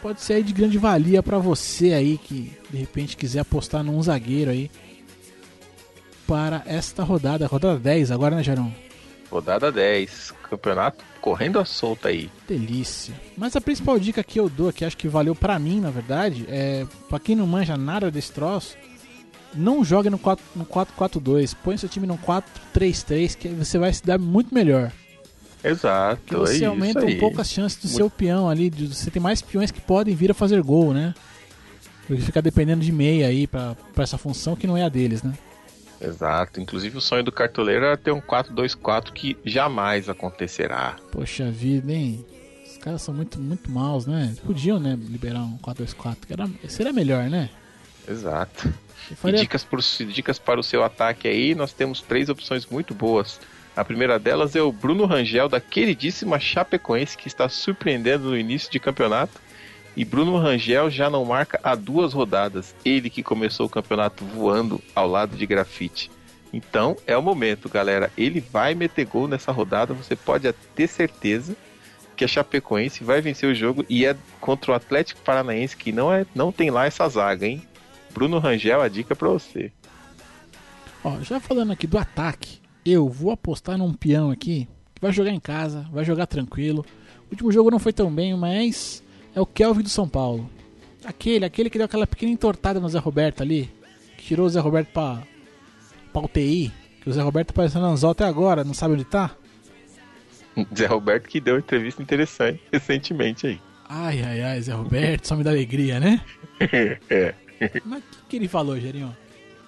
pode 0.00 0.20
ser 0.22 0.34
aí 0.34 0.42
de 0.42 0.52
grande 0.52 0.78
valia 0.78 1.22
pra 1.22 1.38
você 1.38 1.92
aí 1.92 2.16
que 2.16 2.52
de 2.70 2.78
repente 2.78 3.16
quiser 3.16 3.40
apostar 3.40 3.82
num 3.82 4.02
zagueiro 4.02 4.50
aí 4.50 4.70
para 6.28 6.62
esta 6.66 7.02
rodada, 7.02 7.46
rodada 7.46 7.78
10 7.78 8.10
agora, 8.10 8.36
né, 8.36 8.42
Jarão? 8.42 8.70
Rodada 9.30 9.72
10. 9.72 10.34
Campeonato 10.48 11.02
correndo 11.22 11.58
a 11.58 11.64
solta 11.64 12.08
aí. 12.08 12.30
Delícia. 12.46 13.14
Mas 13.36 13.56
a 13.56 13.60
principal 13.60 13.98
dica 13.98 14.22
que 14.22 14.38
eu 14.38 14.48
dou, 14.48 14.70
que 14.72 14.84
acho 14.84 14.96
que 14.96 15.08
valeu 15.08 15.34
pra 15.34 15.58
mim, 15.58 15.80
na 15.80 15.90
verdade, 15.90 16.44
é 16.48 16.86
pra 17.08 17.18
quem 17.18 17.34
não 17.34 17.46
manja 17.46 17.76
nada 17.76 18.10
desse 18.10 18.30
troço, 18.32 18.76
não 19.54 19.82
jogue 19.82 20.10
no 20.10 20.18
4 20.18 20.44
no 20.54 20.64
4-4-2, 20.66 21.56
põe 21.64 21.76
seu 21.78 21.88
time 21.88 22.06
no 22.06 22.18
4-3-3 22.18 23.34
que 23.34 23.48
você 23.48 23.78
vai 23.78 23.92
se 23.92 24.04
dar 24.04 24.18
muito 24.18 24.54
melhor. 24.54 24.92
Exato. 25.64 26.20
Porque 26.26 26.36
você 26.36 26.64
é 26.64 26.66
aumenta 26.68 27.04
um 27.04 27.18
pouco 27.18 27.40
as 27.40 27.50
chances 27.50 27.78
do 27.78 27.86
Muito- 27.88 27.96
seu 27.96 28.10
peão 28.10 28.48
ali, 28.48 28.68
de 28.70 28.86
você 28.94 29.10
ter 29.10 29.18
mais 29.20 29.40
peões 29.42 29.70
que 29.70 29.80
podem 29.80 30.14
vir 30.14 30.30
a 30.30 30.34
fazer 30.34 30.62
gol, 30.62 30.92
né? 30.94 31.14
Porque 32.06 32.22
fica 32.22 32.40
dependendo 32.40 32.84
de 32.84 32.92
meia 32.92 33.26
aí 33.26 33.46
pra 33.46 33.76
essa 33.96 34.16
função 34.16 34.54
que 34.56 34.66
não 34.66 34.76
é 34.76 34.82
a 34.84 34.88
deles, 34.88 35.22
né? 35.22 35.32
Exato. 36.00 36.60
Inclusive 36.60 36.96
o 36.96 37.00
sonho 37.00 37.24
do 37.24 37.32
cartoleiro 37.32 37.84
era 37.84 37.96
ter 37.96 38.12
um 38.12 38.20
4-2-4 38.20 39.12
que 39.12 39.36
jamais 39.44 40.08
acontecerá. 40.08 40.96
Poxa 41.10 41.50
vida, 41.50 41.92
hein? 41.92 42.24
Os 42.66 42.76
caras 42.78 43.02
são 43.02 43.12
muito, 43.14 43.40
muito 43.40 43.70
maus, 43.70 44.06
né? 44.06 44.34
Podiam, 44.46 44.78
né, 44.78 44.96
liberar 45.08 45.40
um 45.40 45.58
4-2-4, 45.58 46.26
que 46.26 46.32
era, 46.32 46.48
seria 46.68 46.92
melhor, 46.92 47.24
né? 47.28 47.50
Exato. 48.08 48.72
E 49.10 49.14
faria- 49.14 49.40
dicas, 49.40 49.64
por- 49.64 49.80
dicas 49.80 50.38
para 50.38 50.60
o 50.60 50.62
seu 50.62 50.84
ataque 50.84 51.26
aí, 51.26 51.54
nós 51.54 51.72
temos 51.72 52.00
três 52.00 52.28
opções 52.28 52.66
muito 52.66 52.94
boas. 52.94 53.40
A 53.76 53.84
primeira 53.84 54.18
delas 54.18 54.54
é 54.56 54.62
o 54.62 54.72
Bruno 54.72 55.04
Rangel, 55.06 55.48
da 55.48 55.60
queridíssima 55.60 56.38
Chapecoense, 56.40 57.16
que 57.16 57.28
está 57.28 57.48
surpreendendo 57.48 58.30
no 58.30 58.36
início 58.38 58.70
de 58.70 58.78
campeonato. 58.80 59.40
E 59.98 60.04
Bruno 60.04 60.38
Rangel 60.38 60.88
já 60.88 61.10
não 61.10 61.24
marca 61.24 61.58
há 61.60 61.74
duas 61.74 62.12
rodadas. 62.12 62.72
Ele 62.84 63.10
que 63.10 63.20
começou 63.20 63.66
o 63.66 63.68
campeonato 63.68 64.24
voando 64.24 64.80
ao 64.94 65.08
lado 65.08 65.36
de 65.36 65.44
grafite. 65.44 66.08
Então 66.52 66.96
é 67.04 67.16
o 67.16 67.22
momento, 67.22 67.68
galera. 67.68 68.08
Ele 68.16 68.38
vai 68.40 68.76
meter 68.76 69.04
gol 69.06 69.26
nessa 69.26 69.50
rodada. 69.50 69.92
Você 69.94 70.14
pode 70.14 70.52
ter 70.76 70.86
certeza 70.86 71.56
que 72.16 72.24
a 72.24 72.28
Chapecoense 72.28 73.02
vai 73.02 73.20
vencer 73.20 73.50
o 73.50 73.54
jogo 73.56 73.84
e 73.88 74.06
é 74.06 74.16
contra 74.40 74.70
o 74.70 74.74
Atlético 74.74 75.20
Paranaense 75.22 75.76
que 75.76 75.90
não 75.90 76.12
é, 76.12 76.24
não 76.32 76.52
tem 76.52 76.70
lá 76.70 76.86
essa 76.86 77.08
zaga, 77.08 77.44
hein? 77.44 77.60
Bruno 78.14 78.38
Rangel, 78.38 78.80
a 78.80 78.86
dica 78.86 79.16
pra 79.16 79.28
você. 79.30 79.72
Ó, 81.02 81.18
já 81.22 81.40
falando 81.40 81.72
aqui 81.72 81.88
do 81.88 81.98
ataque, 81.98 82.60
eu 82.86 83.08
vou 83.08 83.32
apostar 83.32 83.76
num 83.76 83.92
peão 83.92 84.30
aqui 84.30 84.68
que 84.94 85.02
vai 85.02 85.12
jogar 85.12 85.32
em 85.32 85.40
casa, 85.40 85.88
vai 85.90 86.04
jogar 86.04 86.26
tranquilo. 86.26 86.86
O 87.26 87.32
último 87.32 87.50
jogo 87.50 87.68
não 87.68 87.80
foi 87.80 87.92
tão 87.92 88.08
bem, 88.14 88.36
mas 88.36 89.02
é 89.34 89.40
o 89.40 89.46
Kelvin 89.46 89.82
do 89.82 89.88
São 89.88 90.08
Paulo. 90.08 90.48
Aquele, 91.04 91.44
aquele 91.44 91.70
que 91.70 91.78
deu 91.78 91.84
aquela 91.84 92.06
pequena 92.06 92.32
entortada 92.32 92.80
no 92.80 92.88
Zé 92.88 92.98
Roberto 92.98 93.42
ali, 93.42 93.70
que 94.16 94.24
tirou 94.24 94.46
o 94.46 94.50
Zé 94.50 94.60
Roberto 94.60 94.88
pra, 94.92 95.22
pra 96.12 96.22
UTI, 96.22 96.72
que 97.00 97.08
o 97.08 97.12
Zé 97.12 97.22
Roberto 97.22 97.48
tá 97.48 97.54
parecendo 97.54 97.86
anzol 97.86 98.10
até 98.10 98.24
agora, 98.24 98.64
não 98.64 98.74
sabe 98.74 98.94
onde 98.94 99.04
tá? 99.04 99.30
Zé 100.76 100.86
Roberto 100.86 101.28
que 101.28 101.40
deu 101.40 101.54
uma 101.54 101.60
entrevista 101.60 102.02
interessante 102.02 102.60
recentemente 102.72 103.46
aí. 103.46 103.60
Ai, 103.88 104.22
ai, 104.22 104.42
ai, 104.42 104.60
Zé 104.60 104.72
Roberto, 104.72 105.26
só 105.26 105.36
me 105.36 105.44
dá 105.44 105.50
alegria, 105.50 105.98
né? 105.98 106.20
É. 107.08 107.34
Mas 107.84 107.98
o 107.98 108.02
que, 108.02 108.18
que 108.28 108.36
ele 108.36 108.48
falou, 108.48 108.78
Gerinho? 108.78 109.16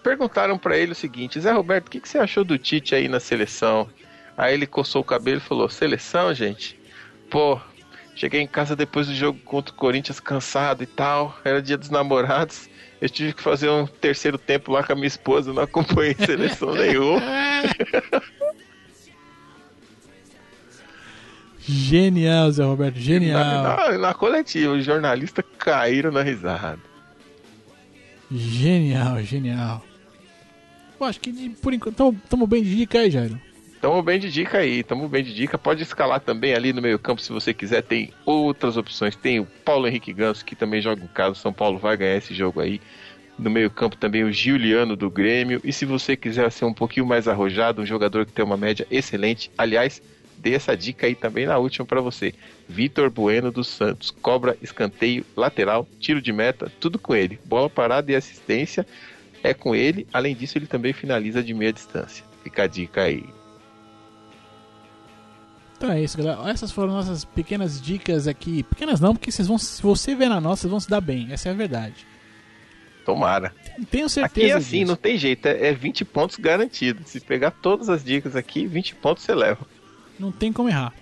Perguntaram 0.03 0.57
pra 0.57 0.77
ele 0.77 0.93
o 0.93 0.95
seguinte: 0.95 1.41
Zé 1.41 1.51
Roberto, 1.53 1.89
o 1.89 1.91
que, 1.91 2.01
que 2.01 2.09
você 2.09 2.19
achou 2.19 2.45
do 2.45 2.59
Tite 2.59 2.95
aí 2.95 3.09
na 3.09 3.19
seleção? 3.19 3.89
Aí 4.37 4.55
ele 4.55 4.67
coçou 4.67 5.03
o 5.03 5.05
cabelo 5.05 5.39
e 5.39 5.41
falou: 5.41 5.69
Seleção, 5.69 6.33
gente? 6.33 6.79
Pô, 7.29 7.61
cheguei 8.21 8.43
em 8.43 8.47
casa 8.47 8.77
depois 8.77 9.07
do 9.07 9.15
jogo 9.15 9.39
contra 9.47 9.73
o 9.73 9.77
Corinthians 9.77 10.21
cansado 10.21 10.83
e 10.83 10.87
tal. 10.87 11.39
Era 11.43 11.63
dia 11.63 11.79
dos 11.79 11.89
namorados. 11.89 12.69
Eu 13.01 13.09
tive 13.09 13.33
que 13.33 13.43
fazer 13.43 13.71
um 13.71 13.87
terceiro 13.87 14.37
tempo 14.37 14.71
lá 14.71 14.85
com 14.85 14.93
a 14.93 14.95
minha 14.95 15.07
esposa, 15.07 15.55
não 15.55 15.63
acompanhei 15.63 16.15
seleção 16.21 16.75
nenhuma. 16.75 17.23
Genial, 21.61 22.51
Zé 22.51 22.65
Roberto, 22.65 22.97
genial. 22.99 23.39
Na, 23.39 23.89
na- 23.91 23.99
na 23.99 24.15
coletiva, 24.15 24.73
os 24.73 24.85
jornalistas 24.85 25.45
caíram 25.59 26.11
na 26.11 26.23
risada. 26.23 26.79
Genial, 28.31 29.21
genial. 29.23 29.85
Eu 30.99 31.07
acho 31.07 31.21
que 31.21 31.31
de- 31.33 31.51
por 31.51 31.73
enquanto 31.73 31.97
tamo, 31.97 32.21
tamo 32.29 32.47
bem 32.47 32.63
de 32.63 32.77
dica 32.77 32.99
aí, 32.99 33.11
Jairo. 33.11 33.41
Tamo 33.81 34.03
bem 34.03 34.19
de 34.19 34.31
dica 34.31 34.59
aí, 34.59 34.83
tamo 34.83 35.09
bem 35.09 35.25
de 35.25 35.35
dica. 35.35 35.57
Pode 35.57 35.83
escalar 35.83 36.21
também 36.21 36.53
ali 36.55 36.71
no 36.71 36.83
meio 36.83 36.99
campo 36.99 37.23
se 37.23 37.33
você 37.33 37.55
quiser. 37.55 37.83
Tem 37.83 38.13
outras 38.27 38.77
opções. 38.77 39.17
Tem 39.17 39.41
o 39.41 39.47
Paulo 39.65 39.89
Henrique 39.89 40.13
Ganso, 40.13 40.45
que 40.45 40.55
também 40.55 40.83
joga 40.83 41.03
em 41.03 41.09
casa. 41.09 41.35
São 41.37 41.51
Paulo 41.51 41.79
vai 41.79 41.97
ganhar 41.97 42.17
esse 42.17 42.35
jogo 42.35 42.61
aí. 42.61 42.79
No 43.39 43.49
meio 43.49 43.71
campo 43.71 43.97
também 43.97 44.23
o 44.23 44.31
Giuliano 44.31 44.95
do 44.95 45.09
Grêmio. 45.09 45.63
E 45.65 45.73
se 45.73 45.87
você 45.87 46.15
quiser 46.15 46.53
ser 46.53 46.67
um 46.67 46.75
pouquinho 46.75 47.07
mais 47.07 47.27
arrojado, 47.27 47.81
um 47.81 47.87
jogador 47.87 48.27
que 48.27 48.33
tem 48.33 48.45
uma 48.45 48.57
média 48.57 48.87
excelente. 48.91 49.51
Aliás, 49.57 50.03
dei 50.37 50.55
essa 50.55 50.77
dica 50.77 51.07
aí 51.07 51.15
também 51.15 51.47
na 51.47 51.57
última 51.57 51.87
pra 51.87 52.03
você. 52.03 52.35
Vitor 52.69 53.09
Bueno 53.09 53.51
dos 53.51 53.69
Santos. 53.69 54.11
Cobra, 54.11 54.59
escanteio, 54.61 55.25
lateral, 55.35 55.89
tiro 55.99 56.21
de 56.21 56.35
meta, 56.35 56.71
tudo 56.79 56.99
com 56.99 57.15
ele. 57.15 57.41
Bola 57.47 57.71
parada 57.71 58.13
e 58.13 58.15
assistência 58.15 58.87
é 59.43 59.55
com 59.55 59.75
ele. 59.75 60.07
Além 60.13 60.37
disso, 60.37 60.59
ele 60.59 60.67
também 60.67 60.93
finaliza 60.93 61.43
de 61.43 61.55
meia 61.55 61.73
distância. 61.73 62.27
Fica 62.45 62.65
a 62.65 62.67
dica 62.67 63.05
aí. 63.05 63.25
Então 65.81 65.91
é 65.91 66.03
isso, 66.03 66.19
galera. 66.19 66.51
Essas 66.51 66.71
foram 66.71 66.93
nossas 66.93 67.25
pequenas 67.25 67.81
dicas 67.81 68.29
aqui. 68.29 68.63
Pequenas 68.65 69.01
não, 69.01 69.15
porque 69.15 69.33
vocês 69.33 69.49
vão, 69.49 69.57
se 69.57 69.81
você 69.81 70.15
ver 70.15 70.29
na 70.29 70.39
nossa, 70.39 70.61
vocês 70.61 70.71
vão 70.71 70.79
se 70.79 70.91
dar 70.91 71.01
bem. 71.01 71.29
Essa 71.31 71.49
é 71.49 71.53
a 71.53 71.55
verdade. 71.55 72.07
Tomara. 73.07 73.55
Tenho 73.91 74.07
certeza 74.07 74.27
Aqui 74.47 74.51
é 74.53 74.55
assim, 74.55 74.79
disso. 74.81 74.89
não 74.91 74.97
tem 74.97 75.17
jeito, 75.17 75.47
é, 75.47 75.69
é 75.69 75.73
20 75.73 76.05
pontos 76.05 76.37
garantido. 76.37 77.01
Se 77.07 77.19
pegar 77.19 77.51
todas 77.51 77.89
as 77.89 78.05
dicas 78.05 78.37
aqui, 78.37 78.67
20 78.67 78.95
pontos 78.97 79.25
você 79.25 79.35
leva. 79.35 79.67
Não 80.19 80.31
tem 80.31 80.53
como 80.53 80.69
errar. 80.69 80.93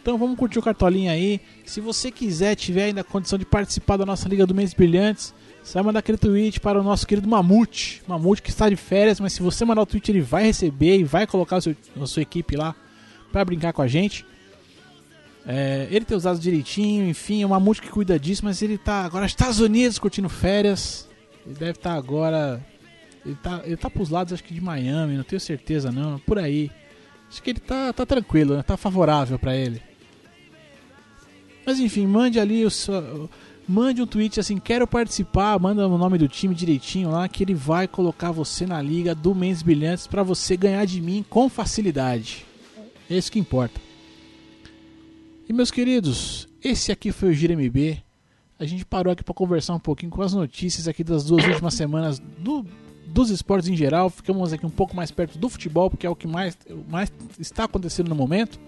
Então 0.00 0.16
vamos 0.16 0.38
curtir 0.38 0.60
o 0.60 0.62
cartolinho 0.62 1.10
aí. 1.10 1.40
Se 1.66 1.80
você 1.80 2.12
quiser, 2.12 2.54
tiver 2.54 2.84
ainda 2.84 3.00
a 3.00 3.04
condição 3.04 3.36
de 3.36 3.44
participar 3.44 3.96
da 3.96 4.06
nossa 4.06 4.28
Liga 4.28 4.46
do 4.46 4.54
Mês 4.54 4.72
Brilhantes, 4.72 5.34
você 5.60 5.74
vai 5.74 5.82
mandar 5.82 5.98
aquele 5.98 6.16
tweet 6.18 6.60
para 6.60 6.80
o 6.80 6.84
nosso 6.84 7.04
querido 7.04 7.28
Mamute. 7.28 8.00
Mamute 8.06 8.40
que 8.42 8.50
está 8.50 8.70
de 8.70 8.76
férias, 8.76 9.18
mas 9.18 9.32
se 9.32 9.42
você 9.42 9.64
mandar 9.64 9.82
o 9.82 9.86
tweet, 9.86 10.08
ele 10.08 10.20
vai 10.20 10.44
receber 10.44 10.98
e 11.00 11.04
vai 11.04 11.26
colocar 11.26 11.60
seu- 11.60 11.76
a 12.00 12.06
sua 12.06 12.22
equipe 12.22 12.54
lá 12.56 12.76
para 13.30 13.44
brincar 13.44 13.72
com 13.72 13.82
a 13.82 13.86
gente. 13.86 14.24
É, 15.46 15.88
ele 15.90 16.04
tem 16.04 16.16
os 16.16 16.24
dados 16.24 16.40
direitinho, 16.40 17.08
enfim, 17.08 17.42
é 17.42 17.46
o 17.46 17.48
Mamute 17.48 17.80
que 17.80 17.88
cuida 17.88 18.18
disso, 18.18 18.44
mas 18.44 18.60
ele 18.62 18.76
tá 18.76 19.04
agora 19.04 19.24
nos 19.24 19.32
Estados 19.32 19.60
Unidos 19.60 19.98
curtindo 19.98 20.28
férias. 20.28 21.08
Ele 21.46 21.54
deve 21.54 21.72
estar 21.72 21.94
agora. 21.94 22.64
Ele 23.24 23.36
tá, 23.36 23.62
ele 23.64 23.76
tá 23.76 23.90
pros 23.90 24.10
lados, 24.10 24.32
acho 24.32 24.44
que 24.44 24.54
de 24.54 24.60
Miami, 24.60 25.16
não 25.16 25.24
tenho 25.24 25.40
certeza 25.40 25.90
não, 25.90 26.18
por 26.18 26.38
aí. 26.38 26.70
Acho 27.28 27.42
que 27.42 27.50
ele 27.50 27.60
tá, 27.60 27.92
tá 27.92 28.04
tranquilo, 28.04 28.56
né? 28.56 28.62
Tá 28.62 28.76
favorável 28.76 29.38
pra 29.38 29.54
ele. 29.56 29.82
Mas 31.66 31.78
enfim, 31.78 32.06
mande 32.06 32.40
ali 32.40 32.64
o 32.64 32.70
seu, 32.70 33.28
mande 33.68 34.02
um 34.02 34.06
tweet 34.06 34.40
assim, 34.40 34.58
quero 34.58 34.86
participar, 34.86 35.58
manda 35.58 35.86
o 35.86 35.98
nome 35.98 36.18
do 36.18 36.26
time 36.26 36.54
direitinho 36.54 37.10
lá 37.10 37.28
que 37.28 37.44
ele 37.44 37.54
vai 37.54 37.86
colocar 37.86 38.32
você 38.32 38.66
na 38.66 38.82
liga 38.82 39.14
do 39.14 39.34
Mentes 39.34 39.62
Brilhantes 39.62 40.06
para 40.06 40.22
você 40.22 40.56
ganhar 40.56 40.84
de 40.84 41.00
mim 41.00 41.24
com 41.28 41.48
facilidade. 41.48 42.49
É 43.10 43.16
isso 43.16 43.32
que 43.32 43.40
importa. 43.40 43.80
E 45.48 45.52
meus 45.52 45.72
queridos, 45.72 46.48
esse 46.62 46.92
aqui 46.92 47.10
foi 47.10 47.30
o 47.30 47.32
Gira 47.32 47.56
MB. 47.56 48.00
A 48.56 48.64
gente 48.64 48.84
parou 48.84 49.12
aqui 49.12 49.24
para 49.24 49.34
conversar 49.34 49.74
um 49.74 49.80
pouquinho 49.80 50.12
com 50.12 50.22
as 50.22 50.32
notícias 50.32 50.86
aqui 50.86 51.02
das 51.02 51.24
duas 51.24 51.44
últimas 51.44 51.74
semanas 51.74 52.20
do, 52.38 52.64
dos 53.08 53.30
esportes 53.30 53.68
em 53.68 53.74
geral. 53.74 54.08
Ficamos 54.10 54.52
aqui 54.52 54.64
um 54.64 54.70
pouco 54.70 54.94
mais 54.94 55.10
perto 55.10 55.36
do 55.36 55.48
futebol, 55.48 55.90
porque 55.90 56.06
é 56.06 56.10
o 56.10 56.14
que 56.14 56.28
mais, 56.28 56.56
mais 56.88 57.12
está 57.36 57.64
acontecendo 57.64 58.08
no 58.08 58.14
momento. 58.14 58.60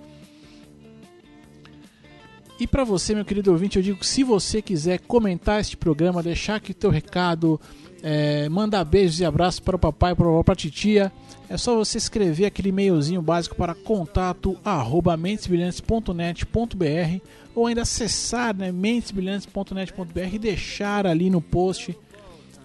E 2.59 2.67
para 2.67 2.83
você, 2.83 3.15
meu 3.15 3.25
querido 3.25 3.53
ouvinte, 3.53 3.77
eu 3.77 3.83
digo 3.83 3.99
que 3.99 4.07
se 4.07 4.25
você 4.25 4.61
quiser 4.61 4.99
comentar 5.01 5.61
este 5.61 5.77
programa, 5.77 6.23
deixar 6.23 6.57
aqui 6.57 6.75
teu 6.75 6.91
recado, 6.91 7.61
é, 8.03 8.49
mandar 8.49 8.85
beijos 8.85 9.21
e 9.21 9.25
abraços 9.25 9.61
para 9.61 9.77
o 9.77 9.79
papai, 9.79 10.15
para 10.15 10.53
a 10.53 10.57
titia, 10.57 11.13
é 11.49 11.57
só 11.57 11.77
você 11.77 11.99
escrever 11.99 12.47
aquele 12.47 12.71
e-mailzinho 12.71 13.23
básico 13.23 13.55
para 13.55 13.75
contato 13.75 14.59
arroba 14.65 15.17
mentesbrilhantes.net.br 15.17 17.21
ou 17.55 17.67
ainda 17.67 17.83
acessar 17.83 18.57
né, 18.57 18.73
mentesbrilhantes.net.br 18.73 20.35
e 20.35 20.39
deixar 20.39 21.07
ali 21.07 21.31
no 21.31 21.41
post 21.41 21.97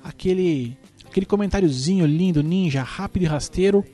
aquele, 0.04 0.76
aquele 1.06 1.26
comentáriozinho 1.26 2.06
lindo, 2.06 2.42
ninja, 2.42 2.82
rápido 2.82 3.24
e 3.24 3.28
rasteiro. 3.28 3.86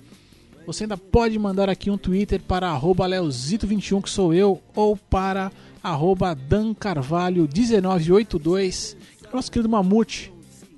Você 0.66 0.86
ainda 0.86 0.96
pode 0.96 1.38
mandar 1.38 1.70
aqui 1.70 1.90
um 1.90 1.98
Twitter 1.98 2.42
para 2.42 2.70
arroba 2.70 3.06
leozito21, 3.06 4.02
que 4.02 4.10
sou 4.10 4.34
eu, 4.34 4.62
ou 4.74 4.96
para 4.96 5.52
arroba 5.84 6.34
dancarvalho1982, 6.36 8.96
que 9.20 9.26
é 9.26 9.30
o 9.30 9.36
nosso 9.36 9.52
querido 9.52 9.68
Mamute, 9.68 10.33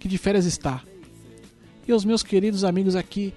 que 0.05 0.09
de 0.09 0.19
férias 0.19 0.45
está. 0.45 0.83
E 1.87 1.91
aos 1.91 2.05
meus 2.05 2.21
queridos 2.21 2.63
amigos 2.63 2.95
aqui, 2.95 3.33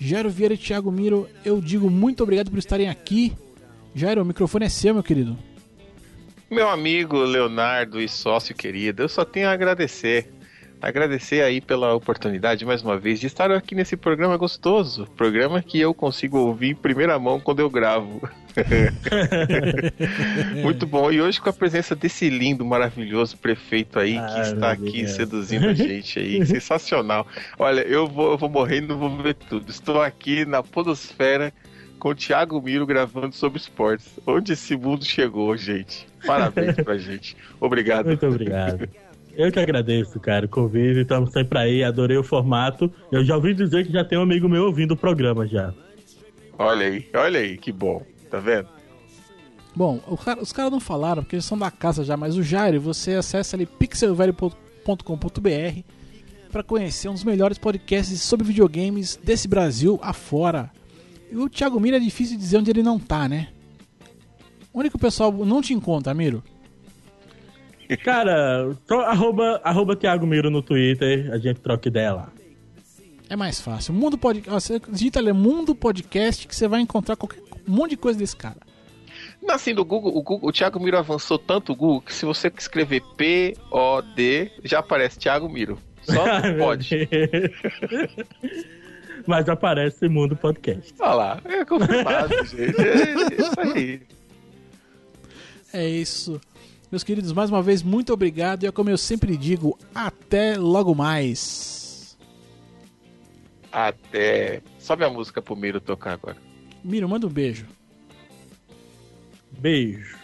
Jairo 0.00 0.30
Vieira 0.30 0.54
e 0.54 0.56
Thiago 0.56 0.90
Miro, 0.90 1.28
eu 1.44 1.60
digo 1.60 1.90
muito 1.90 2.22
obrigado 2.22 2.50
por 2.50 2.58
estarem 2.58 2.88
aqui. 2.88 3.36
Jairo, 3.94 4.22
o 4.22 4.24
microfone 4.24 4.64
é 4.64 4.68
seu, 4.70 4.94
meu 4.94 5.02
querido. 5.02 5.36
Meu 6.50 6.70
amigo 6.70 7.18
Leonardo 7.18 8.00
e 8.00 8.08
sócio 8.08 8.54
querido, 8.54 9.02
eu 9.02 9.10
só 9.10 9.26
tenho 9.26 9.46
a 9.46 9.52
agradecer. 9.52 10.32
Agradecer 10.80 11.42
aí 11.42 11.60
pela 11.60 11.94
oportunidade 11.94 12.64
mais 12.64 12.82
uma 12.82 12.98
vez 12.98 13.18
de 13.18 13.26
estar 13.26 13.50
aqui 13.50 13.74
nesse 13.74 13.96
programa 13.96 14.36
gostoso. 14.36 15.06
Programa 15.16 15.62
que 15.62 15.80
eu 15.80 15.94
consigo 15.94 16.38
ouvir 16.38 16.70
em 16.70 16.74
primeira 16.74 17.18
mão 17.18 17.40
quando 17.40 17.60
eu 17.60 17.70
gravo. 17.70 18.28
Muito 20.62 20.86
bom. 20.86 21.10
E 21.10 21.20
hoje 21.20 21.40
com 21.40 21.48
a 21.48 21.52
presença 21.52 21.94
desse 21.94 22.28
lindo, 22.28 22.64
maravilhoso 22.64 23.36
prefeito 23.38 23.98
aí 23.98 24.12
que 24.12 24.18
Ai, 24.18 24.42
está 24.42 24.72
aqui 24.72 25.02
Deus. 25.02 25.12
seduzindo 25.12 25.68
a 25.68 25.74
gente 25.74 26.18
aí. 26.18 26.44
Sensacional. 26.46 27.26
Olha, 27.58 27.80
eu 27.80 28.06
vou, 28.06 28.32
eu 28.32 28.38
vou 28.38 28.48
morrer 28.48 28.78
e 28.78 28.82
não 28.82 28.98
vou 28.98 29.16
ver 29.16 29.34
tudo. 29.34 29.70
Estou 29.70 30.02
aqui 30.02 30.44
na 30.44 30.62
Podosfera 30.62 31.52
com 31.98 32.10
o 32.10 32.14
Thiago 32.14 32.60
Miro 32.60 32.86
gravando 32.86 33.34
sobre 33.34 33.58
esportes. 33.58 34.18
Onde 34.26 34.52
esse 34.52 34.76
mundo 34.76 35.04
chegou, 35.04 35.56
gente? 35.56 36.06
Parabéns 36.26 36.76
pra 36.76 36.98
gente. 36.98 37.36
Obrigado. 37.58 38.06
Muito 38.06 38.26
obrigado. 38.26 38.88
Eu 39.36 39.52
que 39.52 39.60
agradeço, 39.60 40.18
cara, 40.18 40.46
o 40.46 40.48
convite. 40.48 41.00
Estamos 41.00 41.30
sempre 41.32 41.58
aí, 41.58 41.84
adorei 41.84 42.16
o 42.16 42.24
formato. 42.24 42.90
Eu 43.12 43.24
já 43.24 43.36
ouvi 43.36 43.54
dizer 43.54 43.86
que 43.86 43.92
já 43.92 44.04
tem 44.04 44.18
um 44.18 44.22
amigo 44.22 44.48
meu 44.48 44.64
ouvindo 44.64 44.92
o 44.92 44.96
programa 44.96 45.46
já. 45.46 45.72
Olha 46.58 46.86
aí, 46.86 47.06
olha 47.14 47.40
aí, 47.40 47.58
que 47.58 47.70
bom. 47.70 48.02
Tá 48.30 48.40
vendo? 48.40 48.68
Bom, 49.74 50.00
o 50.06 50.16
cara- 50.16 50.40
os 50.40 50.52
caras 50.52 50.72
não 50.72 50.80
falaram, 50.80 51.22
porque 51.22 51.36
eles 51.36 51.44
são 51.44 51.58
da 51.58 51.70
casa 51.70 52.02
já, 52.02 52.16
mas 52.16 52.34
o 52.36 52.42
Jairo, 52.42 52.80
você 52.80 53.12
acessa 53.12 53.56
ali 53.56 53.66
pixelvelho.com.br 53.66 55.80
para 56.50 56.62
conhecer 56.62 57.08
um 57.08 57.12
dos 57.12 57.24
melhores 57.24 57.58
podcasts 57.58 58.22
sobre 58.22 58.46
videogames 58.46 59.16
desse 59.22 59.46
Brasil 59.46 59.98
afora. 60.02 60.70
E 61.30 61.36
o 61.36 61.50
Thiago 61.50 61.78
Miro 61.78 61.96
é 61.96 62.00
difícil 62.00 62.38
dizer 62.38 62.56
onde 62.56 62.70
ele 62.70 62.82
não 62.82 62.98
tá, 62.98 63.28
né? 63.28 63.48
Onde 64.72 64.88
que 64.88 64.96
o 64.96 65.00
pessoal 65.00 65.30
não 65.32 65.60
te 65.60 65.74
encontra, 65.74 66.14
Miro? 66.14 66.42
Cara, 68.02 68.76
arroba, 69.06 69.60
arroba 69.62 69.96
Thiago 69.96 70.26
Miro 70.26 70.50
no 70.50 70.62
Twitter, 70.62 71.30
a 71.32 71.38
gente 71.38 71.60
troca 71.60 71.88
ideia 71.88 72.12
lá. 72.12 72.32
É 73.28 73.36
mais 73.36 73.60
fácil. 73.60 73.92
Mundo 73.92 74.16
Podcast. 74.16 74.50
Você 74.50 74.80
digita 74.88 75.18
ali 75.18 75.32
Mundo 75.32 75.74
Podcast 75.74 76.46
que 76.46 76.54
você 76.54 76.68
vai 76.68 76.80
encontrar 76.80 77.16
qualquer 77.16 77.40
um 77.66 77.72
monte 77.72 77.90
de 77.90 77.96
coisa 77.96 78.18
desse 78.18 78.36
cara. 78.36 78.56
Assim, 79.48 79.74
do 79.74 79.84
Google, 79.84 80.16
o, 80.16 80.22
Google, 80.22 80.48
o 80.48 80.52
Thiago 80.52 80.80
Miro 80.80 80.98
avançou 80.98 81.38
tanto 81.38 81.72
o 81.72 81.76
Google 81.76 82.00
que 82.00 82.12
se 82.12 82.24
você 82.24 82.52
escrever 82.56 83.02
P-O-D, 83.16 84.50
já 84.64 84.80
aparece 84.80 85.18
Thiago 85.18 85.48
Miro. 85.48 85.78
Só 86.02 86.24
pode. 86.58 87.08
Mas 89.26 89.48
aparece 89.48 90.08
Mundo 90.08 90.36
Podcast. 90.36 90.94
Olha 91.00 91.14
lá, 91.14 91.40
é 91.44 91.64
confirmado, 91.64 92.34
gente. 92.46 92.80
É 92.80 93.34
isso 93.34 93.60
aí. 93.60 94.00
É 95.72 95.88
isso. 95.88 96.40
Meus 96.96 97.04
queridos, 97.04 97.30
mais 97.30 97.50
uma 97.50 97.60
vez, 97.60 97.82
muito 97.82 98.10
obrigado. 98.10 98.64
E 98.64 98.66
é 98.66 98.72
como 98.72 98.88
eu 98.88 98.96
sempre 98.96 99.36
digo, 99.36 99.78
até 99.94 100.56
logo 100.56 100.94
mais. 100.94 102.16
Até. 103.70 104.62
Sobe 104.78 105.04
a 105.04 105.10
música 105.10 105.42
pro 105.42 105.54
Miro 105.54 105.78
tocar 105.78 106.12
agora. 106.14 106.38
Miro, 106.82 107.06
manda 107.06 107.26
um 107.26 107.30
beijo. 107.30 107.66
Beijo. 109.58 110.16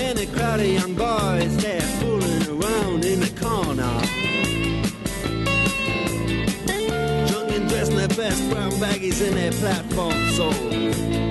And 0.00 0.18
a 0.18 0.26
crowd 0.34 0.60
of 0.60 0.66
young 0.66 0.94
boys, 0.94 1.54
they're 1.58 1.82
fooling 2.00 2.48
around 2.48 3.04
in 3.04 3.20
the 3.20 3.30
corner. 3.38 4.00
Drunk 7.28 7.52
and 7.52 7.68
dressed 7.68 7.90
in 7.92 7.98
their 7.98 8.08
best 8.16 8.48
brown 8.48 8.72
baggies 8.80 9.20
in 9.20 9.34
their 9.34 9.52
platform 9.52 10.30
soles. 10.30 11.21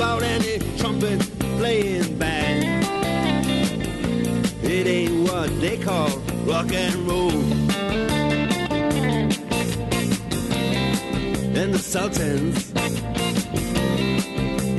About 0.00 0.22
any 0.22 0.58
trumpet 0.78 1.20
playing 1.58 2.16
band. 2.16 2.86
It 4.64 4.86
ain't 4.86 5.28
what 5.28 5.50
they 5.60 5.76
call 5.76 6.08
rock 6.46 6.72
and 6.72 6.96
roll. 7.06 7.30
And 11.58 11.74
the 11.74 11.78
Sultans 11.78 12.72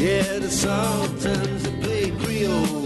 yeah, 0.01 0.39
the 0.39 0.49
Sultans 0.49 1.67
play 1.83 2.09
Creole 2.21 2.80